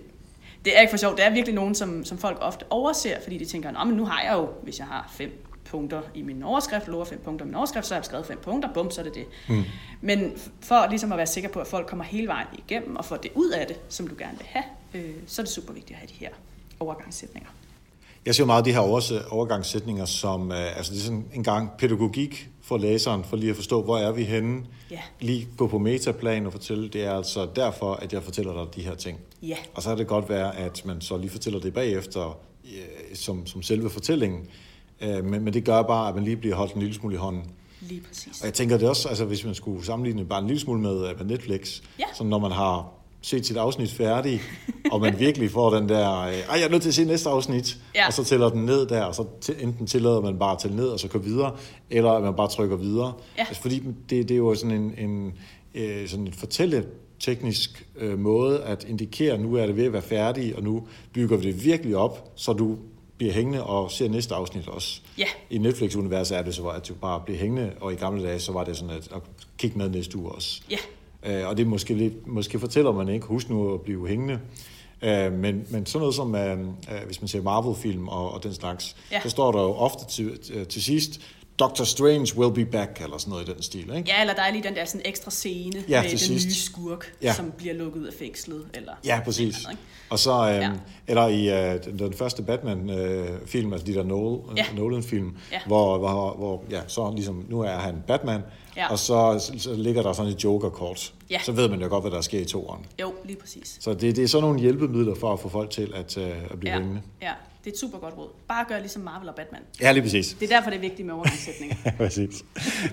det 0.66 0.78
er 0.78 0.82
ikke 0.82 0.92
for 0.92 0.98
sjovt, 0.98 1.18
det 1.18 1.26
er 1.26 1.30
virkelig 1.30 1.56
nogen, 1.56 1.76
som, 1.76 2.06
som 2.06 2.18
folk 2.18 2.38
ofte 2.42 2.66
overser, 2.70 3.22
fordi 3.24 3.38
de 3.38 3.46
tænker, 3.46 3.84
men 3.84 3.98
nu 3.98 4.06
har 4.06 4.22
jeg 4.24 4.34
jo, 4.34 4.50
hvis 4.64 4.80
jeg 4.80 4.88
har 4.88 5.12
fem 5.14 5.46
punkter 5.66 6.02
i 6.14 6.22
min 6.22 6.44
overskrift, 6.44 6.88
lover 6.88 7.06
fem 7.06 7.22
punkter 7.26 7.46
i 7.46 7.48
min 7.48 7.56
overskrift, 7.56 7.88
så 7.88 7.94
har 7.94 8.00
jeg 8.00 8.06
skrevet 8.06 8.26
fem 8.26 8.40
punkter, 8.44 8.74
bum, 8.74 8.92
så 8.92 9.02
er 9.02 9.06
det 9.06 9.16
det. 9.16 9.26
Mm. 9.50 9.64
Men 10.02 10.34
for 10.60 10.90
ligesom 10.90 11.12
at 11.12 11.18
være 11.18 11.28
sikker 11.28 11.50
på, 11.50 11.60
at 11.60 11.68
folk 11.68 11.88
kommer 11.88 12.06
hele 12.06 12.28
vejen 12.28 12.48
igennem 12.58 12.96
og 12.96 13.06
får 13.06 13.16
det 13.16 13.32
ud 13.36 13.50
af 13.50 13.68
det, 13.68 13.80
som 13.90 14.08
du 14.08 14.16
gerne 14.18 14.38
vil 14.38 14.48
have, 14.48 14.66
øh, 14.94 15.14
så 15.28 15.42
er 15.42 15.44
det 15.44 15.54
super 15.54 15.74
vigtigt 15.74 15.92
at 15.92 15.98
have 15.98 16.08
de 16.08 16.14
her 16.14 16.30
overgangssætninger. 16.80 17.50
Jeg 18.26 18.36
ser 18.36 18.46
meget 18.46 18.66
de 18.66 18.74
her 18.74 18.80
overgangssætninger 19.32 20.06
som, 20.06 20.52
øh, 20.52 20.78
altså 20.78 20.94
det 20.94 21.00
er 21.00 21.04
sådan 21.04 21.26
en 21.34 21.44
gang 21.44 21.72
pædagogik 21.78 22.50
for 22.62 22.78
læseren, 22.78 23.24
for 23.24 23.38
lige 23.38 23.50
at 23.50 23.56
forstå, 23.56 23.84
hvor 23.84 23.98
er 23.98 24.12
vi 24.12 24.24
henne. 24.24 24.64
Ja. 24.92 25.00
Lige 25.20 25.48
gå 25.58 25.68
på 25.68 25.78
metaplan 25.78 26.46
og 26.46 26.52
fortælle, 26.52 26.90
det 26.90 27.04
er 27.04 27.12
altså 27.12 27.48
derfor, 27.56 27.94
at 27.94 28.14
jeg 28.14 28.24
fortæller 28.24 28.54
dig 28.54 28.76
de 28.76 28.82
her 28.82 28.96
ting. 28.96 29.20
Ja. 29.42 29.58
Og 29.74 29.84
så 29.84 29.92
er 29.92 29.96
det 29.96 30.08
godt 30.08 30.30
være, 30.30 30.58
at 30.58 30.86
man 30.86 31.02
så 31.02 31.18
lige 31.18 31.30
fortæller 31.30 31.60
det 31.60 31.74
bagefter, 31.74 32.38
øh, 32.66 33.16
som, 33.16 33.48
som 33.48 33.62
selve 33.62 33.90
fortællingen. 33.90 34.48
Øh, 35.02 35.26
men, 35.26 35.44
men 35.44 35.54
det 35.54 35.66
gør 35.66 35.82
bare, 35.82 36.10
at 36.10 36.16
man 36.16 36.24
lige 36.24 36.38
bliver 36.38 36.56
holdt 36.56 36.74
en 36.74 36.80
lille 36.80 36.96
smule 36.96 37.16
i 37.16 37.18
hånden. 37.18 37.44
Lige 37.82 38.02
præcis. 38.02 38.42
Og 38.42 38.46
jeg 38.46 38.54
tænker 38.54 38.78
det 38.78 38.90
også, 38.90 39.10
altså 39.10 39.26
hvis 39.26 39.46
man 39.46 39.56
skulle 39.56 39.86
sammenligne 39.86 40.26
bare 40.26 40.40
en 40.42 40.48
lille 40.48 40.60
smule 40.60 40.82
med, 40.82 41.16
med 41.18 41.26
Netflix, 41.26 41.82
ja. 42.00 42.06
så 42.14 42.24
når 42.24 42.40
man 42.40 42.52
har 42.52 42.92
set 43.22 43.46
sit 43.46 43.58
afsnit 43.58 43.92
færdig, 43.92 44.42
og 44.92 45.02
man 45.02 45.20
virkelig 45.20 45.52
får 45.52 45.70
den 45.70 45.90
der, 45.90 46.08
ej, 46.08 46.44
jeg 46.50 46.64
er 46.64 46.70
nødt 46.70 46.82
til 46.82 46.90
at 46.90 46.96
se 46.96 47.06
næste 47.06 47.30
afsnit, 47.30 47.78
ja. 47.96 48.08
og 48.08 48.14
så 48.14 48.24
tæller 48.24 48.50
den 48.50 48.66
ned 48.66 48.88
der, 48.88 49.04
og 49.04 49.16
så 49.16 49.26
enten 49.60 49.88
tillader 49.88 50.22
man 50.22 50.40
bare 50.40 50.52
at 50.52 50.60
tælle 50.60 50.78
ned, 50.78 50.88
og 50.88 51.00
så 51.00 51.08
går 51.08 51.20
videre, 51.20 51.56
eller 51.90 52.12
at 52.12 52.24
man 52.24 52.34
bare 52.34 52.48
trykker 52.48 52.76
videre. 52.76 53.14
Ja. 53.38 53.46
Altså, 53.48 53.62
fordi 53.62 53.80
det, 54.10 54.30
det 54.30 54.32
er 54.32 54.38
jo 54.38 54.56
sådan 54.56 54.82
en, 54.82 55.10
en, 55.10 55.34
øh, 55.76 56.08
sådan 56.08 56.28
en 56.28 56.34
fortælleteknisk 56.34 57.88
øh, 57.98 58.20
måde 58.20 58.64
at 58.64 58.84
indikere, 58.84 59.34
at 59.34 59.42
nu 59.42 59.56
er 59.56 59.66
det 59.66 59.76
ved 59.76 59.86
at 59.86 59.94
være 59.94 60.02
færdig, 60.02 60.56
og 60.56 60.64
nu 60.64 60.88
bygger 61.14 61.38
vi 61.38 61.48
det 61.48 61.66
virkelig 61.66 61.96
op, 61.96 62.32
så 62.36 62.54
du 62.54 62.78
bliver 63.18 63.34
hængende 63.34 63.64
og 63.64 63.92
ser 63.92 64.10
næste 64.10 64.36
afsnit 64.36 64.68
også. 64.68 65.02
Ja. 65.18 65.28
I 65.50 65.58
Netflix-universet 65.58 66.38
er 66.38 66.42
det 66.42 66.56
så, 66.56 66.68
at 66.68 66.88
du 66.88 66.94
bare 66.94 67.22
bliver 67.26 67.40
hængende, 67.40 67.72
og 67.82 67.94
i 67.94 67.96
gamle 67.96 68.24
dage, 68.24 68.40
så 68.40 68.52
var 68.52 68.64
det 68.64 68.78
sådan 68.78 68.96
at, 68.96 69.08
at 69.16 69.22
kigge 69.58 69.78
med 69.78 69.90
næste 69.90 70.18
uge 70.18 70.32
også. 70.32 70.62
Ja. 70.70 70.78
Øh, 71.26 71.48
og 71.48 71.58
det 71.58 71.68
måske, 71.68 71.94
lidt, 71.94 72.28
måske 72.28 72.60
fortæller 72.60 72.92
man 72.92 73.10
ikke, 73.10 73.26
husk 73.26 73.50
nu 73.50 73.74
at 73.74 73.82
blive 73.82 74.08
hængende. 74.08 74.40
Øh, 75.02 75.34
men, 75.34 75.68
men 75.70 75.86
sådan 75.86 76.00
noget 76.00 76.16
som, 76.16 76.36
øh, 76.36 76.60
øh 76.60 76.68
hvis 77.06 77.22
man 77.22 77.28
ser 77.28 77.42
Marvel-film 77.42 78.08
og, 78.08 78.34
og 78.34 78.44
den 78.44 78.54
slags, 78.54 78.96
ja. 79.12 79.22
så 79.22 79.30
står 79.30 79.52
der 79.52 79.62
jo 79.62 79.74
ofte 79.74 80.06
til, 80.10 80.40
til 80.70 80.84
sidst, 80.84 81.22
Doctor 81.60 81.84
Strange 81.84 82.38
will 82.38 82.54
be 82.54 82.66
back, 82.66 83.02
eller 83.02 83.18
sådan 83.18 83.32
noget 83.32 83.50
i 83.50 83.54
den 83.54 83.62
stil, 83.62 83.96
ikke? 83.98 84.10
Ja, 84.10 84.22
eller 84.22 84.34
der 84.34 84.42
er 84.42 84.52
lige 84.52 84.64
den 84.64 84.76
der 84.76 84.86
sådan 84.86 85.02
ekstra 85.06 85.32
scene 85.32 85.84
Ja, 85.90 86.02
med 86.02 86.10
den 86.10 86.18
sidst. 86.18 86.46
nye 86.46 86.54
skurk, 86.54 87.14
Ja. 87.22 87.34
som 87.34 87.52
bliver 87.58 87.74
lukket 87.74 88.00
ud 88.02 88.06
af 88.06 88.14
fængslet. 88.14 88.66
Eller 88.74 88.92
Ja, 89.06 89.20
præcis. 89.26 89.58
Eller, 89.58 89.70
ikke? 89.70 89.82
Og 90.10 90.20
så, 90.20 90.32
øhm, 90.32 90.48
Ja. 90.62 90.70
eller 91.08 91.28
i 91.28 91.74
øh, 91.74 91.84
den, 92.00 92.14
første 92.14 92.44
Batman-film, 92.44 93.74
altså 93.74 93.88
de 93.88 93.94
der 93.94 94.04
Nolan, 94.04 94.58
Ja. 94.58 94.66
Nolan-film, 94.76 95.36
Ja. 95.52 95.60
hvor, 95.68 95.98
hvor, 95.98 96.36
hvor 96.38 96.64
ja, 96.72 96.82
så 96.88 97.12
ligesom, 97.16 97.46
nu 97.50 97.62
er 97.62 97.70
han 97.78 97.96
Batman, 98.08 98.42
Ja. 98.78 98.92
og 98.92 99.00
så, 99.00 99.52
så 99.58 99.74
ligger 99.74 100.02
der 100.04 100.14
sådan 100.14 100.32
et 100.32 100.44
Joker-kort. 100.44 101.14
Ja. 101.30 101.40
Så 101.44 101.52
ved 101.52 101.70
man 101.70 101.82
jo 101.82 101.88
godt, 101.88 102.04
hvad 102.04 102.12
der 102.12 102.22
sker 102.22 102.40
i 102.40 102.46
toeren. 102.46 102.86
Jo, 103.02 103.14
lige 103.26 103.38
præcis. 103.40 103.78
Så 103.80 103.94
det, 103.94 104.16
det 104.16 104.24
er 104.24 104.28
sådan 104.28 104.42
nogle 104.44 104.60
hjælpemidler 104.60 105.16
for 105.16 105.34
at 105.34 105.40
få 105.40 105.50
folk 105.50 105.70
til 105.70 105.92
at, 105.96 106.18
øh, 106.18 106.30
at 106.52 106.60
blive 106.60 106.72
Ja, 106.74 106.78
hængende. 106.80 107.02
ja, 107.22 107.32
det 107.64 107.70
er 107.72 107.74
et 107.74 107.80
super 107.80 107.98
godt 107.98 108.18
råd. 108.18 108.28
Bare 108.48 108.66
gør 108.70 108.80
ligesom 108.80 109.02
Marvel 109.02 109.30
og 109.30 109.36
Batman. 109.36 109.62
Ja, 109.82 109.92
lige 109.92 110.04
præcis. 110.04 110.36
Det 110.40 110.52
er 110.52 110.56
derfor, 110.58 110.70
det 110.70 110.78
er 110.78 110.82
vigtigt 110.82 111.06
med 111.06 111.14
overgangssætninger. 111.16 111.76
Ja, 111.86 111.92
præcis. 111.98 112.46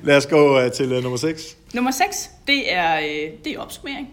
Lad 0.03 0.17
os 0.17 0.27
gå 0.27 0.59
øh, 0.61 0.73
til 0.73 0.93
øh, 0.93 1.03
nummer 1.03 1.17
6. 1.19 1.57
Nummer 1.75 1.91
6, 1.91 2.31
det 2.47 2.73
er, 2.75 2.97
øh, 3.01 3.31
det 3.45 3.53
er 3.53 3.59
opsummering. 3.59 4.09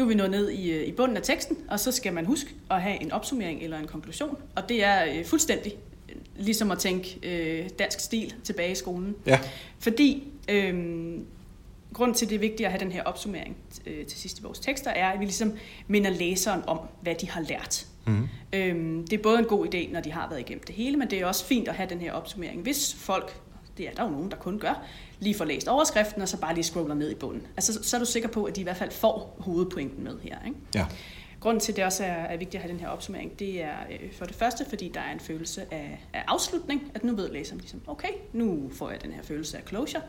Nu 0.00 0.04
er 0.04 0.08
vi 0.08 0.14
nået 0.14 0.30
ned 0.30 0.50
i, 0.50 0.70
øh, 0.70 0.86
i 0.86 0.92
bunden 0.92 1.16
af 1.16 1.22
teksten, 1.22 1.56
og 1.68 1.80
så 1.80 1.92
skal 1.92 2.12
man 2.12 2.24
huske 2.24 2.50
at 2.70 2.82
have 2.82 3.02
en 3.02 3.12
opsummering 3.12 3.62
eller 3.62 3.78
en 3.78 3.86
konklusion. 3.86 4.36
Og 4.56 4.68
det 4.68 4.84
er 4.84 5.04
øh, 5.04 5.24
fuldstændig 5.24 5.72
øh, 6.08 6.16
ligesom 6.36 6.70
at 6.70 6.78
tænke 6.78 7.18
øh, 7.22 7.68
dansk 7.78 8.00
stil 8.00 8.34
tilbage 8.44 8.72
i 8.72 8.74
skolen. 8.74 9.14
Ja. 9.26 9.38
Fordi 9.78 10.28
øh, 10.48 10.74
grunden 11.92 12.14
til, 12.14 12.26
at 12.26 12.30
det 12.30 12.36
er 12.36 12.40
vigtigt 12.40 12.66
at 12.66 12.72
have 12.72 12.80
den 12.80 12.92
her 12.92 13.02
opsummering 13.02 13.56
øh, 13.86 14.06
til 14.06 14.18
sidst 14.18 14.38
i 14.38 14.42
vores 14.42 14.58
tekster, 14.58 14.90
er, 14.90 15.10
at 15.10 15.20
vi 15.20 15.24
ligesom 15.24 15.52
minder 15.86 16.10
læseren 16.10 16.62
om, 16.66 16.80
hvad 17.02 17.14
de 17.14 17.30
har 17.30 17.40
lært. 17.40 17.86
Mm. 18.06 18.28
Øhm, 18.52 19.06
det 19.06 19.18
er 19.18 19.22
både 19.22 19.38
en 19.38 19.44
god 19.44 19.74
idé, 19.74 19.92
når 19.92 20.00
de 20.00 20.12
har 20.12 20.28
været 20.28 20.40
igennem 20.40 20.64
det 20.66 20.74
hele, 20.74 20.96
men 20.96 21.10
det 21.10 21.20
er 21.20 21.26
også 21.26 21.44
fint 21.44 21.68
at 21.68 21.74
have 21.74 21.88
den 21.88 22.00
her 22.00 22.12
opsummering. 22.12 22.62
Hvis 22.62 22.94
folk, 22.94 23.40
det 23.80 23.88
er 23.88 23.94
der 23.94 24.04
jo 24.04 24.10
nogen, 24.10 24.30
der 24.30 24.36
kun 24.36 24.58
gør, 24.58 24.82
lige 25.20 25.34
får 25.34 25.44
læst 25.44 25.68
overskriften, 25.68 26.22
og 26.22 26.28
så 26.28 26.40
bare 26.40 26.54
lige 26.54 26.64
scroller 26.64 26.94
ned 26.94 27.10
i 27.10 27.14
bunden. 27.14 27.46
Altså, 27.56 27.82
så, 27.82 27.96
er 27.96 27.98
du 27.98 28.06
sikker 28.06 28.28
på, 28.28 28.44
at 28.44 28.56
de 28.56 28.60
i 28.60 28.64
hvert 28.64 28.76
fald 28.76 28.90
får 28.90 29.36
hovedpointen 29.38 30.04
med 30.04 30.18
her. 30.22 30.36
Ikke? 30.46 30.58
Ja. 30.74 30.86
Grunden 31.40 31.60
til, 31.60 31.72
at 31.72 31.76
det 31.76 31.84
også 31.84 32.04
er, 32.04 32.08
er 32.08 32.36
vigtigt 32.36 32.54
at 32.54 32.60
have 32.62 32.72
den 32.72 32.80
her 32.80 32.88
opsummering, 32.88 33.38
det 33.38 33.62
er 33.62 33.74
øh, 33.90 34.12
for 34.12 34.24
det 34.24 34.34
første, 34.34 34.64
fordi 34.68 34.90
der 34.94 35.00
er 35.00 35.12
en 35.12 35.20
følelse 35.20 35.74
af, 35.74 36.04
af 36.12 36.24
afslutning, 36.26 36.90
at 36.94 37.04
nu 37.04 37.16
ved 37.16 37.30
læseren 37.30 37.60
ligesom, 37.60 37.80
okay, 37.86 38.08
nu 38.32 38.70
får 38.72 38.90
jeg 38.90 39.02
den 39.02 39.12
her 39.12 39.22
følelse 39.22 39.58
af 39.58 39.62
closure. 39.68 40.02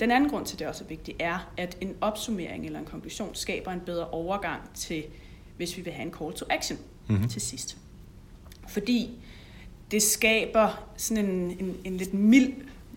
Den 0.00 0.10
anden 0.10 0.30
grund 0.30 0.46
til, 0.46 0.54
at 0.54 0.58
det 0.58 0.66
også 0.66 0.84
er 0.84 0.88
vigtigt, 0.88 1.22
er, 1.22 1.52
at 1.56 1.78
en 1.80 1.96
opsummering 2.00 2.66
eller 2.66 2.78
en 2.78 2.84
konklusion 2.84 3.34
skaber 3.34 3.72
en 3.72 3.80
bedre 3.80 4.08
overgang 4.08 4.60
til, 4.74 5.04
hvis 5.56 5.76
vi 5.76 5.82
vil 5.82 5.92
have 5.92 6.06
en 6.06 6.14
call 6.14 6.32
to 6.32 6.46
action 6.50 6.78
mm-hmm. 7.08 7.28
til 7.28 7.40
sidst. 7.40 7.76
Fordi 8.68 9.18
det 9.90 10.02
skaber 10.02 10.88
sådan 10.96 11.24
en, 11.24 11.56
en, 11.60 11.76
en 11.84 11.96
lidt 11.96 12.14
mild 12.14 12.52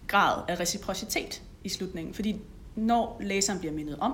grad 0.08 0.44
af 0.48 0.60
reciprocitet 0.60 1.42
i 1.64 1.70
slutningen. 1.70 2.14
Fordi 2.14 2.36
når 2.76 3.22
læseren 3.24 3.60
bliver 3.60 3.74
mindet 3.74 3.98
om, 4.00 4.14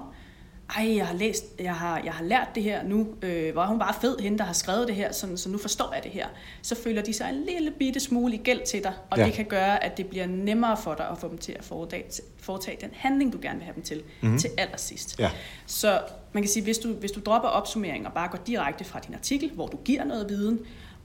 ej, 0.76 0.96
jeg 0.96 1.08
har 1.08 1.14
læst, 1.14 1.46
jeg 1.60 1.76
har, 1.76 2.02
jeg 2.04 2.14
har 2.14 2.24
lært 2.24 2.48
det 2.56 2.64
her 2.64 2.84
nu, 2.84 3.08
øh, 3.22 3.54
hvor 3.54 3.66
hun 3.66 3.80
bare 3.80 3.94
fed, 4.02 4.18
hende 4.20 4.38
der 4.38 4.44
har 4.44 4.54
skrevet 4.54 4.88
det 4.88 4.96
her, 4.96 5.12
sådan, 5.12 5.38
så 5.38 5.50
nu 5.50 5.58
forstår 5.58 5.94
jeg 5.94 6.04
det 6.04 6.12
her. 6.12 6.28
Så 6.62 6.76
føler 6.76 7.02
de 7.02 7.14
sig 7.14 7.30
en 7.30 7.44
lille 7.54 7.72
bitte 7.72 8.00
smule 8.00 8.34
i 8.34 8.38
gæld 8.38 8.66
til 8.66 8.84
dig, 8.84 8.94
og 9.10 9.18
ja. 9.18 9.26
det 9.26 9.34
kan 9.34 9.46
gøre, 9.46 9.84
at 9.84 9.98
det 9.98 10.08
bliver 10.08 10.26
nemmere 10.26 10.78
for 10.78 10.94
dig 10.94 11.10
at 11.10 11.18
få 11.18 11.28
dem 11.28 11.38
til 11.38 11.52
at 11.52 11.64
foretage, 11.64 12.22
foretage 12.38 12.78
den 12.82 12.90
handling, 12.94 13.34
du 13.34 13.40
gerne 13.42 13.56
vil 13.56 13.66
have 13.66 13.76
dem 13.76 13.84
til, 13.84 14.04
mm-hmm. 14.22 14.40
til 14.40 14.50
allersidst. 14.58 15.20
Ja. 15.20 15.32
Så 15.66 16.02
man 16.34 16.44
kan 16.44 16.50
sige, 16.50 16.64
hvis 16.64 16.78
du, 16.78 16.94
hvis 16.94 17.12
du 17.12 17.20
dropper 17.20 17.50
opsummering 17.50 18.08
og 18.08 18.14
bare 18.14 18.28
går 18.28 18.40
direkte 18.48 18.84
fra 18.84 19.00
din 19.00 19.14
artikel, 19.14 19.52
hvor 19.52 19.68
du 19.68 19.78
giver 19.78 20.04
noget 20.04 20.30
viden, 20.30 20.60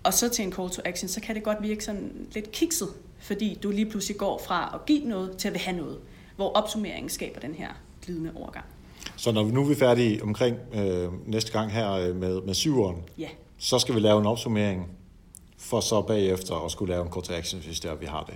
og 0.05 0.15
så 0.15 0.29
til 0.29 0.45
en 0.45 0.53
call 0.53 0.71
to 0.71 0.83
action, 0.85 1.09
så 1.09 1.21
kan 1.21 1.35
det 1.35 1.43
godt 1.43 1.59
virke 1.63 1.85
sådan 1.85 2.27
lidt 2.35 2.53
kikset, 2.53 2.89
fordi 3.19 3.59
du 3.63 3.71
lige 3.71 3.91
pludselig 3.91 4.17
går 4.17 4.43
fra 4.47 4.71
at 4.75 4.87
give 4.87 5.05
noget 5.05 5.37
til 5.37 5.49
at 5.49 5.55
vil 5.55 5.61
have 5.61 5.77
noget, 5.77 5.99
hvor 6.37 6.53
opsummeringen 6.53 7.11
skaber 7.11 7.41
den 7.41 7.55
her 7.55 7.69
glidende 8.03 8.33
overgang. 8.35 8.65
Så 9.17 9.33
når 9.33 9.45
vi 9.45 9.53
nu 9.53 9.71
er 9.71 9.75
færdige 9.75 10.23
omkring 10.23 10.57
øh, 10.75 11.09
næste 11.27 11.53
gang 11.53 11.73
her 11.73 11.93
øh, 11.93 12.17
med, 12.17 12.43
med 12.43 12.55
syveren, 12.55 12.97
Ja, 13.19 13.29
så 13.59 13.79
skal 13.79 13.95
vi 13.95 14.01
lave 14.01 14.21
en 14.21 14.27
opsummering, 14.27 14.89
for 15.59 15.81
så 15.81 16.03
bagefter 16.03 16.65
at 16.65 16.71
skulle 16.73 16.93
lave 16.93 17.07
en 17.07 17.13
call 17.13 17.25
to 17.25 17.33
action, 17.35 17.61
hvis 17.61 17.81
det 17.81 17.91
er, 17.91 17.95
vi 17.95 18.07
har 18.07 18.25
det. 18.25 18.35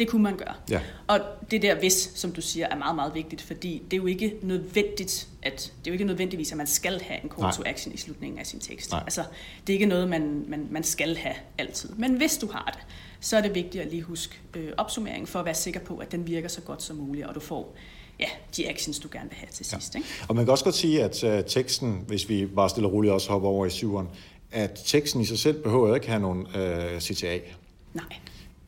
Det 0.00 0.08
kunne 0.08 0.22
man 0.22 0.36
gøre. 0.36 0.54
Ja. 0.70 0.80
Og 1.06 1.20
det 1.50 1.62
der 1.62 1.74
hvis, 1.78 2.12
som 2.14 2.32
du 2.32 2.40
siger, 2.40 2.66
er 2.66 2.76
meget, 2.76 2.96
meget 2.96 3.14
vigtigt, 3.14 3.42
fordi 3.42 3.82
det 3.84 3.92
er 3.92 3.96
jo 3.96 4.06
ikke 4.06 4.34
nødvendigt, 4.42 5.28
at 5.42 5.72
det 5.78 5.86
er 5.86 5.90
jo 5.90 5.92
ikke 5.92 6.04
nødvendigvis, 6.04 6.50
at 6.52 6.58
man 6.58 6.66
skal 6.66 7.00
have 7.00 7.24
en 7.24 7.28
call 7.28 7.42
Nej. 7.42 7.52
to 7.52 7.62
action 7.66 7.94
i 7.94 7.96
slutningen 7.96 8.38
af 8.38 8.46
sin 8.46 8.60
tekst. 8.60 8.90
Nej. 8.90 9.00
Altså, 9.04 9.24
det 9.66 9.72
er 9.72 9.74
ikke 9.74 9.86
noget, 9.86 10.08
man, 10.08 10.44
man, 10.48 10.68
man 10.70 10.84
skal 10.84 11.16
have 11.16 11.34
altid. 11.58 11.88
Men 11.96 12.14
hvis 12.14 12.38
du 12.38 12.48
har 12.52 12.70
det, 12.76 12.86
så 13.20 13.36
er 13.36 13.40
det 13.40 13.54
vigtigt 13.54 13.84
at 13.84 13.90
lige 13.90 14.02
huske 14.02 14.34
øh, 14.56 14.72
opsummeringen, 14.76 15.26
for 15.26 15.38
at 15.38 15.44
være 15.44 15.54
sikker 15.54 15.80
på, 15.80 15.96
at 15.96 16.12
den 16.12 16.26
virker 16.26 16.48
så 16.48 16.60
godt 16.60 16.82
som 16.82 16.96
muligt, 16.96 17.26
og 17.26 17.34
du 17.34 17.40
får 17.40 17.76
ja, 18.20 18.28
de 18.56 18.68
actions, 18.68 18.98
du 18.98 19.08
gerne 19.12 19.28
vil 19.28 19.38
have 19.38 19.48
til 19.52 19.66
sidst. 19.66 19.94
Ikke? 19.94 20.06
Og 20.28 20.36
man 20.36 20.44
kan 20.44 20.52
også 20.52 20.64
godt 20.64 20.74
sige, 20.74 21.04
at 21.04 21.24
uh, 21.24 21.44
teksten, 21.46 22.04
hvis 22.06 22.28
vi 22.28 22.46
bare 22.46 22.68
stille 22.68 22.88
og 22.88 22.92
roligt 22.92 23.12
også 23.12 23.30
hopper 23.30 23.48
over 23.48 23.66
i 23.66 23.70
syveren, 23.70 24.08
at 24.52 24.82
teksten 24.86 25.20
i 25.20 25.24
sig 25.24 25.38
selv 25.38 25.62
behøver 25.62 25.94
ikke 25.94 26.08
have 26.08 26.20
nogen 26.20 26.46
uh, 26.46 27.00
CTA. 27.00 27.38
Nej. 27.94 28.04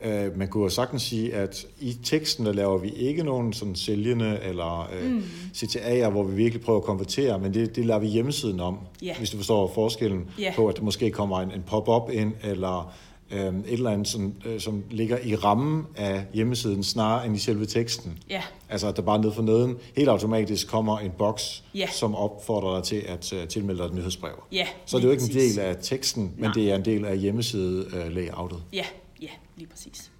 Uh, 0.07 0.39
man 0.39 0.49
kunne 0.49 0.63
jo 0.63 0.69
sagtens 0.69 1.03
sige, 1.03 1.35
at 1.35 1.67
i 1.81 1.97
teksten, 2.05 2.47
der 2.47 2.53
laver 2.53 2.79
vi 2.79 2.89
ikke 2.89 3.23
nogen 3.25 3.53
sådan 3.53 3.75
sælgende 3.75 4.39
eller 4.43 4.91
uh, 5.05 5.11
mm. 5.11 5.23
CTA'er, 5.57 6.09
hvor 6.09 6.23
vi 6.23 6.35
virkelig 6.35 6.63
prøver 6.65 6.79
at 6.79 6.85
konvertere, 6.85 7.39
men 7.39 7.55
det, 7.55 7.77
det 7.77 7.87
lader 7.87 8.01
vi 8.01 8.07
hjemmesiden 8.07 8.61
om, 8.61 8.79
Ja. 9.03 9.15
hvis 9.19 9.31
du 9.31 9.37
forstår 9.37 9.71
forskellen 9.75 10.25
Ja. 10.39 10.53
på, 10.57 10.67
at 10.69 10.77
der 10.77 10.83
måske 10.83 11.11
kommer 11.11 11.41
en, 11.41 11.51
en 11.51 11.63
pop-up 11.67 12.11
ind, 12.13 12.33
eller 12.45 12.93
øhm, 13.31 13.59
et 13.59 13.73
eller 13.73 13.91
andet, 13.91 14.09
som, 14.09 14.35
øh, 14.47 14.61
som 14.61 14.83
ligger 14.91 15.19
i 15.25 15.35
rammen 15.35 15.87
af 15.97 16.25
hjemmesiden, 16.35 16.85
snarere 16.85 17.27
end 17.27 17.37
i 17.37 17.39
selve 17.39 17.67
teksten. 17.67 18.19
Ja. 18.31 18.43
Altså, 18.69 18.89
at 18.89 18.97
der 18.97 19.03
bare 19.03 19.21
ned 19.21 19.33
for 19.33 19.43
neden 19.43 19.77
helt 19.97 20.09
automatisk 20.09 20.69
kommer 20.69 20.99
en 20.99 21.11
boks, 21.19 21.65
Ja. 21.75 21.87
som 21.93 22.15
opfordrer 22.15 22.75
dig 22.75 22.85
til 22.85 23.03
at 23.09 23.33
uh, 23.33 23.49
tilmelde 23.49 23.79
dig 23.79 23.87
et 23.87 23.95
nyhedsbrev. 23.95 24.33
Ja, 24.53 24.67
Så 24.87 24.97
det 24.99 25.05
er 25.05 25.09
jo 25.09 25.13
lige 25.15 25.23
ikke 25.25 25.33
en 25.33 25.39
præcis. 25.39 25.55
del 25.55 25.65
af 25.65 25.77
teksten, 25.83 26.23
men 26.23 26.43
Nej. 26.45 26.53
det 26.55 26.71
er 26.71 26.75
en 26.77 26.85
del 26.85 27.05
af 27.05 27.19
hjemmeside-layoutet. 27.19 28.59
Ja, 28.73 28.85
ja, 29.23 29.31
lige 29.57 29.69
præcis. 29.69 30.11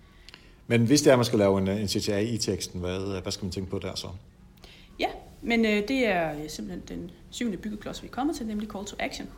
Men 0.67 0.87
hvis 0.87 1.03
det 1.03 1.09
er, 1.09 1.15
at 1.15 1.19
man 1.19 1.25
skal 1.25 1.39
lave 1.39 1.59
en, 1.59 1.69
en 1.69 1.89
CTA 1.89 2.19
i 2.19 2.39
teksten, 2.39 2.81
hvad, 2.81 3.23
hvad 3.23 3.33
skal 3.33 3.45
man 3.45 3.53
tænke 3.53 3.71
på 3.71 3.79
der 3.79 3.95
så? 3.95 4.09
Ja, 4.99 5.09
men 5.43 5.65
øh, 5.65 5.89
det 5.89 6.07
er 6.07 6.33
øh, 6.33 6.49
simpelthen 6.49 6.99
den 6.99 7.11
syvende 7.31 7.59
byggeklods, 7.59 8.03
vi 8.03 8.09
er 8.09 8.13
kommet 8.13 8.37
til, 8.37 8.47
nemlig 8.47 8.69
call 8.69 8.85
to 8.85 8.97
action. 9.01 9.29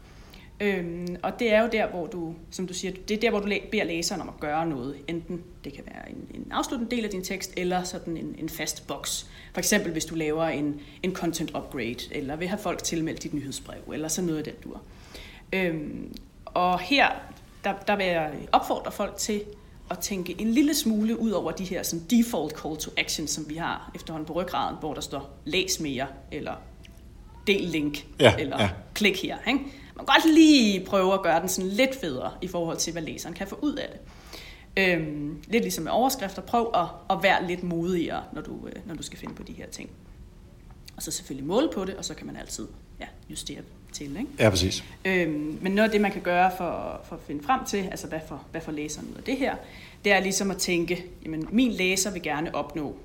Øhm, 0.60 1.16
og 1.22 1.38
det 1.38 1.52
er 1.52 1.62
jo 1.62 1.68
der, 1.72 1.86
hvor 1.86 2.06
du, 2.06 2.34
som 2.50 2.66
du 2.66 2.74
siger, 2.74 2.94
det 3.08 3.16
er 3.16 3.20
der, 3.20 3.30
hvor 3.30 3.40
du 3.40 3.52
beder 3.70 3.84
læseren 3.84 4.20
om 4.20 4.28
at 4.28 4.40
gøre 4.40 4.66
noget. 4.66 4.96
Enten 5.08 5.42
det 5.64 5.72
kan 5.72 5.84
være 5.86 6.10
en, 6.10 6.28
en 6.34 6.52
afsluttende 6.52 6.96
del 6.96 7.04
af 7.04 7.10
din 7.10 7.22
tekst, 7.22 7.52
eller 7.56 7.82
sådan 7.82 8.16
en, 8.16 8.34
en 8.38 8.48
fast 8.48 8.86
boks. 8.86 9.30
For 9.52 9.58
eksempel 9.58 9.92
hvis 9.92 10.04
du 10.04 10.14
laver 10.14 10.44
en, 10.44 10.80
en 11.02 11.14
content 11.14 11.50
upgrade, 11.50 11.96
eller 12.10 12.36
vil 12.36 12.48
have 12.48 12.58
folk 12.58 12.82
tilmeldt 12.82 13.22
dit 13.22 13.34
nyhedsbrev, 13.34 13.80
eller 13.92 14.08
sådan 14.08 14.26
noget 14.26 14.38
af 14.38 14.44
den 14.44 14.54
dur. 14.64 14.82
Øhm, 15.52 16.16
og 16.44 16.80
her, 16.80 17.08
der, 17.64 17.74
der 17.86 17.96
vil 17.96 18.06
jeg 18.06 18.32
opfordre 18.52 18.92
folk 18.92 19.16
til 19.16 19.42
at 19.90 19.98
tænke 19.98 20.40
en 20.40 20.50
lille 20.50 20.74
smule 20.74 21.20
ud 21.20 21.30
over 21.30 21.52
de 21.52 21.64
her 21.64 21.82
sådan 21.82 22.04
default 22.10 22.58
call 22.60 22.76
to 22.76 22.90
action, 22.96 23.26
som 23.26 23.48
vi 23.48 23.54
har 23.54 23.90
efterhånden 23.94 24.26
på 24.26 24.32
ryggraden, 24.32 24.76
hvor 24.80 24.94
der 24.94 25.00
står 25.00 25.30
læs 25.44 25.80
mere, 25.80 26.06
eller 26.32 26.54
del 27.46 27.62
link, 27.62 28.06
Ja, 28.20 28.34
eller 28.38 28.62
ja. 28.62 28.70
klik 28.94 29.22
her. 29.22 29.36
Ikke? 29.46 29.58
Man 29.96 30.06
kan 30.06 30.06
godt 30.06 30.34
lige 30.34 30.84
prøve 30.84 31.14
at 31.14 31.22
gøre 31.22 31.40
den 31.40 31.48
sådan 31.48 31.70
lidt 31.70 32.00
federe 32.00 32.32
i 32.42 32.48
forhold 32.48 32.76
til, 32.76 32.92
hvad 32.92 33.02
læseren 33.02 33.34
kan 33.34 33.46
få 33.46 33.58
ud 33.62 33.74
af 33.74 33.88
det. 33.92 34.00
Øhm, 34.76 35.42
lidt 35.48 35.62
ligesom 35.62 35.84
med 35.84 35.92
overskrifter. 35.92 36.42
Prøv 36.42 36.70
at, 36.74 36.86
at 37.10 37.22
være 37.22 37.46
lidt 37.46 37.62
modigere, 37.62 38.22
når 38.32 38.42
du, 38.42 38.66
øh, 38.66 38.86
når 38.86 38.94
du 38.94 39.02
skal 39.02 39.18
finde 39.18 39.34
på 39.34 39.42
de 39.42 39.52
her 39.52 39.66
ting. 39.66 39.90
Og 40.96 41.02
så 41.02 41.10
selvfølgelig 41.10 41.46
måle 41.46 41.70
på 41.74 41.84
det, 41.84 41.94
og 41.94 42.04
så 42.04 42.14
kan 42.14 42.26
man 42.26 42.36
altid 42.36 42.68
ja, 43.00 43.06
justere 43.30 43.60
til. 43.92 44.16
Ikke? 44.16 44.30
Ja, 44.38 44.50
præcis. 44.50 44.84
Øhm, 45.04 45.58
men 45.62 45.72
noget 45.72 45.88
af 45.88 45.92
det, 45.92 46.00
man 46.00 46.12
kan 46.12 46.22
gøre 46.22 46.50
for, 46.56 47.00
for 47.04 47.16
at 47.16 47.22
finde 47.26 47.44
frem 47.44 47.64
til, 47.64 47.88
altså 47.90 48.06
hvad 48.06 48.20
for, 48.28 48.46
hvad 48.50 48.60
for 48.60 48.72
læseren 48.72 49.08
ud 49.10 49.16
af 49.16 49.22
det 49.22 49.36
her, 49.36 49.56
det 50.04 50.12
er 50.12 50.20
ligesom 50.20 50.50
at 50.50 50.56
tænke, 50.56 51.04
jamen 51.24 51.48
min 51.52 51.72
læser 51.72 52.10
vil 52.10 52.22
gerne 52.22 52.54
opnå 52.54 52.96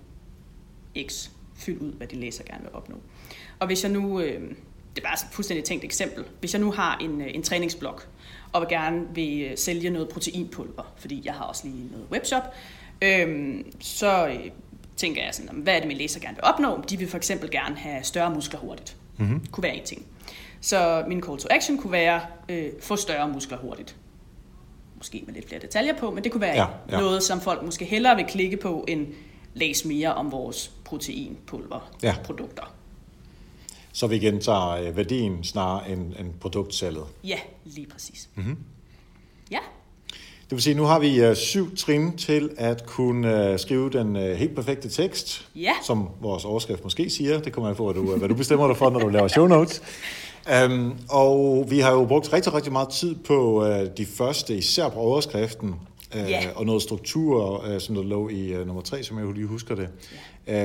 X. 1.07 1.29
Fyld 1.55 1.81
ud, 1.81 1.91
hvad 1.91 2.07
din 2.07 2.19
læser 2.19 2.43
gerne 2.43 2.61
vil 2.61 2.73
opnå. 2.73 2.95
Og 3.59 3.67
hvis 3.67 3.83
jeg 3.83 3.91
nu, 3.91 4.19
øh, 4.19 4.41
det 4.95 4.97
er 4.97 5.07
bare 5.07 5.13
et 5.13 5.33
fuldstændig 5.33 5.63
tænkt 5.63 5.83
eksempel, 5.83 6.25
hvis 6.39 6.53
jeg 6.53 6.61
nu 6.61 6.71
har 6.71 6.97
en, 6.97 7.21
øh, 7.21 7.27
en 7.33 7.43
træningsblog, 7.43 7.99
og 8.53 8.61
vil 8.61 8.69
gerne 8.69 9.07
vil 9.13 9.41
øh, 9.41 9.57
sælge 9.57 9.89
noget 9.89 10.09
proteinpulver, 10.09 10.93
fordi 10.97 11.21
jeg 11.25 11.33
har 11.33 11.43
også 11.43 11.67
lige 11.67 11.87
noget 11.91 12.07
webshop, 12.11 12.43
øh, 13.01 13.59
så 13.79 14.39
tænker 14.99 15.23
jeg 15.23 15.35
sådan, 15.35 15.55
hvad 15.55 15.75
er 15.75 15.79
det, 15.79 15.87
min 15.87 15.97
læser 15.97 16.19
gerne 16.19 16.35
vil 16.35 16.43
opnå? 16.43 16.83
De 16.89 16.97
vil 16.97 17.09
for 17.09 17.17
eksempel 17.17 17.51
gerne 17.51 17.75
have 17.75 18.03
større 18.03 18.33
muskler 18.35 18.59
hurtigt. 18.59 18.95
Mm-hmm. 19.17 19.45
Kunne 19.51 19.63
være 19.63 19.75
en 19.75 19.85
ting. 19.85 20.05
Så 20.61 21.03
min 21.07 21.23
call 21.23 21.37
to 21.37 21.47
action 21.51 21.77
kunne 21.77 21.91
være, 21.91 22.21
øh, 22.49 22.69
få 22.81 22.95
større 22.95 23.29
muskler 23.29 23.57
hurtigt. 23.57 23.95
Måske 24.97 25.23
med 25.25 25.33
lidt 25.33 25.47
flere 25.47 25.61
detaljer 25.61 25.93
på, 25.97 26.11
men 26.11 26.23
det 26.23 26.31
kunne 26.31 26.41
være 26.41 26.55
Ja, 26.55 26.61
ja, 26.63 26.67
ja. 26.89 26.95
ja. 26.95 27.01
noget, 27.01 27.23
som 27.23 27.41
folk 27.41 27.63
måske 27.63 27.85
hellere 27.85 28.15
vil 28.15 28.25
klikke 28.25 28.57
på, 28.57 28.85
end 28.87 29.07
læse 29.53 29.87
mere 29.87 30.13
om 30.13 30.31
vores 30.31 30.71
proteinpulverprodukter. 30.85 32.63
Ja. 32.63 32.69
Så 33.93 34.07
vi 34.07 34.19
gentager 34.19 34.69
øh, 34.69 34.97
værdien 34.97 35.43
snarere 35.43 35.89
end, 35.89 36.13
end 36.19 36.33
produktsalget. 36.39 37.03
Ja, 37.23 37.39
lige 37.65 37.87
præcis. 37.87 38.29
Mm-hmm. 38.35 38.57
Ja, 39.51 39.59
Det 40.49 40.55
vil 40.55 40.61
sige, 40.63 40.73
nu 40.73 40.83
har 40.83 40.99
vi 40.99 41.29
uh, 41.29 41.35
syv 41.35 41.75
trin 41.75 42.17
til 42.17 42.49
at 42.57 42.85
kunne 42.85 43.51
uh, 43.53 43.59
skrive 43.59 43.89
den 43.89 44.15
uh, 44.15 44.21
helt 44.21 44.55
perfekte 44.55 44.89
tekst, 44.89 45.47
Ja. 45.55 45.71
som 45.83 46.09
vores 46.21 46.45
overskrift 46.45 46.83
måske 46.83 47.09
siger. 47.09 47.39
Det 47.39 47.53
kommer 47.53 47.69
an 47.69 47.75
på, 47.75 47.91
hvad 47.91 48.03
du, 48.03 48.15
hvad 48.17 48.29
du 48.29 48.35
bestemmer 48.35 48.67
dig 48.67 48.77
for, 48.77 48.89
når 48.89 48.99
du 48.99 49.07
laver 49.07 49.27
show 49.27 49.47
notes. 49.47 49.81
Um, 50.65 50.93
og 51.09 51.65
vi 51.69 51.79
har 51.79 51.91
jo 51.93 52.05
brugt 52.05 52.33
rigtig, 52.33 52.53
rigtig 52.53 52.71
meget 52.71 52.89
tid 52.89 53.15
på 53.15 53.65
uh, 53.67 53.85
de 53.97 54.05
første, 54.05 54.57
især 54.57 54.89
på 54.89 54.99
overskriften, 54.99 55.69
uh, 56.15 56.29
Ja. 56.29 56.41
og 56.55 56.65
noget 56.65 56.81
struktur, 56.81 57.63
uh, 57.73 57.79
som 57.79 57.95
der 57.95 58.03
lå 58.03 58.29
i 58.29 58.55
uh, 58.59 58.67
nummer 58.67 58.81
tre, 58.81 59.03
som 59.03 59.17
jeg 59.17 59.25
jo 59.25 59.31
lige 59.31 59.45
husker 59.47 59.75
det. 59.75 59.87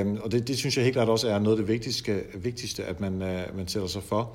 Um, 0.02 0.18
og 0.22 0.32
det, 0.32 0.48
det 0.48 0.58
synes 0.58 0.76
jeg 0.76 0.84
helt 0.84 0.94
klart 0.94 1.08
også 1.08 1.28
er 1.28 1.38
noget 1.38 1.56
af 1.56 1.62
det 1.64 1.68
vigtigste, 1.68 2.20
vigtigste 2.34 2.84
at 2.84 3.00
man, 3.00 3.12
uh, 3.14 3.56
man 3.56 3.68
sætter 3.68 3.88
sig 3.88 4.02
for. 4.02 4.30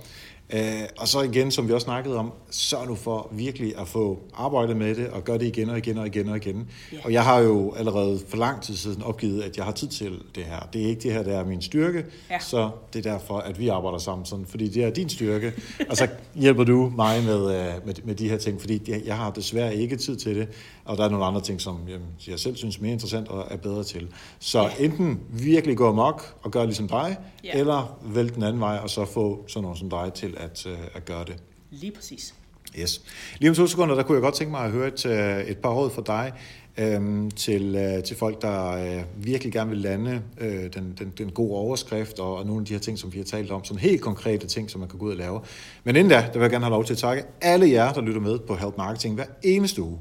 Uh, 0.54 0.60
og 0.98 1.08
så 1.08 1.22
igen, 1.22 1.52
som 1.52 1.68
vi 1.68 1.74
også 1.74 1.86
snakkede 1.86 2.18
om, 2.18 2.32
sørg 2.50 2.88
nu 2.88 2.96
for 2.96 3.30
virkelig 3.32 3.80
at 3.80 3.88
få 3.88 4.20
arbejdet 4.34 4.78
med 4.78 4.96
det, 4.96 5.08
og 5.08 5.24
gøre 5.24 5.38
det 5.38 5.46
igen 5.46 5.70
og 5.70 5.78
igen 5.78 5.98
og 5.98 6.08
igen 6.08 6.30
og 6.30 6.38
igen. 6.38 6.70
Ja. 6.94 6.98
Og 7.04 7.14
jeg 7.14 7.24
har 7.24 7.40
jo 7.40 7.74
allerede 7.74 8.20
for 8.28 8.38
lang 8.38 8.62
tid 8.62 8.76
siden 8.76 9.04
opgivet, 9.04 9.42
at 9.42 9.58
jeg 9.58 9.66
har 9.66 9.72
tid 9.72 9.88
til 9.88 10.20
det 10.36 10.44
her. 10.44 10.70
Det 10.74 10.82
er 10.84 10.88
ikke 10.88 11.02
det 11.02 11.14
her, 11.14 11.24
der 11.24 11.40
er 11.40 11.46
min 11.46 11.62
styrke, 11.62 12.06
Ja. 12.30 12.40
så 12.40 12.70
det 12.94 13.06
er 13.06 13.12
derfor, 13.12 13.38
at 13.38 13.60
vi 13.60 13.68
arbejder 13.68 13.98
sammen 13.98 14.26
sådan, 14.26 14.46
fordi 14.46 14.68
det 14.68 14.84
er 14.84 14.90
din 14.90 15.10
styrke, 15.10 15.54
og 15.90 15.98
så 15.98 16.08
hjælper 16.36 16.64
du 16.64 16.94
mig 16.96 17.24
med, 17.24 17.40
øh, 17.40 17.86
med, 17.86 17.94
med 18.04 18.16
de 18.16 18.30
her 18.30 18.38
ting, 18.38 18.62
fordi 18.62 18.92
jeg 19.06 19.18
har 19.18 19.32
desværre 19.32 19.76
ikke 19.76 19.96
tid 19.96 20.16
til 20.16 20.36
det, 20.36 20.48
og 20.90 20.98
der 20.98 21.04
er 21.06 21.10
nogle 21.10 21.26
andre 21.26 21.42
ting, 21.42 21.62
som 21.62 21.80
jamen, 21.88 22.08
jeg 22.28 22.40
selv 22.40 22.56
synes 22.56 22.78
er 22.78 22.82
mere 22.82 22.92
interessant 22.92 23.28
og 23.28 23.48
er 23.52 23.58
bedre 23.58 23.84
til. 23.84 24.08
Så 24.40 24.62
Ja. 24.62 24.70
enten 24.86 25.20
virkelig 25.30 25.78
gå 25.78 25.90
amok 25.90 26.36
og 26.44 26.52
gøre 26.52 26.66
ligesom 26.66 26.88
dig, 26.88 27.18
Ja. 27.44 27.60
eller 27.60 27.98
vælge 28.04 28.30
den 28.36 28.44
anden 28.44 28.60
vej, 28.62 28.78
og 28.84 28.90
så 28.90 29.06
få 29.06 29.44
sådan 29.48 29.64
nogen 29.64 29.78
som 29.78 29.90
dig 29.90 30.12
til 30.14 30.34
at, 30.38 30.66
øh, 30.66 30.78
at 30.94 31.06
gøre 31.06 31.26
det. 31.26 31.36
Lige 31.72 31.92
præcis. 31.92 32.34
Yes. 32.80 33.02
Lige 33.40 33.50
om 33.50 33.56
to 33.56 33.68
sekunder, 33.68 33.96
der 33.96 34.04
kunne 34.04 34.16
jeg 34.16 34.22
godt 34.22 34.34
tænke 34.36 34.52
mig 34.52 34.62
at 34.66 34.72
høre 34.72 34.88
et, 34.88 35.06
øh, 35.06 35.40
et 35.44 35.58
par 35.58 35.70
råd 35.74 35.90
fra 35.90 36.02
dig 36.06 36.34
øhm, 36.80 37.32
til, 37.32 37.76
øh, 37.76 38.04
til 38.04 38.18
folk, 38.18 38.42
der 38.42 38.72
øh, 38.72 39.04
virkelig 39.16 39.54
gerne 39.54 39.70
vil 39.70 39.80
lande 39.80 40.22
øh, 40.42 40.64
den, 40.74 40.96
den, 41.00 41.14
den 41.18 41.32
gode 41.32 41.52
overskrift 41.52 42.20
og, 42.20 42.38
og 42.38 42.46
nogle 42.46 42.62
af 42.62 42.66
de 42.66 42.74
her 42.74 42.80
ting, 42.80 43.00
som 43.00 43.14
vi 43.14 43.18
har 43.18 43.26
talt 43.26 43.52
om, 43.52 43.64
sådan 43.64 43.80
helt 43.80 44.02
konkrete 44.02 44.48
ting, 44.48 44.70
som 44.70 44.80
man 44.80 44.90
kan 44.90 45.00
gå 45.00 45.06
ud 45.06 45.12
og 45.12 45.18
lave. 45.18 45.42
Men 45.84 45.96
inden 45.96 46.10
da, 46.10 46.16
der 46.16 46.34
vil 46.34 46.42
jeg 46.42 46.52
gerne 46.52 46.66
have 46.66 46.74
lov 46.74 46.86
til 46.86 46.94
at 46.94 46.98
takke 46.98 47.24
alle 47.42 47.70
jer, 47.70 47.94
der 47.94 48.02
lytter 48.02 48.22
med 48.22 48.40
på 48.40 48.56
Help 48.56 48.78
Marketing 48.78 49.16
hver 49.16 49.26
eneste 49.44 49.82
uge. 49.82 50.00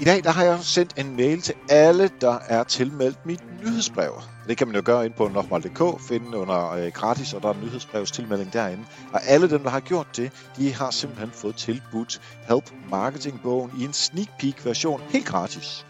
I 0.00 0.04
dag 0.04 0.24
der 0.24 0.30
har 0.30 0.44
jeg 0.44 0.58
sendt 0.62 0.94
en 0.96 1.16
mail 1.16 1.42
til 1.42 1.54
alle, 1.68 2.10
der 2.20 2.38
er 2.48 2.64
tilmeldt 2.64 3.26
mit 3.26 3.40
nyhedsbrev. 3.64 4.12
Det 4.48 4.56
kan 4.56 4.66
man 4.66 4.76
jo 4.76 4.82
gøre 4.84 5.04
ind 5.04 5.12
på 5.12 5.28
nokmal.dk, 5.28 6.00
finde 6.08 6.38
under 6.38 6.70
øh, 6.70 6.92
gratis, 6.92 7.32
og 7.34 7.42
der 7.42 7.48
er 7.48 7.54
en 7.54 7.60
nyhedsbrevstilmelding 7.60 8.52
derinde. 8.52 8.84
Og 9.12 9.20
alle 9.24 9.50
dem, 9.50 9.62
der 9.62 9.70
har 9.70 9.80
gjort 9.80 10.16
det, 10.16 10.32
de 10.56 10.74
har 10.74 10.90
simpelthen 10.90 11.30
fået 11.30 11.56
tilbudt 11.56 12.20
Help 12.48 12.72
Marketing-bogen 12.90 13.70
i 13.80 13.84
en 13.84 13.92
sneak 13.92 14.28
peek 14.38 14.66
version 14.66 15.00
helt 15.08 15.26
gratis. 15.26 15.86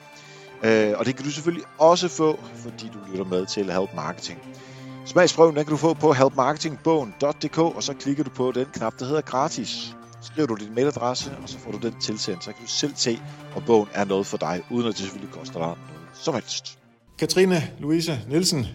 Øh, 0.65 0.95
og 0.97 1.07
det 1.07 1.17
kan 1.17 1.25
du 1.25 1.31
selvfølgelig 1.31 1.65
også 1.79 2.09
få, 2.09 2.41
fordi 2.55 2.91
du 2.95 2.99
lytter 3.11 3.25
med 3.25 3.47
til 3.47 3.73
Help 3.73 3.95
Marketing. 3.95 4.39
Smagsprøven 5.07 5.57
den 5.57 5.65
kan 5.65 5.71
du 5.71 5.77
få 5.77 5.95
på 5.95 6.13
helpmarketingbogen.dk, 6.13 7.59
og 7.59 7.83
så 7.83 7.95
klikker 7.95 8.25
du 8.25 8.31
på 8.31 8.53
den 8.53 8.67
knap, 8.73 8.99
der 8.99 9.05
hedder 9.05 9.21
gratis. 9.21 9.95
Skriver 10.33 10.47
du 10.47 10.55
din 10.55 10.74
mailadresse, 10.74 11.31
og 11.43 11.49
så 11.49 11.59
får 11.59 11.70
du 11.70 11.79
den 11.79 11.95
tilsendt, 12.01 12.45
så 12.45 12.53
kan 12.53 12.62
du 12.62 12.70
selv 12.70 12.93
se, 12.97 13.18
om 13.57 13.62
bogen 13.66 13.89
er 13.95 14.05
noget 14.05 14.26
for 14.26 14.37
dig, 14.37 14.62
uden 14.70 14.89
at 14.89 14.93
det 14.93 15.01
selvfølgelig 15.01 15.35
koster 15.35 15.59
dig 15.59 15.61
noget 15.61 15.79
som 16.14 16.35
helst. 16.35 16.79
Katrine 17.18 17.62
Louise 17.79 18.20
Nielsen, 18.29 18.66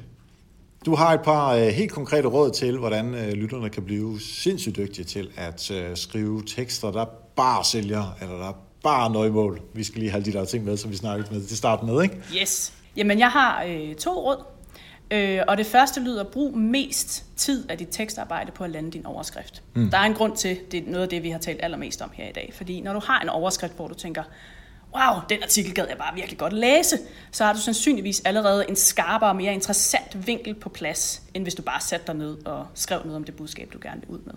du 0.85 0.95
har 0.95 1.13
et 1.13 1.21
par 1.21 1.53
øh, 1.53 1.61
helt 1.67 1.91
konkrete 1.91 2.27
råd 2.27 2.51
til, 2.51 2.77
hvordan 2.77 3.15
øh, 3.15 3.31
lytterne 3.33 3.69
kan 3.69 3.83
blive 3.83 4.19
sindssygt 4.19 4.77
dygtige 4.77 5.05
til 5.05 5.31
at 5.37 5.71
øh, 5.71 5.97
skrive 5.97 6.43
tekster, 6.47 6.91
der 6.91 7.05
bare 7.35 7.65
sælger, 7.65 8.17
eller 8.21 8.37
der 8.37 8.53
bare 8.83 9.09
når 9.09 9.25
i 9.25 9.29
mål. 9.29 9.61
Vi 9.73 9.83
skal 9.83 9.99
lige 9.99 10.11
have 10.11 10.23
de 10.23 10.33
der 10.33 10.45
ting 10.45 10.65
med, 10.65 10.77
som 10.77 10.91
vi 10.91 10.95
snakkede 10.95 11.33
med 11.33 11.45
til 11.45 11.57
starten 11.57 11.87
med, 11.87 12.03
ikke? 12.03 12.15
Yes. 12.41 12.73
Jamen, 12.95 13.19
jeg 13.19 13.29
har 13.29 13.63
øh, 13.63 13.95
to 13.95 14.11
råd. 14.11 14.52
Øh, 15.11 15.41
og 15.47 15.57
det 15.57 15.65
første 15.65 16.01
lyder, 16.01 16.23
brug 16.23 16.57
mest 16.57 17.25
tid 17.35 17.69
af 17.69 17.77
dit 17.77 17.87
tekstarbejde 17.91 18.51
på 18.51 18.63
at 18.63 18.69
lande 18.69 18.91
din 18.91 19.05
overskrift. 19.05 19.63
Mm. 19.73 19.89
Der 19.89 19.97
er 19.97 20.03
en 20.03 20.13
grund 20.13 20.37
til, 20.37 20.59
det 20.71 20.87
er 20.87 20.91
noget 20.91 21.03
af 21.03 21.09
det, 21.09 21.23
vi 21.23 21.29
har 21.29 21.39
talt 21.39 21.59
allermest 21.63 22.01
om 22.01 22.09
her 22.13 22.29
i 22.29 22.31
dag. 22.31 22.51
Fordi 22.53 22.81
når 22.81 22.93
du 22.93 22.99
har 22.99 23.19
en 23.19 23.29
overskrift, 23.29 23.75
hvor 23.75 23.87
du 23.87 23.93
tænker, 23.93 24.23
wow, 24.95 25.21
den 25.29 25.43
artikel 25.43 25.73
gad 25.73 25.85
jeg 25.89 25.97
bare 25.97 26.15
virkelig 26.15 26.37
godt 26.37 26.53
læse, 26.53 26.97
så 27.31 27.45
har 27.45 27.53
du 27.53 27.59
sandsynligvis 27.59 28.21
allerede 28.25 28.65
en 28.69 28.75
skarpere 28.75 29.29
og 29.29 29.35
mere 29.35 29.53
interessant 29.53 30.27
vinkel 30.27 30.53
på 30.53 30.69
plads, 30.69 31.21
end 31.33 31.43
hvis 31.43 31.55
du 31.55 31.61
bare 31.61 31.81
satte 31.81 32.07
dig 32.07 32.15
ned 32.15 32.45
og 32.45 32.67
skrev 32.73 32.99
noget 32.99 33.15
om 33.15 33.23
det 33.23 33.35
budskab, 33.35 33.69
du 33.73 33.79
gerne 33.81 34.01
vil 34.01 34.09
ud 34.09 34.19
med. 34.25 34.33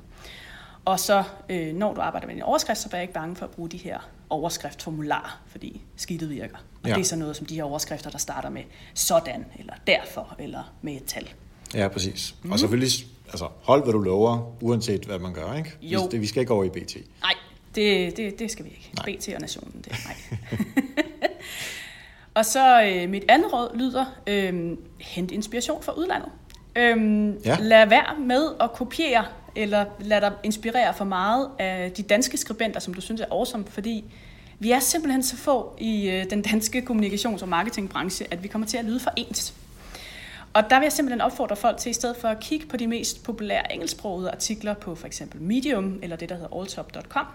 Og 0.85 1.01
så, 1.01 1.25
øh, 1.49 1.75
når 1.75 1.95
du 1.95 2.01
arbejder 2.01 2.27
med 2.27 2.35
din 2.35 2.43
overskrift, 2.43 2.81
så 2.81 2.89
vær 2.89 3.01
ikke 3.01 3.13
bange 3.13 3.37
for 3.37 3.45
at 3.45 3.51
bruge 3.51 3.69
de 3.69 3.77
her 3.77 3.99
overskriftformularer, 4.31 5.41
fordi 5.49 5.81
skidtet 5.97 6.31
virker. 6.31 6.57
Og 6.83 6.89
Ja. 6.89 6.95
det 6.95 7.01
er 7.01 7.05
så 7.05 7.17
noget 7.17 7.37
som 7.37 7.47
de 7.47 7.55
her 7.55 7.65
overskrifter, 7.65 8.11
der 8.11 8.19
starter 8.19 8.51
med 8.51 8.63
sådan, 8.95 9.45
eller 9.59 9.73
derfor, 9.87 10.37
eller 10.39 10.73
med 10.83 10.93
et 10.97 11.05
tal. 11.05 11.29
Ja, 11.75 11.89
præcis. 11.89 12.35
Mm. 12.43 12.53
Og 12.53 12.59
selvfølgelig, 12.59 12.91
altså, 13.29 13.49
hold 13.63 13.83
hvad 13.83 13.93
du 13.93 13.99
lover, 13.99 14.53
uanset 14.63 15.05
hvad 15.05 15.19
man 15.19 15.33
gør, 15.35 15.55
ikke? 15.55 15.73
Jo. 15.83 16.03
Vi, 16.03 16.09
det, 16.11 16.21
vi 16.21 16.27
skal 16.27 16.41
ikke 16.41 16.53
over 16.53 16.65
i 16.65 16.69
BT. 16.69 16.97
Nej, 17.23 17.35
det, 17.75 18.17
det, 18.17 18.39
det 18.39 18.51
skal 18.51 18.65
vi 18.65 18.71
ikke. 18.71 18.91
Nej. 18.97 19.17
BT 19.17 19.29
og 19.35 19.41
Nationen, 19.41 19.83
det 19.85 19.93
er 19.93 19.97
nej. 20.05 20.39
og 22.35 22.45
så 22.45 22.83
øh, 22.83 23.09
mit 23.11 23.25
andet 23.29 23.53
råd 23.53 23.77
lyder, 23.77 24.05
øh, 24.27 24.77
hent 25.01 25.31
inspiration 25.31 25.83
fra 25.83 25.93
udlandet. 25.93 26.29
Øh, 26.77 26.97
Ja. 27.45 27.51
ja. 27.51 27.57
Lad 27.61 27.87
være 27.89 28.21
med 28.21 28.49
at 28.61 28.73
kopiere, 28.73 29.25
eller 29.57 29.85
lad 30.01 30.21
dig 30.21 30.33
inspirere 30.43 30.95
for 30.95 31.05
meget 31.05 31.51
af 31.59 31.93
de 31.93 32.03
danske 32.03 32.37
skribenter, 32.37 32.81
som 32.81 32.95
du 32.95 33.01
synes 33.01 33.21
er 33.21 33.27
awesome, 33.31 33.65
fordi 33.69 34.05
vi 34.59 34.71
er 34.71 34.81
simpelthen 34.81 35.23
så 35.23 35.37
få 35.37 35.77
i 35.79 36.09
øh, 36.11 36.31
den 36.31 36.43
danske 36.43 36.87
kommunikations- 36.91 37.43
og 37.43 37.49
marketingbranche, 37.49 38.27
at 38.31 38.43
vi 38.43 38.49
kommer 38.49 38.67
til 38.69 38.77
at 38.77 38.85
lyde 38.85 39.01
for 39.01 39.11
ens. 39.17 39.55
Og 40.53 40.71
der 40.71 40.79
vil 40.79 40.85
jeg 40.85 40.93
simpelthen 40.93 41.21
opfordre 41.21 41.57
folk 41.57 41.79
til, 41.79 41.91
i 41.91 41.93
stedet 41.93 42.17
for 42.17 42.29
at 42.29 42.41
kigge 42.41 42.67
på 42.67 42.77
de 42.77 42.87
mest 42.87 43.25
populære 43.25 43.73
engelsksprogede 43.73 44.31
artikler 44.31 44.75
på 44.75 44.95
for 44.95 45.07
eksempel 45.07 45.43
Medium, 45.43 45.99
eller 46.03 46.17
det, 46.17 46.29
der 46.29 46.35
hedder 46.35 46.61
alltop.com, 46.61 47.27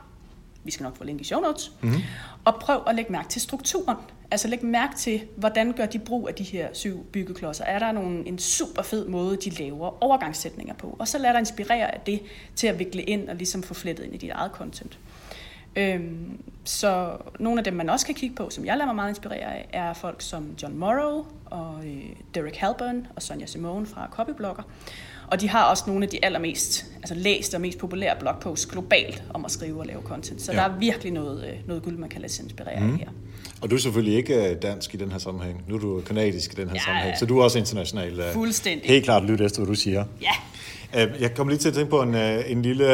vi 0.63 0.71
skal 0.71 0.83
nok 0.83 0.97
få 0.97 1.03
link 1.03 1.21
i 1.21 1.23
show 1.23 1.41
notes, 1.41 1.71
mm-hmm. 1.81 2.01
og 2.45 2.55
prøv 2.55 2.83
at 2.87 2.95
lægge 2.95 3.11
mærke 3.11 3.29
til 3.29 3.41
strukturen. 3.41 3.97
Altså 4.31 4.47
læg 4.47 4.65
mærke 4.65 4.95
til, 4.95 5.21
hvordan 5.35 5.71
gør 5.71 5.85
de 5.85 5.99
brug 5.99 6.27
af 6.27 6.35
de 6.35 6.43
her 6.43 6.67
syv 6.73 7.05
byggeklodser. 7.05 7.65
Er 7.65 7.79
der 7.79 7.91
nogle, 7.91 8.27
en 8.27 8.39
super 8.39 8.81
fed 8.81 9.07
måde, 9.07 9.37
de 9.37 9.49
laver 9.49 10.03
overgangssætninger 10.03 10.73
på? 10.73 10.95
Og 10.99 11.07
så 11.07 11.17
lad 11.17 11.33
dig 11.33 11.39
inspirere 11.39 11.93
af 11.93 12.01
det 12.05 12.21
til 12.55 12.67
at 12.67 12.79
vikle 12.79 13.01
ind 13.01 13.29
og 13.29 13.35
ligesom 13.35 13.63
få 13.63 13.73
flettet 13.73 14.03
ind 14.03 14.13
i 14.13 14.17
dit 14.17 14.29
eget 14.29 14.51
content. 14.51 14.99
Øhm, 15.75 16.39
så 16.63 17.17
nogle 17.39 17.59
af 17.59 17.63
dem, 17.63 17.73
man 17.73 17.89
også 17.89 18.05
kan 18.05 18.15
kigge 18.15 18.35
på, 18.35 18.49
som 18.49 18.65
jeg 18.65 18.77
lader 18.77 18.85
mig 18.85 18.95
meget 18.95 19.09
inspirere 19.09 19.55
af, 19.55 19.69
er 19.73 19.93
folk 19.93 20.21
som 20.21 20.55
John 20.63 20.77
Morrow 20.77 21.25
og 21.45 21.85
øh, 21.85 22.15
Derek 22.35 22.55
Halburn 22.55 23.07
og 23.15 23.21
Sonja 23.21 23.45
Simone 23.45 23.85
fra 23.85 24.07
Copyblogger. 24.11 24.63
Og 25.31 25.41
de 25.41 25.49
har 25.49 25.63
også 25.69 25.83
nogle 25.87 26.03
af 26.03 26.09
de 26.09 26.25
allermest 26.25 26.85
altså 26.95 27.13
læste 27.15 27.55
og 27.55 27.61
mest 27.61 27.77
populære 27.77 28.15
blogposts 28.19 28.65
globalt 28.65 29.23
om 29.33 29.45
at 29.45 29.51
skrive 29.51 29.79
og 29.79 29.85
lave 29.85 30.01
content. 30.01 30.41
Så 30.41 30.51
Ja. 30.51 30.57
der 30.57 30.63
er 30.63 30.79
virkelig 30.79 31.11
noget, 31.13 31.43
øh, 31.45 31.67
noget 31.67 31.83
guld, 31.83 31.97
man 31.97 32.09
kan 32.09 32.21
lade 32.21 32.33
sig 32.33 32.43
inspirere 32.43 32.79
mm. 32.79 32.95
her. 32.97 33.07
Og 33.61 33.69
du 33.69 33.75
er 33.75 33.79
selvfølgelig 33.79 34.15
ikke 34.17 34.49
øh, 34.49 34.61
dansk 34.61 34.93
i 34.93 34.97
den 34.97 35.11
her 35.11 35.19
sammenhæng. 35.19 35.63
Nu 35.67 35.75
er 35.75 35.79
du 35.79 36.01
kanadisk 36.05 36.53
i 36.53 36.55
den 36.55 36.67
her 36.67 36.75
Ja, 36.75 36.81
sammenhæng, 36.81 37.17
så 37.19 37.25
du 37.25 37.39
er 37.39 37.43
også 37.43 37.59
international. 37.59 38.19
øh, 38.19 38.33
Fuldstændig. 38.33 38.89
Helt 38.89 39.03
klart 39.03 39.23
lyt 39.23 39.41
efter, 39.41 39.59
hvad 39.59 39.67
du 39.67 39.73
siger. 39.81 40.05
Ja, 40.21 41.07
Jeg 41.19 41.33
kommer 41.35 41.51
lige 41.51 41.59
til 41.59 41.67
at 41.69 41.73
tænke 41.75 41.89
på 41.89 42.01
en, 42.01 42.15
en 42.15 42.61
lille 42.61 42.85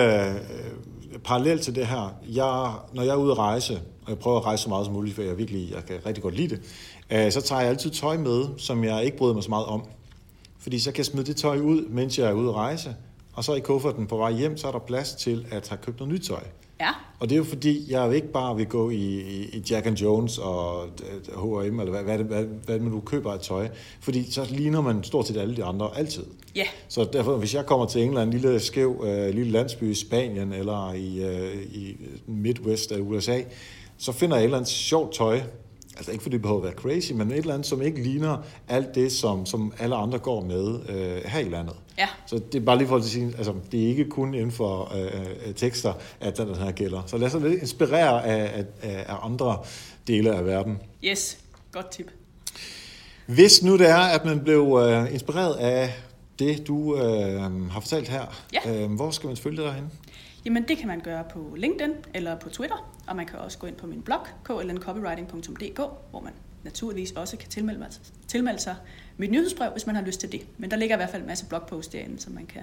parallel 1.25 1.59
til 1.59 1.75
det 1.75 1.88
her. 1.88 2.15
Jeg, 2.27 2.71
når 2.93 3.03
jeg 3.03 3.11
er 3.11 3.15
ude 3.15 3.31
at 3.31 3.38
rejse, 3.38 3.73
og 4.05 4.09
jeg 4.09 4.17
prøver 4.19 4.38
at 4.38 4.45
rejse 4.45 4.63
så 4.63 4.69
meget 4.69 4.85
som 4.85 4.93
muligt, 4.93 5.15
for 5.15 5.21
jeg 5.21 5.38
virkelig 5.38 5.71
jeg 5.75 5.85
kan 5.85 5.95
rigtig 6.05 6.23
godt 6.23 6.35
lide 6.35 6.57
det, 7.09 7.33
så 7.33 7.41
tager 7.41 7.61
jeg 7.61 7.69
altid 7.69 7.89
tøj 7.91 8.17
med, 8.17 8.43
som 8.57 8.83
jeg 8.83 9.03
ikke 9.05 9.17
bryder 9.17 9.33
mig 9.33 9.43
så 9.43 9.49
meget 9.49 9.65
om. 9.65 9.83
Fordi 10.68 10.80
så 10.80 10.91
kan 10.91 10.97
jeg 10.97 11.05
smide 11.05 11.26
det 11.26 11.36
tøj 11.36 11.59
ud, 11.59 11.86
mens 11.89 12.20
jeg 12.20 12.30
er 12.30 12.34
ude 12.34 12.49
at 12.49 12.55
rejse, 12.55 12.95
og 13.34 13.43
så 13.43 13.53
i 13.53 13.59
kufferten 13.59 14.07
på 14.07 14.18
vej 14.18 14.32
hjem, 14.32 14.57
så 14.57 14.68
er 14.68 14.72
der 14.72 14.80
plads 14.80 15.13
til 15.13 15.45
at 15.51 15.68
have 15.68 15.80
købt 15.82 15.99
noget 15.99 16.13
nyt 16.13 16.22
tøj. 16.22 16.39
ja, 16.80 16.89
Og 17.20 17.30
det 17.30 17.36
er 17.36 17.38
jo 17.38 17.43
fordi, 17.43 17.91
jeg 17.91 18.07
jo 18.07 18.11
ikke 18.11 18.32
bare 18.32 18.55
vil 18.55 18.65
gå 18.65 18.89
i, 18.89 18.95
i, 18.95 19.49
i 19.53 19.63
Jack 19.70 19.88
and 19.88 19.97
Jones 19.97 20.38
og 20.38 20.86
øh, 20.86 21.68
H&M, 21.68 21.80
eller 21.80 21.91
hvad, 21.91 22.03
hvad, 22.03 22.18
hvad, 22.18 22.43
hvad 22.65 22.80
man 22.80 22.91
nu 22.91 22.99
køber 22.99 23.32
af 23.32 23.39
tøj. 23.39 23.70
Fordi 24.01 24.32
så 24.32 24.45
ligner 24.49 24.82
man 24.82 25.03
stort 25.03 25.28
set 25.28 25.38
alle 25.38 25.55
de 25.55 25.63
andre 25.63 25.97
altid. 25.97 26.24
ja, 26.55 26.65
Så 26.88 27.07
derfor, 27.13 27.38
hvis 27.38 27.53
jeg 27.55 27.65
kommer 27.65 27.86
til 27.86 28.01
en 28.01 28.07
eller 28.07 28.22
anden 28.22 28.39
lille 28.39 28.59
skæv 28.59 29.03
øh, 29.03 29.36
lille 29.36 29.51
landsby 29.51 29.91
i 29.91 29.95
Spanien 29.95 30.53
eller 30.53 30.93
i, 30.93 31.24
øh, 31.24 31.63
i 31.63 31.97
Midwest 32.26 32.91
af 32.91 32.99
USA, 32.99 33.41
så 33.97 34.11
finder 34.11 34.36
jeg 34.36 34.41
et 34.41 34.45
eller 34.45 34.57
andet 34.57 34.72
sjovt 34.72 35.13
tøj. 35.13 35.41
Altså 35.97 36.11
ikke 36.11 36.21
fordi 36.21 36.33
det 36.33 36.41
behøver 36.41 36.59
at 36.59 36.63
være 36.63 36.73
crazy, 36.73 37.11
men 37.11 37.31
et 37.31 37.37
eller 37.37 37.53
andet, 37.53 37.67
som 37.67 37.81
ikke 37.81 38.03
ligner 38.03 38.37
alt 38.67 38.95
det, 38.95 39.11
som, 39.11 39.45
som 39.45 39.73
alle 39.79 39.95
andre 39.95 40.19
går 40.19 40.43
med 40.43 40.79
øh, 40.89 41.21
her 41.25 41.39
i 41.39 41.49
landet. 41.49 41.75
ja. 41.97 42.07
Så 42.27 42.39
det 42.51 42.61
er 42.61 42.65
bare 42.65 42.77
lige 42.77 42.87
for 42.87 42.95
at 42.95 43.03
sige, 43.03 43.33
altså 43.37 43.53
det 43.71 43.83
er 43.83 43.87
ikke 43.87 44.05
kun 44.09 44.33
inden 44.33 44.51
for 44.51 44.93
øh, 44.95 45.47
øh, 45.47 45.53
tekster, 45.55 45.93
at 46.19 46.37
den 46.37 46.55
her 46.55 46.71
gælder. 46.71 47.01
Så 47.07 47.17
lad 47.17 47.35
os 47.35 47.43
lidt 47.43 47.61
inspirere 47.61 48.25
af, 48.25 48.65
af, 48.81 49.05
af 49.07 49.15
andre 49.23 49.57
dele 50.07 50.35
af 50.35 50.45
verden. 50.45 50.77
Yes, 51.03 51.37
godt 51.71 51.91
tip. 51.91 52.11
Hvis 53.25 53.63
nu 53.63 53.77
det 53.77 53.89
er, 53.89 53.97
at 53.97 54.25
man 54.25 54.39
blev 54.39 54.79
øh, 54.81 55.13
inspireret 55.13 55.53
af 55.55 55.93
det, 56.39 56.67
du 56.67 56.97
øh, 56.97 57.71
har 57.71 57.79
fortalt 57.79 58.07
her. 58.07 58.25
Ja. 58.53 58.83
Øh, 58.83 58.91
hvor 58.91 59.11
skal 59.11 59.27
man 59.27 59.37
følge 59.37 59.57
dig 59.57 59.65
derhen? 59.65 59.91
Jamen 60.47 60.63
det 60.67 60.77
kan 60.77 60.87
man 60.87 60.99
gøre 60.99 61.23
på 61.33 61.55
LinkedIn 61.57 61.93
eller 62.13 62.35
på 62.35 62.49
Twitter, 62.49 62.91
og 63.07 63.15
man 63.15 63.25
kan 63.25 63.39
også 63.39 63.57
gå 63.57 63.67
ind 63.67 63.75
på 63.75 63.87
min 63.87 64.01
blog, 64.01 64.19
klncopywriting.dk, 64.43 65.77
hvor 66.11 66.21
man 66.23 66.33
naturligvis 66.63 67.11
også 67.11 67.37
kan 67.37 67.49
tilmelde, 67.49 67.79
mig, 67.79 67.89
tilmelde 68.27 68.59
sig 68.59 68.75
mit 69.17 69.31
nyhedsbrev, 69.31 69.71
hvis 69.71 69.85
man 69.85 69.95
har 69.95 70.03
lyst 70.03 70.19
til 70.19 70.31
det. 70.31 70.41
Men 70.57 70.71
der 70.71 70.77
ligger 70.77 70.95
i 70.95 70.97
hvert 70.97 71.09
fald 71.09 71.21
en 71.21 71.27
masse 71.27 71.45
blogposts 71.45 71.91
derinde, 71.91 72.19
som 72.19 72.33
man 72.33 72.45
kan 72.45 72.61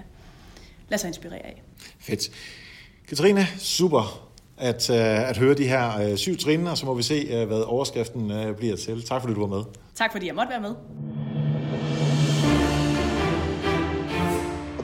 lade 0.89 1.01
sig 1.01 1.07
inspirere 1.07 1.45
af. 1.45 1.63
Fedt. 1.99 2.31
Katrine, 3.07 3.45
super 3.57 4.29
at, 4.57 4.89
uh, 4.89 4.95
at 5.29 5.37
høre 5.37 5.53
de 5.53 5.67
her 5.67 6.11
uh, 6.11 6.17
syv 6.17 6.37
trin, 6.37 6.67
og 6.67 6.77
så 6.77 6.85
må 6.85 6.93
vi 6.93 7.03
se, 7.03 7.41
uh, 7.41 7.47
hvad 7.47 7.61
overskriften 7.61 8.31
bliver 8.57 8.75
til. 8.75 9.03
Tak 9.03 9.21
fordi 9.21 9.33
du 9.33 9.47
var 9.47 9.55
med. 9.55 9.63
Tak 9.95 10.11
fordi 10.11 10.27
jeg 10.27 10.35
måtte 10.35 10.49
være 10.49 10.61
med. 10.61 10.75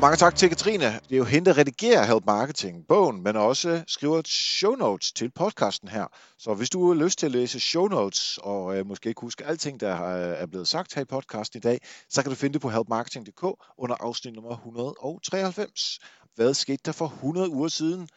Mange 0.02 0.18
tak 0.18 0.36
til 0.36 0.49
Katrine. 0.49 0.86
Det 0.86 1.12
er 1.12 1.18
jo 1.18 1.24
hende, 1.24 1.49
der 1.49 1.58
redigerer 1.58 2.06
Help 2.06 2.26
Marketing 2.26 2.88
bogen, 2.88 3.24
men 3.24 3.36
også 3.36 3.84
skriver 3.88 4.22
show 4.26 4.76
notes 4.76 5.12
til 5.12 5.32
podcasten 5.32 5.88
her. 5.88 6.06
Så 6.38 6.54
hvis 6.54 6.70
du 6.70 6.88
har 6.88 7.04
lyst 7.04 7.20
til 7.20 7.26
at 7.26 7.32
læse 7.32 7.60
show 7.60 7.88
notes, 7.88 8.39
og 8.43 8.78
øh, 8.78 8.86
måske 8.86 9.10
ikke 9.10 9.22
huske 9.22 9.45
alting, 9.45 9.80
der 9.80 10.04
øh, 10.04 10.41
er 10.41 10.45
blevet 10.45 10.68
sagt 10.68 10.95
her 10.95 11.02
i 11.02 11.06
podcasten 11.06 11.58
i 11.58 11.62
dag, 11.62 11.80
så 12.10 12.22
kan 12.22 12.30
du 12.30 12.36
finde 12.36 12.54
det 12.54 12.62
på 12.62 12.70
helpmarketing.dk 12.70 13.43
under 13.78 13.95
afsnit 13.99 14.34
nummer 14.34 14.52
193. 14.52 15.99
Hvad 16.36 16.54
skete 16.54 16.82
der 16.86 16.91
for 16.91 17.06
100 17.06 17.49
uger 17.49 17.68
siden? 17.68 18.08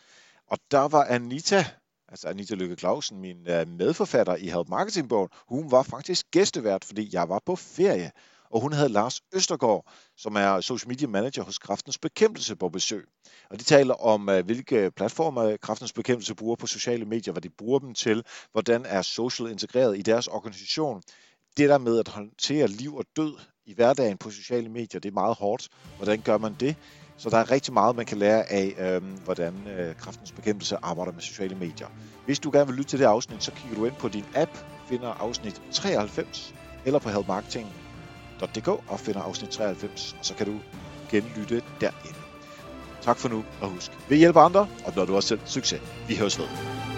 Og 0.50 0.58
der 0.70 0.88
var 0.88 1.04
Anita, 1.04 1.64
altså 2.08 2.28
Anita 2.28 2.54
Lykke 2.54 2.76
Clausen, 2.76 3.20
min 3.20 3.48
øh, 3.48 3.68
medforfatter 3.68 4.36
i 4.36 4.48
Help 4.48 4.68
Marketing-bogen, 4.68 5.28
hun 5.48 5.70
var 5.70 5.82
faktisk 5.82 6.26
gæstevært, 6.30 6.84
fordi 6.84 7.10
jeg 7.12 7.28
var 7.28 7.40
på 7.46 7.56
ferie 7.56 8.10
og 8.50 8.60
hun 8.60 8.72
havde 8.72 8.88
Lars 8.88 9.20
Østergaard, 9.32 9.92
som 10.16 10.36
er 10.36 10.60
social 10.60 10.88
media 10.88 11.08
manager 11.08 11.42
hos 11.42 11.58
Kraftens 11.58 11.98
Bekæmpelse 11.98 12.56
på 12.56 12.68
besøg. 12.68 13.04
Og 13.50 13.58
de 13.58 13.64
taler 13.64 13.94
om, 13.94 14.28
øh, 14.28 14.44
hvilke 14.44 14.90
platformer 14.90 15.56
Kraftens 15.56 15.92
Bekæmpelse 15.92 16.34
bruger 16.34 16.56
på 16.56 16.66
sociale 16.66 17.04
medier, 17.04 17.32
hvad 17.32 17.42
de 17.42 17.50
bruger 17.50 17.78
dem 17.78 17.94
til, 17.94 18.24
hvordan 18.52 18.86
er 18.86 19.02
social 19.02 19.50
integreret 19.50 19.98
i 19.98 20.02
deres 20.02 20.26
organisation. 20.26 21.02
Det 21.56 21.68
der 21.68 21.78
med 21.78 21.98
at 21.98 22.08
håndtere 22.08 22.66
liv 22.66 22.96
og 22.96 23.04
død 23.16 23.34
i 23.66 23.74
hverdagen 23.74 24.18
på 24.18 24.30
sociale 24.30 24.68
medier, 24.68 25.00
det 25.00 25.08
er 25.08 25.12
meget 25.12 25.36
hårdt. 25.36 25.68
Hvordan 25.96 26.20
gør 26.20 26.38
man 26.38 26.56
det? 26.60 26.76
Så 27.16 27.30
der 27.30 27.36
er 27.36 27.50
rigtig 27.50 27.72
meget, 27.72 27.96
man 27.96 28.06
kan 28.06 28.18
lære 28.18 28.52
af, 28.52 28.74
øh, 28.78 29.02
hvordan 29.24 29.68
øh, 29.68 29.96
kraftens 29.96 30.32
bekæmpelse 30.32 30.76
arbejder 30.82 31.12
med 31.12 31.20
sociale 31.20 31.54
medier. 31.54 31.88
Hvis 32.26 32.38
du 32.38 32.50
gerne 32.50 32.66
vil 32.66 32.76
lytte 32.76 32.90
til 32.90 32.98
det 32.98 33.04
afsnit, 33.04 33.44
så 33.44 33.52
kigger 33.52 33.76
du 33.76 33.84
ind 33.84 33.94
på 33.94 34.08
din 34.08 34.24
app, 34.34 34.50
finder 34.88 35.08
afsnit 35.08 35.62
93, 35.72 36.54
eller 36.84 36.98
på 36.98 37.08
Help 37.08 37.83
www.dk 38.40 38.68
og 38.68 39.00
finder 39.00 39.22
afsnit 39.22 39.50
93, 39.50 40.16
og 40.18 40.24
så 40.24 40.34
kan 40.34 40.46
du 40.46 40.60
genlytte 41.10 41.62
derinde. 41.80 42.18
Tak 43.02 43.18
for 43.18 43.28
nu, 43.28 43.44
og 43.60 43.68
husk, 43.68 43.92
vi 44.08 44.16
hjælper 44.16 44.40
andre, 44.40 44.68
og 44.84 44.92
når 44.96 45.04
du 45.04 45.16
også 45.16 45.28
selv 45.28 45.40
succes. 45.44 45.80
Vi 46.08 46.16
høres 46.16 46.38
ved. 46.38 46.93